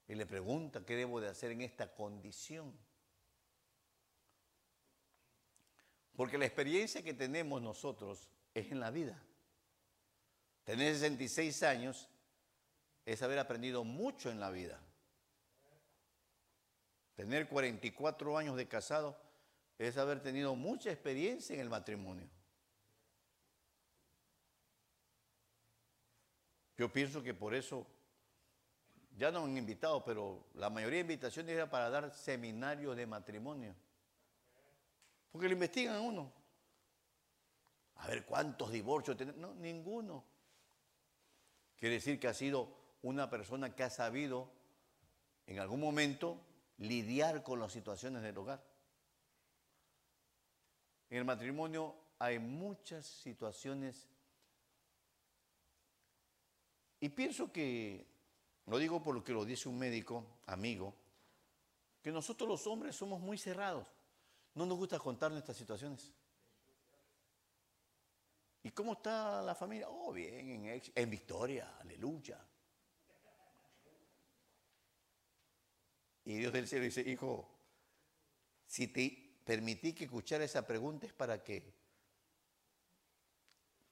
y 0.07 0.13
le 0.13 0.27
pregunta 0.27 0.85
qué 0.85 0.95
debo 0.95 1.19
de 1.19 1.29
hacer 1.29 1.49
en 1.49 1.61
esta 1.61 1.95
condición. 1.95 2.71
Porque 6.15 6.37
la 6.37 6.45
experiencia 6.45 7.03
que 7.03 7.15
tenemos 7.15 7.63
nosotros 7.63 8.29
es 8.53 8.71
en 8.71 8.79
la 8.79 8.91
vida. 8.91 9.19
Tener 10.65 10.93
66 10.93 11.63
años 11.63 12.09
es 13.05 13.21
haber 13.21 13.39
aprendido 13.39 13.83
mucho 13.83 14.31
en 14.31 14.39
la 14.39 14.49
vida. 14.49 14.79
Tener 17.15 17.47
44 17.47 18.37
años 18.37 18.57
de 18.57 18.67
casado 18.67 19.17
es 19.77 19.97
haber 19.97 20.21
tenido 20.21 20.55
mucha 20.55 20.91
experiencia 20.91 21.53
en 21.53 21.61
el 21.61 21.69
matrimonio. 21.69 22.27
Yo 26.77 26.91
pienso 26.91 27.23
que 27.23 27.33
por 27.33 27.53
eso 27.55 27.87
ya 29.17 29.31
no 29.31 29.45
han 29.45 29.57
invitado, 29.57 30.03
pero 30.03 30.47
la 30.55 30.69
mayoría 30.69 30.97
de 30.97 31.13
invitaciones 31.13 31.55
era 31.55 31.69
para 31.69 31.89
dar 31.89 32.13
seminarios 32.13 32.97
de 32.97 33.05
matrimonio. 33.05 33.73
Porque 35.31 35.47
lo 35.47 35.53
investigan 35.53 36.01
uno. 36.01 36.33
A 37.95 38.07
ver 38.07 38.25
cuántos 38.25 38.71
divorcios 38.71 39.15
tenemos. 39.15 39.39
No, 39.39 39.53
ninguno. 39.55 40.25
Quiere 41.77 41.95
decir 41.95 42.19
que 42.19 42.27
ha 42.27 42.33
sido 42.33 42.84
una 43.05 43.29
persona 43.29 43.75
que 43.75 43.83
ha 43.83 43.89
sabido 43.91 44.49
en 45.45 45.59
algún 45.59 45.79
momento 45.79 46.41
lidiar 46.79 47.43
con 47.43 47.59
las 47.59 47.71
situaciones 47.71 48.23
del 48.23 48.35
hogar. 48.35 48.63
En 51.11 51.19
el 51.19 51.25
matrimonio 51.25 51.95
hay 52.17 52.39
muchas 52.39 53.05
situaciones 53.05 54.07
y 56.99 57.09
pienso 57.09 57.51
que, 57.51 58.07
lo 58.65 58.79
digo 58.79 59.03
por 59.03 59.13
lo 59.13 59.23
que 59.23 59.33
lo 59.33 59.45
dice 59.45 59.69
un 59.69 59.77
médico, 59.77 60.25
amigo, 60.47 60.95
que 62.01 62.11
nosotros 62.11 62.49
los 62.49 62.65
hombres 62.65 62.95
somos 62.95 63.21
muy 63.21 63.37
cerrados. 63.37 63.87
No 64.55 64.65
nos 64.65 64.79
gusta 64.79 64.97
contar 64.97 65.31
nuestras 65.31 65.57
situaciones. 65.57 66.11
¿Y 68.63 68.71
cómo 68.71 68.93
está 68.93 69.43
la 69.43 69.53
familia? 69.53 69.89
Oh, 69.89 70.11
bien, 70.11 70.65
en, 70.65 70.81
en 70.95 71.09
victoria, 71.11 71.77
aleluya. 71.79 72.43
Y 76.25 76.37
Dios 76.37 76.51
del 76.51 76.67
cielo 76.67 76.83
dice, 76.83 77.01
hijo, 77.01 77.47
si 78.65 78.87
te 78.87 79.39
permití 79.45 79.93
que 79.93 80.05
escuchara 80.05 80.43
esa 80.43 80.65
pregunta 80.65 81.05
es 81.05 81.13
para 81.13 81.43
que 81.43 81.73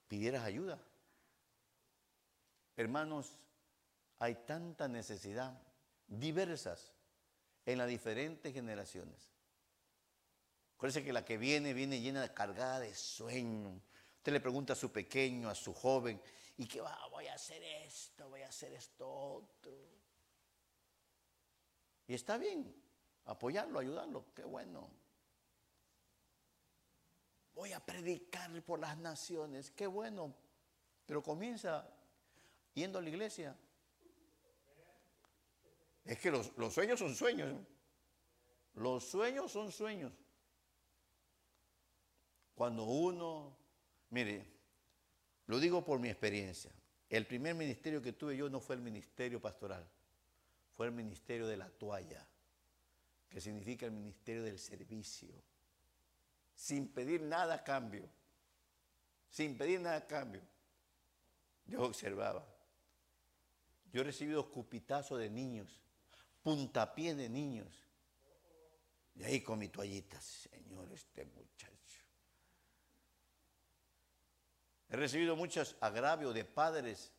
pidieras 0.08 0.44
ayuda. 0.44 0.80
Hermanos, 2.76 3.38
hay 4.18 4.34
tanta 4.46 4.88
necesidad, 4.88 5.60
diversas, 6.08 6.92
en 7.66 7.78
las 7.78 7.88
diferentes 7.88 8.52
generaciones. 8.52 9.30
Parece 10.76 11.02
que 11.02 11.14
la 11.14 11.24
que 11.24 11.38
viene, 11.38 11.72
viene 11.72 12.00
llena, 12.00 12.34
cargada 12.34 12.80
de 12.80 12.94
sueño. 12.94 13.80
Usted 14.18 14.32
le 14.32 14.40
pregunta 14.40 14.74
a 14.74 14.76
su 14.76 14.92
pequeño, 14.92 15.48
a 15.48 15.54
su 15.54 15.72
joven, 15.72 16.20
¿y 16.58 16.66
qué 16.66 16.82
va? 16.82 17.08
Voy 17.10 17.26
a 17.26 17.34
hacer 17.34 17.62
esto, 17.62 18.28
voy 18.28 18.42
a 18.42 18.48
hacer 18.48 18.74
esto 18.74 19.08
otro. 19.08 19.72
Y 22.06 22.14
está 22.14 22.36
bien, 22.36 22.74
apoyarlo, 23.24 23.78
ayudarlo, 23.78 24.26
qué 24.34 24.44
bueno. 24.44 24.90
Voy 27.54 27.72
a 27.72 27.80
predicar 27.80 28.50
por 28.62 28.78
las 28.78 28.98
naciones, 28.98 29.70
qué 29.70 29.86
bueno. 29.86 30.34
Pero 31.06 31.22
comienza 31.22 31.88
yendo 32.74 32.98
a 32.98 33.02
la 33.02 33.08
iglesia. 33.08 33.56
Es 36.04 36.18
que 36.18 36.30
los, 36.30 36.56
los 36.58 36.74
sueños 36.74 36.98
son 36.98 37.14
sueños. 37.14 37.52
¿eh? 37.52 37.66
Los 38.74 39.04
sueños 39.04 39.50
son 39.52 39.70
sueños. 39.72 40.12
Cuando 42.54 42.84
uno, 42.84 43.56
mire, 44.10 44.46
lo 45.46 45.58
digo 45.58 45.84
por 45.84 45.98
mi 45.98 46.08
experiencia, 46.08 46.72
el 47.08 47.26
primer 47.26 47.54
ministerio 47.54 48.02
que 48.02 48.12
tuve 48.12 48.36
yo 48.36 48.48
no 48.50 48.60
fue 48.60 48.76
el 48.76 48.82
ministerio 48.82 49.40
pastoral 49.40 49.88
fue 50.76 50.86
el 50.86 50.92
ministerio 50.92 51.46
de 51.46 51.56
la 51.56 51.70
toalla, 51.70 52.26
que 53.28 53.40
significa 53.40 53.86
el 53.86 53.92
ministerio 53.92 54.42
del 54.42 54.58
servicio, 54.58 55.34
sin 56.54 56.88
pedir 56.88 57.22
nada 57.22 57.54
a 57.54 57.64
cambio, 57.64 58.08
sin 59.30 59.56
pedir 59.56 59.80
nada 59.80 59.96
a 59.96 60.06
cambio. 60.06 60.42
Yo 61.66 61.82
observaba. 61.82 62.46
Yo 63.92 64.00
he 64.00 64.04
recibido 64.04 64.40
escupitazos 64.40 65.18
de 65.18 65.30
niños, 65.30 65.80
puntapié 66.42 67.14
de 67.14 67.28
niños. 67.28 67.72
Y 69.14 69.22
ahí 69.22 69.40
con 69.40 69.60
mi 69.60 69.68
toallita, 69.68 70.20
Señor, 70.20 70.90
este 70.92 71.24
muchacho. 71.24 71.74
He 74.88 74.96
recibido 74.96 75.36
muchos 75.36 75.76
agravios 75.80 76.34
de 76.34 76.44
padres 76.44 77.12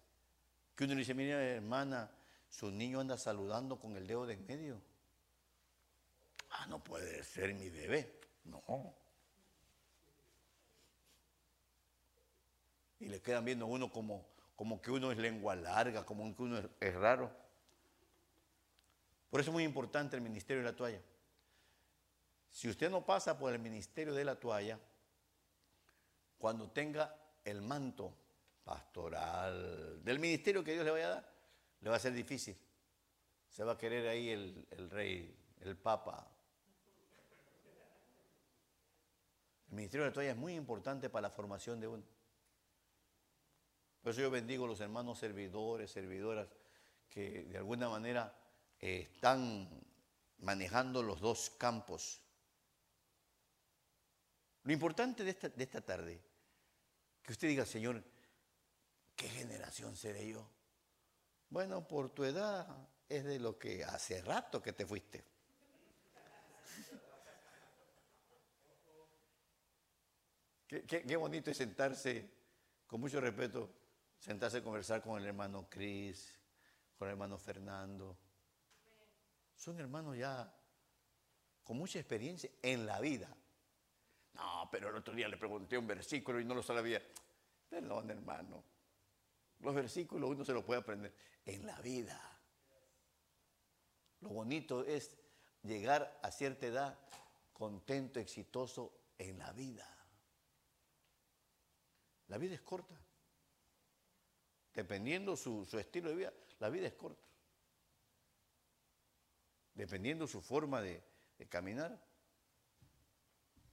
que 0.76 0.84
uno 0.84 0.96
dice, 0.96 1.14
mira 1.14 1.42
hermana, 1.42 2.12
su 2.58 2.72
niño 2.72 3.02
anda 3.02 3.18
saludando 3.18 3.78
con 3.78 3.98
el 3.98 4.08
dedo 4.08 4.26
de 4.26 4.36
en 4.36 4.46
medio. 4.46 4.82
Ah, 6.52 6.66
no 6.68 6.82
puede 6.82 7.22
ser 7.26 7.54
mi 7.54 7.70
bebé. 7.70 8.22
No. 8.46 8.96
Y 13.02 13.10
le 13.10 13.22
quedan 13.22 13.44
viendo 13.44 13.66
a 13.66 13.68
uno 13.68 13.92
como, 13.92 14.26
como 14.56 14.82
que 14.82 14.90
uno 14.90 15.12
es 15.12 15.18
lengua 15.18 15.54
larga, 15.58 16.06
como 16.06 16.34
que 16.34 16.44
uno 16.44 16.62
es, 16.80 16.96
raro. 16.96 17.30
Por 19.30 19.42
eso 19.42 19.50
es 19.50 19.54
muy 19.54 19.66
importante 19.66 20.16
el 20.16 20.22
ministerio 20.22 20.64
de 20.64 20.72
la 20.72 20.78
toalla. 20.78 21.02
Si 22.52 22.70
usted 22.70 22.90
no 22.90 23.06
pasa 23.06 23.38
por 23.38 23.52
el 23.52 23.60
ministerio 23.60 24.14
de 24.14 24.24
la 24.24 24.40
toalla, 24.40 24.80
cuando 26.38 26.70
tenga 26.70 27.14
el 27.44 27.62
manto 27.62 28.16
pastoral 28.64 30.02
del 30.06 30.20
ministerio 30.20 30.64
que 30.64 30.72
Dios 30.72 30.86
le 30.86 30.92
vaya 30.92 31.08
a 31.08 31.10
dar, 31.10 31.35
le 31.82 31.90
va 31.90 31.96
a 31.96 32.00
ser 32.00 32.14
difícil. 32.14 32.58
Se 33.50 33.64
va 33.64 33.74
a 33.74 33.78
querer 33.78 34.08
ahí 34.08 34.30
el, 34.30 34.90
rey, 34.90 35.36
el 35.62 35.78
papa. 35.78 36.30
El 39.70 39.76
ministerio 39.76 40.04
de 40.04 40.10
la 40.10 40.14
toalla 40.14 40.32
es 40.32 40.38
muy 40.38 40.56
importante 40.56 41.10
para 41.10 41.24
la 41.24 41.30
formación 41.30 41.80
de 41.80 41.88
uno. 41.88 42.04
Por 44.02 44.12
eso 44.12 44.22
yo 44.22 44.30
bendigo 44.30 44.66
a 44.66 44.68
los 44.68 44.82
hermanos 44.82 45.20
servidores, 45.20 45.92
servidoras, 45.92 46.48
que 47.10 47.44
de 47.46 47.58
alguna 47.58 47.90
manera 47.90 48.36
eh, 48.80 49.08
están 49.12 49.68
manejando 50.40 51.02
los 51.02 51.20
dos 51.22 51.50
campos. 51.52 52.22
Lo 54.64 54.74
importante 54.74 55.24
de 55.24 55.30
esta, 55.32 55.50
de 55.50 55.64
esta 55.64 55.82
tarde, 55.82 56.22
que 57.22 57.32
usted 57.32 57.48
diga, 57.48 57.66
Señor, 57.66 58.04
¿qué 59.16 59.30
generación 59.30 59.96
seré 59.96 60.28
yo? 60.28 60.55
Bueno, 61.50 61.88
por 61.88 62.10
tu 62.10 62.24
edad 62.24 62.68
es 63.08 63.24
de 63.24 63.40
lo 63.40 63.58
que 63.58 63.84
hace 63.84 64.22
rato 64.22 64.62
que 64.62 64.74
te 64.74 64.86
fuiste. 64.86 65.24
Qué, 70.68 71.16
bonito 71.16 71.52
es 71.52 71.58
sentarse, 71.58 72.30
con 72.88 73.00
mucho 73.00 73.22
respeto, 73.22 73.70
sentarse 74.18 74.58
a 74.58 74.64
conversar 74.64 75.02
con 75.02 75.22
el 75.22 75.28
hermano 75.28 75.70
Cris, 75.70 76.38
con 76.98 77.08
el 77.08 77.14
hermano 77.14 77.38
Fernando. 77.38 78.18
Son 79.56 79.80
hermanos 79.80 80.18
ya 80.18 80.52
con 81.64 81.78
mucha 81.78 82.00
experiencia 82.00 82.50
en 82.62 82.86
la 82.86 83.00
vida. 83.00 83.36
No, 84.34 84.68
pero 84.72 84.90
el 84.90 84.96
otro 84.96 85.14
día 85.14 85.28
le 85.28 85.38
pregunté 85.38 85.78
un 85.78 85.88
versículo 85.88 86.40
y 86.40 86.46
no 86.46 86.56
lo 86.56 86.64
sabía. 86.64 87.02
Perdón, 87.70 88.10
hermano. 88.10 88.64
Los 89.60 89.74
versículos 89.74 90.30
uno 90.30 90.46
se 90.46 90.54
los 90.54 90.64
puede 90.64 90.82
aprender 90.82 91.14
en 91.46 91.66
la 91.66 91.80
vida. 91.82 92.20
Lo 94.22 94.30
bonito 94.30 94.84
es 94.84 95.16
llegar 95.64 96.20
a 96.22 96.32
cierta 96.32 96.68
edad 96.68 97.00
contento, 97.54 98.20
exitoso 98.20 98.92
en 99.18 99.40
la 99.40 99.52
vida. 99.54 99.88
La 102.28 102.38
vida 102.38 102.56
es 102.56 102.62
corta. 102.62 103.00
Dependiendo 104.74 105.38
su, 105.38 105.66
su 105.66 105.80
estilo 105.80 106.10
de 106.10 106.16
vida, 106.16 106.34
la 106.60 106.70
vida 106.70 106.88
es 106.88 106.94
corta. 106.94 107.24
Dependiendo 109.74 110.28
su 110.28 110.42
forma 110.42 110.82
de, 110.82 111.04
caminar. 111.50 112.02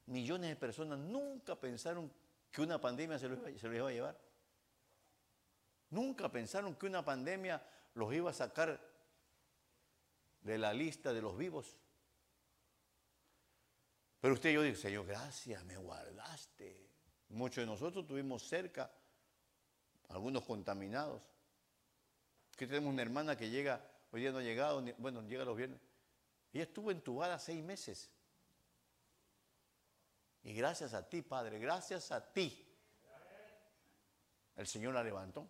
Millones 0.07 0.51
de 0.51 0.57
personas 0.57 0.99
nunca 0.99 1.59
pensaron 1.59 2.13
que 2.51 2.61
una 2.61 2.81
pandemia 2.81 3.19
se 3.19 3.29
se 3.59 3.69
los 3.69 3.77
iba 3.77 3.89
a 3.89 3.93
llevar. 3.93 4.32
Nunca 5.93 6.31
pensaron 6.31 6.75
que 6.75 6.87
una 6.87 7.05
pandemia 7.05 7.63
los 7.95 8.13
iba 8.15 8.31
a 8.31 8.35
sacar 8.35 8.81
de 10.41 10.57
la 10.57 10.73
lista 10.73 11.13
de 11.13 11.21
los 11.21 11.37
vivos. 11.37 11.77
Pero 14.19 14.33
usted 14.33 14.51
y 14.51 14.55
yo 14.55 14.63
digo, 14.63 14.77
Señor, 14.77 15.07
gracias, 15.07 15.63
me 15.65 15.77
guardaste. 15.77 16.89
Muchos 17.29 17.57
de 17.57 17.67
nosotros 17.67 18.07
tuvimos 18.07 18.43
cerca, 18.43 18.91
algunos 20.09 20.45
contaminados. 20.45 21.21
Aquí 22.55 22.67
tenemos 22.67 22.91
una 22.91 23.03
hermana 23.03 23.37
que 23.37 23.51
llega, 23.51 23.87
hoy 24.13 24.23
día 24.23 24.33
no 24.33 24.39
ha 24.39 24.43
llegado, 24.43 24.83
bueno, 24.97 25.21
llega 25.23 25.45
los 25.45 25.59
viernes. 25.59 25.79
Ella 26.55 26.65
estuvo 26.65 26.91
entubada 26.91 27.39
seis 27.39 27.63
meses. 27.63 28.11
Y 30.43 30.55
gracias 30.55 30.95
a 30.95 31.07
ti, 31.07 31.21
Padre, 31.21 31.59
gracias 31.59 32.11
a 32.13 32.33
ti, 32.33 32.67
el 34.57 34.67
Señor 34.67 34.95
la 34.95 35.05
levantó. 35.05 35.47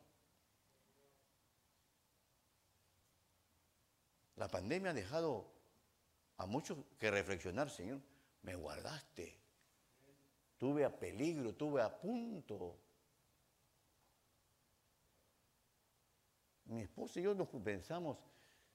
La 4.36 4.48
pandemia 4.48 4.90
ha 4.90 4.94
dejado 4.94 5.52
a 6.38 6.46
muchos 6.46 6.78
que 6.98 7.10
reflexionar, 7.10 7.70
Señor. 7.70 8.00
Me 8.42 8.54
guardaste. 8.54 9.38
Tuve 10.58 10.84
a 10.84 10.96
peligro, 10.98 11.54
tuve 11.54 11.82
a 11.82 12.00
punto. 12.00 12.78
Mi 16.66 16.82
esposa 16.82 17.20
y 17.20 17.24
yo 17.24 17.34
nos 17.34 17.48
pensamos, 17.48 18.18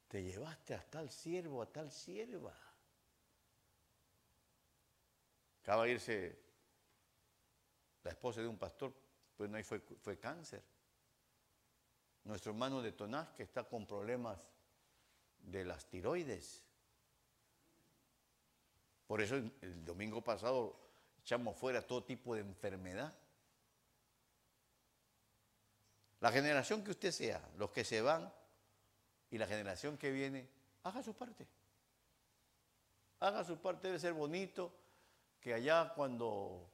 te 0.08 0.24
llevaste 0.24 0.76
a 0.76 0.84
tal 0.84 1.10
siervo, 1.10 1.62
a 1.62 1.66
tal 1.66 1.92
sierva. 1.92 2.56
Acaba 5.62 5.86
de 5.86 5.92
irse 5.92 6.40
la 8.04 8.12
esposa 8.12 8.42
de 8.42 8.48
un 8.48 8.58
pastor, 8.58 8.94
pues 9.36 9.50
no 9.50 9.62
fue, 9.64 9.80
fue 9.80 10.18
cáncer. 10.18 10.64
Nuestro 12.24 12.52
hermano 12.52 12.82
de 12.82 12.92
Tonás, 12.92 13.30
que 13.30 13.44
está 13.44 13.64
con 13.64 13.86
problemas 13.86 14.38
de 15.48 15.66
las 15.66 15.86
tiroides. 15.86 16.62
Por 19.08 19.22
eso 19.22 19.36
el 19.36 19.86
domingo 19.86 20.22
pasado 20.22 20.76
echamos 21.22 21.58
fuera 21.58 21.82
todo 21.82 22.04
tipo 22.04 22.36
de 22.36 22.42
enfermedad. 22.42 23.18
La 26.20 26.32
generación 26.32 26.84
que 26.84 26.92
usted 26.92 27.12
sea, 27.12 27.42
los 27.58 27.72
que 27.72 27.84
se 27.84 28.02
van 28.02 28.32
y 29.32 29.38
la 29.38 29.48
generación 29.48 29.98
que 29.98 30.12
viene, 30.12 30.50
haga 30.84 31.02
su 31.02 31.14
parte. 31.14 31.48
Haga 33.20 33.44
su 33.44 33.58
parte, 33.58 33.88
debe 33.88 34.00
ser 34.00 34.14
bonito 34.14 34.74
que 35.40 35.54
allá 35.54 35.94
cuando 35.96 36.70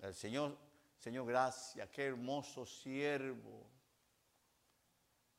el 0.00 0.14
Señor, 0.14 0.56
Señor, 0.98 1.26
gracias, 1.26 1.88
qué 1.90 2.06
hermoso 2.06 2.64
siervo. 2.64 3.66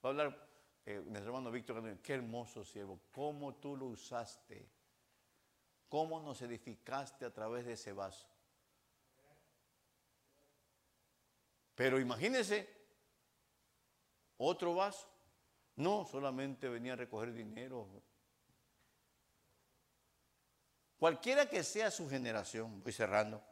Va 0.03 0.09
a 0.09 0.11
hablar 0.11 0.45
eh, 0.86 1.01
nuestro 1.03 1.31
hermano 1.31 1.51
Víctor, 1.51 1.97
qué 1.99 2.13
hermoso 2.13 2.63
siervo, 2.63 2.99
cómo 3.11 3.55
tú 3.55 3.75
lo 3.75 3.88
usaste, 3.88 4.69
cómo 5.89 6.19
nos 6.19 6.41
edificaste 6.41 7.25
a 7.25 7.33
través 7.33 7.65
de 7.65 7.73
ese 7.73 7.91
vaso. 7.91 8.27
Pero 11.73 11.99
imagínese 11.99 12.69
otro 14.38 14.75
vaso. 14.75 15.09
No, 15.77 16.05
solamente 16.05 16.69
venía 16.69 16.93
a 16.93 16.97
recoger 16.97 17.33
dinero. 17.33 17.88
Cualquiera 20.97 21.49
que 21.49 21.63
sea 21.63 21.91
su 21.91 22.07
generación, 22.09 22.81
voy 22.81 22.93
cerrando, 22.93 23.43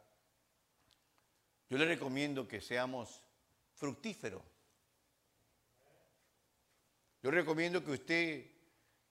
yo 1.68 1.76
le 1.76 1.84
recomiendo 1.84 2.48
que 2.48 2.60
seamos 2.60 3.22
fructíferos. 3.74 4.42
Yo 7.24 7.30
recomiendo 7.30 7.82
que 7.82 7.92
usted, 7.92 8.50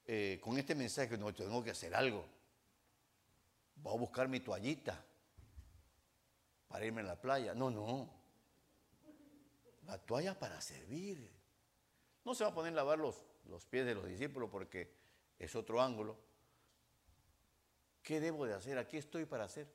eh, 0.06 0.38
con 0.40 0.56
este 0.56 0.76
mensaje, 0.76 1.18
no, 1.18 1.34
tengo 1.34 1.64
que 1.64 1.72
hacer 1.72 1.96
algo. 1.96 2.24
Voy 3.74 3.92
a 3.92 3.98
buscar 3.98 4.28
mi 4.28 4.38
toallita 4.38 5.04
para 6.68 6.86
irme 6.86 7.00
a 7.00 7.04
la 7.06 7.20
playa. 7.20 7.54
No, 7.54 7.70
no. 7.72 8.08
La 9.86 9.98
toalla 9.98 10.38
para 10.38 10.60
servir. 10.60 11.28
No 12.24 12.36
se 12.36 12.44
va 12.44 12.50
a 12.50 12.54
poner 12.54 12.72
a 12.74 12.76
lavar 12.76 13.00
los, 13.00 13.16
los 13.46 13.66
pies 13.66 13.84
de 13.84 13.96
los 13.96 14.06
discípulos 14.06 14.48
porque 14.48 14.94
es 15.36 15.52
otro 15.56 15.82
ángulo. 15.82 16.16
¿Qué 18.00 18.20
debo 18.20 18.46
de 18.46 18.54
hacer? 18.54 18.78
Aquí 18.78 18.96
estoy 18.96 19.24
para 19.24 19.42
hacer. 19.42 19.66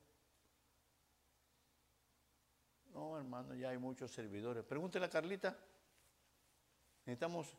No, 2.94 3.18
hermano, 3.18 3.54
ya 3.54 3.72
hay 3.72 3.78
muchos 3.78 4.12
servidores. 4.12 4.64
Pregúntele 4.64 5.08
a 5.08 5.10
Carlita. 5.10 5.60
Necesitamos 7.06 7.58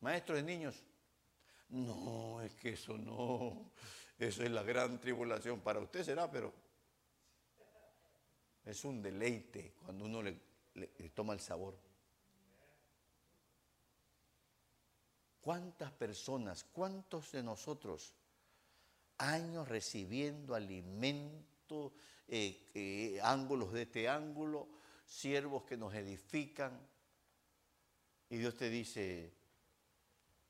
Maestros 0.00 0.38
de 0.38 0.42
niños. 0.42 0.82
No, 1.68 2.40
es 2.42 2.54
que 2.54 2.70
eso 2.70 2.96
no. 2.96 3.70
Eso 4.18 4.42
es 4.42 4.50
la 4.50 4.62
gran 4.62 5.00
tribulación. 5.00 5.60
Para 5.60 5.80
usted 5.80 6.04
será, 6.04 6.30
pero 6.30 6.52
es 8.64 8.84
un 8.84 9.00
deleite 9.02 9.74
cuando 9.82 10.04
uno 10.04 10.22
le, 10.22 10.38
toma 11.14 11.32
el 11.32 11.40
sabor. 11.40 11.78
¿Cuántas 15.40 15.90
personas, 15.92 16.64
cuántos 16.64 17.32
de 17.32 17.42
nosotros, 17.42 18.12
años 19.16 19.68
recibiendo 19.68 20.54
alimento, 20.54 21.94
eh, 22.28 22.70
eh, 22.74 23.20
ángulos 23.22 23.72
de 23.72 23.82
este 23.82 24.08
ángulo, 24.08 24.68
siervos 25.06 25.64
que 25.64 25.78
nos 25.78 25.94
edifican, 25.94 26.78
y 28.28 28.36
Dios 28.36 28.54
te 28.56 28.68
dice, 28.68 29.32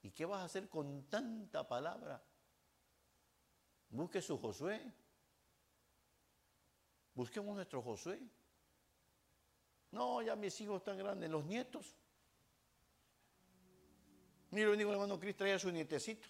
¿Y 0.03 0.11
qué 0.11 0.25
vas 0.25 0.41
a 0.41 0.45
hacer 0.45 0.69
con 0.69 1.05
tanta 1.05 1.67
palabra? 1.67 2.23
Busque 3.91 4.23
su 4.23 4.39
Josué. 4.39 4.81
Busquemos 7.15 7.55
nuestro 7.55 7.83
Josué. 7.83 8.21
No, 9.91 10.23
ya 10.23 10.37
mis 10.37 10.59
hijos 10.61 10.79
están 10.79 10.97
grandes, 10.97 11.29
los 11.29 11.45
nietos. 11.45 11.97
Mira, 14.51 14.69
lo 14.69 14.75
único 14.75 14.93
hermano 14.93 15.19
Cristo 15.19 15.39
trae 15.39 15.55
a 15.55 15.59
su 15.59 15.71
nietecito. 15.71 16.29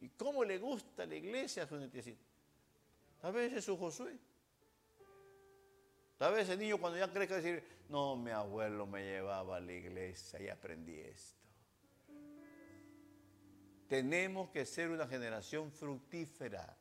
¿Y 0.00 0.10
cómo 0.10 0.44
le 0.44 0.58
gusta 0.58 1.06
la 1.06 1.14
iglesia 1.14 1.64
a 1.64 1.66
su 1.66 1.76
nietecito? 1.76 2.24
Tal 3.20 3.32
vez 3.32 3.52
es 3.52 3.64
su 3.64 3.76
Josué. 3.76 4.16
Tal 6.18 6.34
vez 6.34 6.48
el 6.48 6.58
niño 6.58 6.78
cuando 6.78 6.98
ya 6.98 7.10
crezca 7.10 7.36
decir, 7.36 7.64
no, 7.88 8.16
mi 8.16 8.30
abuelo 8.30 8.86
me 8.86 9.02
llevaba 9.02 9.56
a 9.56 9.60
la 9.60 9.72
iglesia 9.72 10.40
y 10.42 10.48
aprendí 10.48 10.98
esto. 10.98 11.37
Tenemos 13.88 14.50
que 14.50 14.66
ser 14.66 14.90
una 14.90 15.06
generación 15.06 15.72
fructífera. 15.72 16.76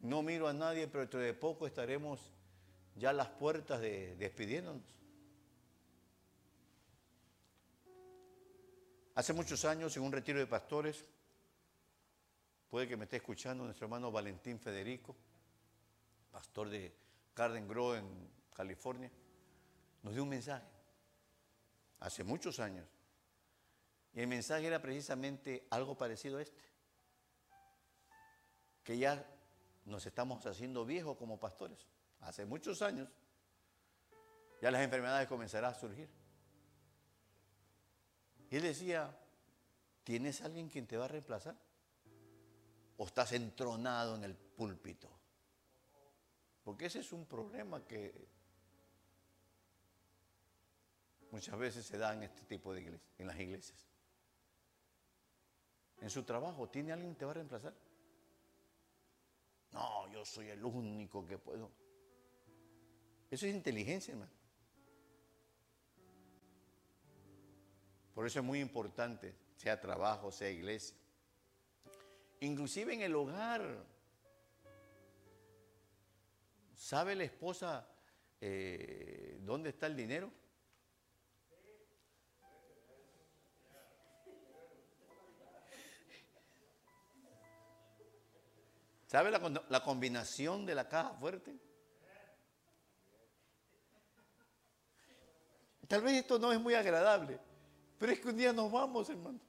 No 0.00 0.22
miro 0.22 0.48
a 0.48 0.52
nadie, 0.52 0.88
pero 0.88 1.00
dentro 1.02 1.20
de 1.20 1.32
poco 1.32 1.66
estaremos 1.66 2.32
ya 2.96 3.10
a 3.10 3.12
las 3.12 3.28
puertas 3.28 3.80
de 3.80 4.16
despidiéndonos. 4.16 4.82
Hace 9.14 9.32
muchos 9.32 9.64
años, 9.64 9.96
en 9.96 10.02
un 10.02 10.12
retiro 10.12 10.40
de 10.40 10.46
pastores, 10.46 11.04
puede 12.68 12.88
que 12.88 12.96
me 12.96 13.04
esté 13.04 13.16
escuchando 13.16 13.64
nuestro 13.64 13.86
hermano 13.86 14.10
Valentín 14.10 14.58
Federico, 14.58 15.16
pastor 16.32 16.68
de 16.68 16.94
Garden 17.34 17.68
Grove 17.68 17.98
en 17.98 18.30
California, 18.54 19.10
nos 20.02 20.14
dio 20.14 20.22
un 20.24 20.28
mensaje. 20.28 20.66
Hace 22.00 22.22
muchos 22.24 22.58
años. 22.60 22.97
Y 24.14 24.20
el 24.20 24.26
mensaje 24.26 24.66
era 24.66 24.80
precisamente 24.80 25.66
algo 25.70 25.96
parecido 25.96 26.38
a 26.38 26.42
este. 26.42 26.62
Que 28.82 28.98
ya 28.98 29.24
nos 29.84 30.06
estamos 30.06 30.44
haciendo 30.46 30.84
viejos 30.84 31.16
como 31.16 31.38
pastores. 31.38 31.86
Hace 32.20 32.44
muchos 32.44 32.82
años 32.82 33.08
ya 34.60 34.70
las 34.70 34.82
enfermedades 34.82 35.28
comenzarán 35.28 35.72
a 35.72 35.74
surgir. 35.74 36.08
Y 38.50 38.56
él 38.56 38.62
decía, 38.62 39.16
¿tienes 40.04 40.40
alguien 40.42 40.68
quien 40.68 40.86
te 40.86 40.96
va 40.96 41.04
a 41.04 41.08
reemplazar? 41.08 41.56
¿O 42.96 43.06
estás 43.06 43.32
entronado 43.32 44.16
en 44.16 44.24
el 44.24 44.34
púlpito? 44.34 45.08
Porque 46.64 46.86
ese 46.86 47.00
es 47.00 47.12
un 47.12 47.26
problema 47.26 47.86
que 47.86 48.26
muchas 51.30 51.58
veces 51.58 51.86
se 51.86 51.98
da 51.98 52.14
en 52.14 52.24
este 52.24 52.42
tipo 52.42 52.74
de 52.74 52.80
iglesias, 52.80 53.12
en 53.18 53.26
las 53.26 53.38
iglesias 53.38 53.87
en 56.00 56.10
su 56.10 56.22
trabajo, 56.22 56.68
¿tiene 56.68 56.92
alguien 56.92 57.12
que 57.12 57.20
te 57.20 57.24
va 57.24 57.32
a 57.32 57.34
reemplazar? 57.34 57.74
No, 59.72 60.08
yo 60.12 60.24
soy 60.24 60.48
el 60.48 60.64
único 60.64 61.26
que 61.26 61.38
puedo. 61.38 61.70
Eso 63.30 63.46
es 63.46 63.54
inteligencia, 63.54 64.12
hermano. 64.12 64.32
Por 68.14 68.26
eso 68.26 68.40
es 68.40 68.44
muy 68.44 68.60
importante, 68.60 69.34
sea 69.56 69.80
trabajo, 69.80 70.32
sea 70.32 70.50
iglesia. 70.50 70.96
Inclusive 72.40 72.94
en 72.94 73.02
el 73.02 73.14
hogar. 73.14 73.84
¿Sabe 76.74 77.14
la 77.16 77.24
esposa 77.24 77.86
eh, 78.40 79.38
dónde 79.42 79.70
está 79.70 79.86
el 79.86 79.96
dinero? 79.96 80.30
¿Sabe 89.08 89.30
la, 89.30 89.82
combinación 89.82 90.66
de 90.66 90.74
la 90.74 90.86
caja 90.86 91.14
fuerte? 91.14 91.56
Tal 95.88 96.02
vez 96.02 96.18
esto 96.18 96.38
no 96.38 96.52
es 96.52 96.60
muy 96.60 96.74
agradable, 96.74 97.40
pero 97.98 98.12
es 98.12 98.20
que 98.20 98.28
un 98.28 98.36
día 98.36 98.52
nos 98.52 98.70
vamos, 98.70 99.08
hermano. 99.08 99.40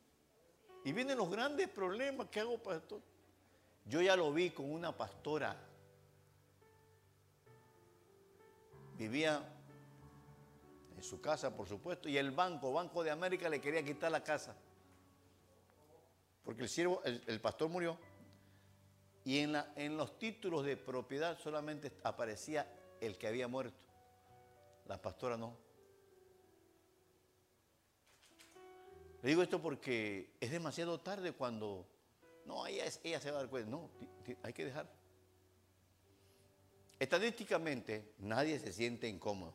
Y 0.85 0.93
vienen 0.93 1.17
los 1.17 1.29
grandes 1.29 1.67
problemas. 1.67 2.29
¿Qué 2.31 2.39
hago, 2.39 2.57
pastor? 2.57 3.01
Yo 3.83 4.01
ya 4.01 4.15
lo 4.15 4.31
vi 4.31 4.51
con 4.51 4.71
una 4.71 4.95
pastora. 4.95 5.57
Vivía 8.97 9.43
en 10.95 11.03
su 11.03 11.19
casa, 11.19 11.53
por 11.53 11.67
supuesto, 11.67 12.07
y 12.07 12.17
el 12.17 12.31
banco, 12.31 12.71
Banco 12.71 13.03
de 13.03 13.11
América, 13.11 13.49
le 13.49 13.59
quería 13.59 13.83
quitar 13.83 14.09
la 14.09 14.23
casa. 14.23 14.55
Porque 16.45 16.63
el 16.63 16.69
siervo, 16.69 17.01
el, 17.03 17.41
pastor 17.41 17.67
murió. 17.67 17.97
Y 19.25 19.39
en, 19.39 19.51
la, 19.51 19.73
en 19.75 19.97
los 19.97 20.17
títulos 20.17 20.65
de 20.65 20.77
propiedad 20.77 21.37
solamente 21.39 21.91
aparecía 22.03 22.67
el 23.01 23.17
que 23.17 23.27
había 23.27 23.47
muerto. 23.47 23.77
La 24.85 25.01
pastora 25.01 25.37
no. 25.37 25.55
Le 29.21 29.29
digo 29.29 29.43
esto 29.43 29.61
porque 29.61 30.31
es 30.39 30.51
demasiado 30.51 30.99
tarde 30.99 31.33
cuando... 31.33 31.85
No, 32.45 32.65
ella, 32.65 32.85
ella 33.03 33.19
se 33.19 33.29
va 33.29 33.37
a 33.37 33.41
dar 33.41 33.49
cuenta. 33.49 33.69
No, 33.69 33.89
hay 34.41 34.53
que 34.53 34.65
dejar. 34.65 34.89
Estadísticamente, 36.97 38.13
nadie 38.19 38.59
se 38.59 38.73
siente 38.73 39.07
incómodo. 39.07 39.53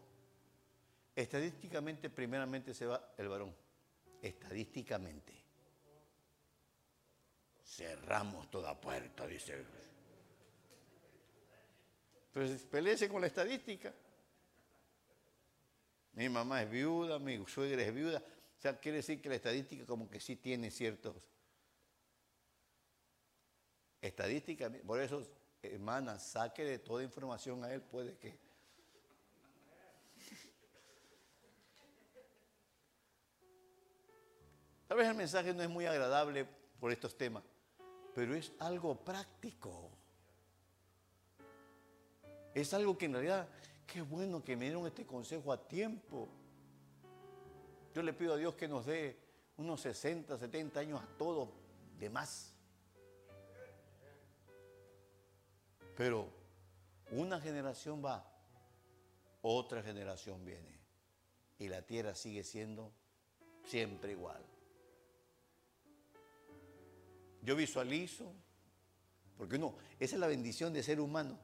Estadísticamente, 1.17 2.11
primeramente 2.11 2.75
se 2.75 2.87
va 2.87 3.13
el 3.19 3.29
varón. 3.29 3.55
Estadísticamente. 4.23 5.44
Cerramos 7.65 8.51
toda 8.51 8.79
puerta, 8.81 9.27
dice. 9.27 9.65
Pues 12.33 12.63
peleese 12.63 13.09
con 13.09 13.21
la 13.21 13.27
estadística. 13.27 13.93
Mi 16.13 16.29
mamá 16.29 16.63
es 16.63 16.71
viuda, 16.71 17.19
mi 17.19 17.45
suegra 17.47 17.83
es 17.83 17.95
viuda. 17.95 18.19
O 18.19 18.61
sea, 18.61 18.79
quiere 18.79 18.99
decir 18.99 19.21
que 19.21 19.29
la 19.29 19.35
estadística 19.35 19.85
como 19.85 20.09
que 20.09 20.21
sí 20.21 20.37
tiene 20.37 20.71
ciertos... 20.71 21.31
Estadística, 24.01 24.71
por 24.87 25.01
eso, 25.01 25.27
hermana, 25.63 26.19
saque 26.19 26.63
de 26.63 26.79
toda 26.79 27.03
información 27.03 27.65
a 27.65 27.73
él, 27.73 27.81
puede 27.81 28.17
que... 28.19 28.39
Tal 34.87 34.99
vez 34.99 35.09
el 35.09 35.15
mensaje 35.15 35.55
no 35.55 35.63
es 35.63 35.71
muy 35.71 35.87
agradable 35.87 36.47
por 36.79 36.93
estos 36.93 37.17
temas, 37.17 37.43
pero 38.15 38.35
es 38.35 38.53
algo 38.61 38.95
práctico. 38.95 39.91
Es 42.55 42.73
algo 42.73 42.97
que 42.97 43.07
en 43.07 43.15
realidad, 43.15 43.49
qué 43.87 44.01
bueno 44.03 44.45
que 44.45 44.57
me 44.57 44.67
dieron 44.67 44.87
este 44.87 45.05
consejo 45.05 45.53
a 45.53 45.69
tiempo. 45.69 46.29
Yo 47.93 48.03
le 48.03 48.13
pido 48.13 48.35
a 48.35 48.37
Dios 48.37 48.55
que 48.55 48.69
nos 48.69 48.87
dé 48.87 49.19
unos 49.57 49.81
60, 49.81 50.39
70 50.39 50.81
años 50.81 51.03
a 51.03 51.07
todos 51.19 51.49
de 51.99 52.09
más. 52.09 52.55
Pero 55.97 56.29
una 57.11 57.41
generación 57.41 58.05
va, 58.05 58.25
otra 59.43 59.83
generación 59.83 60.45
viene. 60.45 60.81
Y 61.59 61.69
la 61.69 61.83
tierra 61.83 62.15
sigue 62.15 62.45
siendo 62.45 62.93
siempre 63.65 64.13
igual. 64.13 64.54
Yo 67.45 67.55
visualizo, 67.55 68.33
porque 69.37 69.59
no, 69.59 69.77
esa 70.01 70.17
es 70.17 70.21
la 70.21 70.27
bendición 70.27 70.73
de 70.73 70.83
ser 70.83 70.99
humano. 70.99 71.39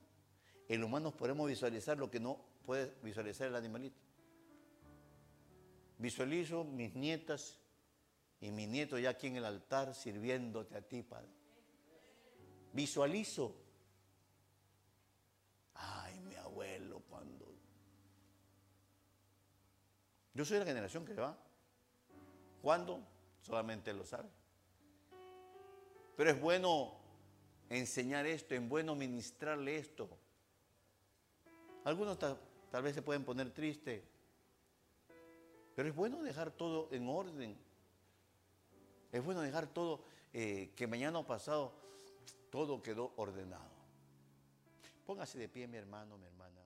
El 0.66 0.82
humano 0.82 1.14
podemos 1.14 1.46
visualizar 1.46 1.98
lo 1.98 2.10
que 2.10 2.18
no 2.18 2.40
puede 2.64 2.94
visualizar 3.02 3.48
el 3.48 3.54
animalito. 3.54 4.00
Visualizo 5.98 6.64
mis 6.64 6.94
nietas 6.94 7.58
y 8.40 8.50
mi 8.50 8.66
nieto 8.66 8.98
ya 8.98 9.10
aquí 9.10 9.26
en 9.26 9.36
el 9.36 9.44
altar 9.44 9.94
sirviéndote 9.94 10.74
a 10.74 10.80
ti, 10.80 11.02
Padre. 11.02 11.28
Visualizo. 12.72 13.54
Ay, 15.74 16.18
mi 16.20 16.34
abuelo, 16.36 17.02
cuando... 17.10 17.52
Yo 20.32 20.44
soy 20.46 20.60
la 20.60 20.64
generación 20.64 21.04
que 21.04 21.12
va. 21.12 21.36
¿Cuándo? 22.62 23.06
Solamente 23.42 23.92
lo 23.92 24.04
sabe. 24.06 24.39
Pero 26.20 26.32
es 26.32 26.38
bueno 26.38 26.92
enseñar 27.70 28.26
esto, 28.26 28.54
es 28.54 28.68
bueno 28.68 28.94
ministrarle 28.94 29.78
esto. 29.78 30.06
Algunos 31.84 32.18
tal, 32.18 32.36
vez 32.82 32.94
se 32.94 33.00
pueden 33.00 33.24
poner 33.24 33.50
tristes, 33.52 34.02
pero 35.74 35.88
es 35.88 35.94
bueno 35.94 36.22
dejar 36.22 36.50
todo 36.50 36.88
en 36.92 37.08
orden. 37.08 37.56
Es 39.10 39.24
bueno 39.24 39.40
dejar 39.40 39.66
todo, 39.68 40.04
eh, 40.34 40.74
que 40.76 40.86
mañana 40.86 41.20
o 41.20 41.26
pasado 41.26 41.72
todo 42.50 42.82
quedó 42.82 43.14
ordenado. 43.16 43.70
Póngase 45.06 45.38
de 45.38 45.48
pie, 45.48 45.66
mi 45.68 45.78
hermano, 45.78 46.18
mi 46.18 46.26
hermana. 46.26 46.59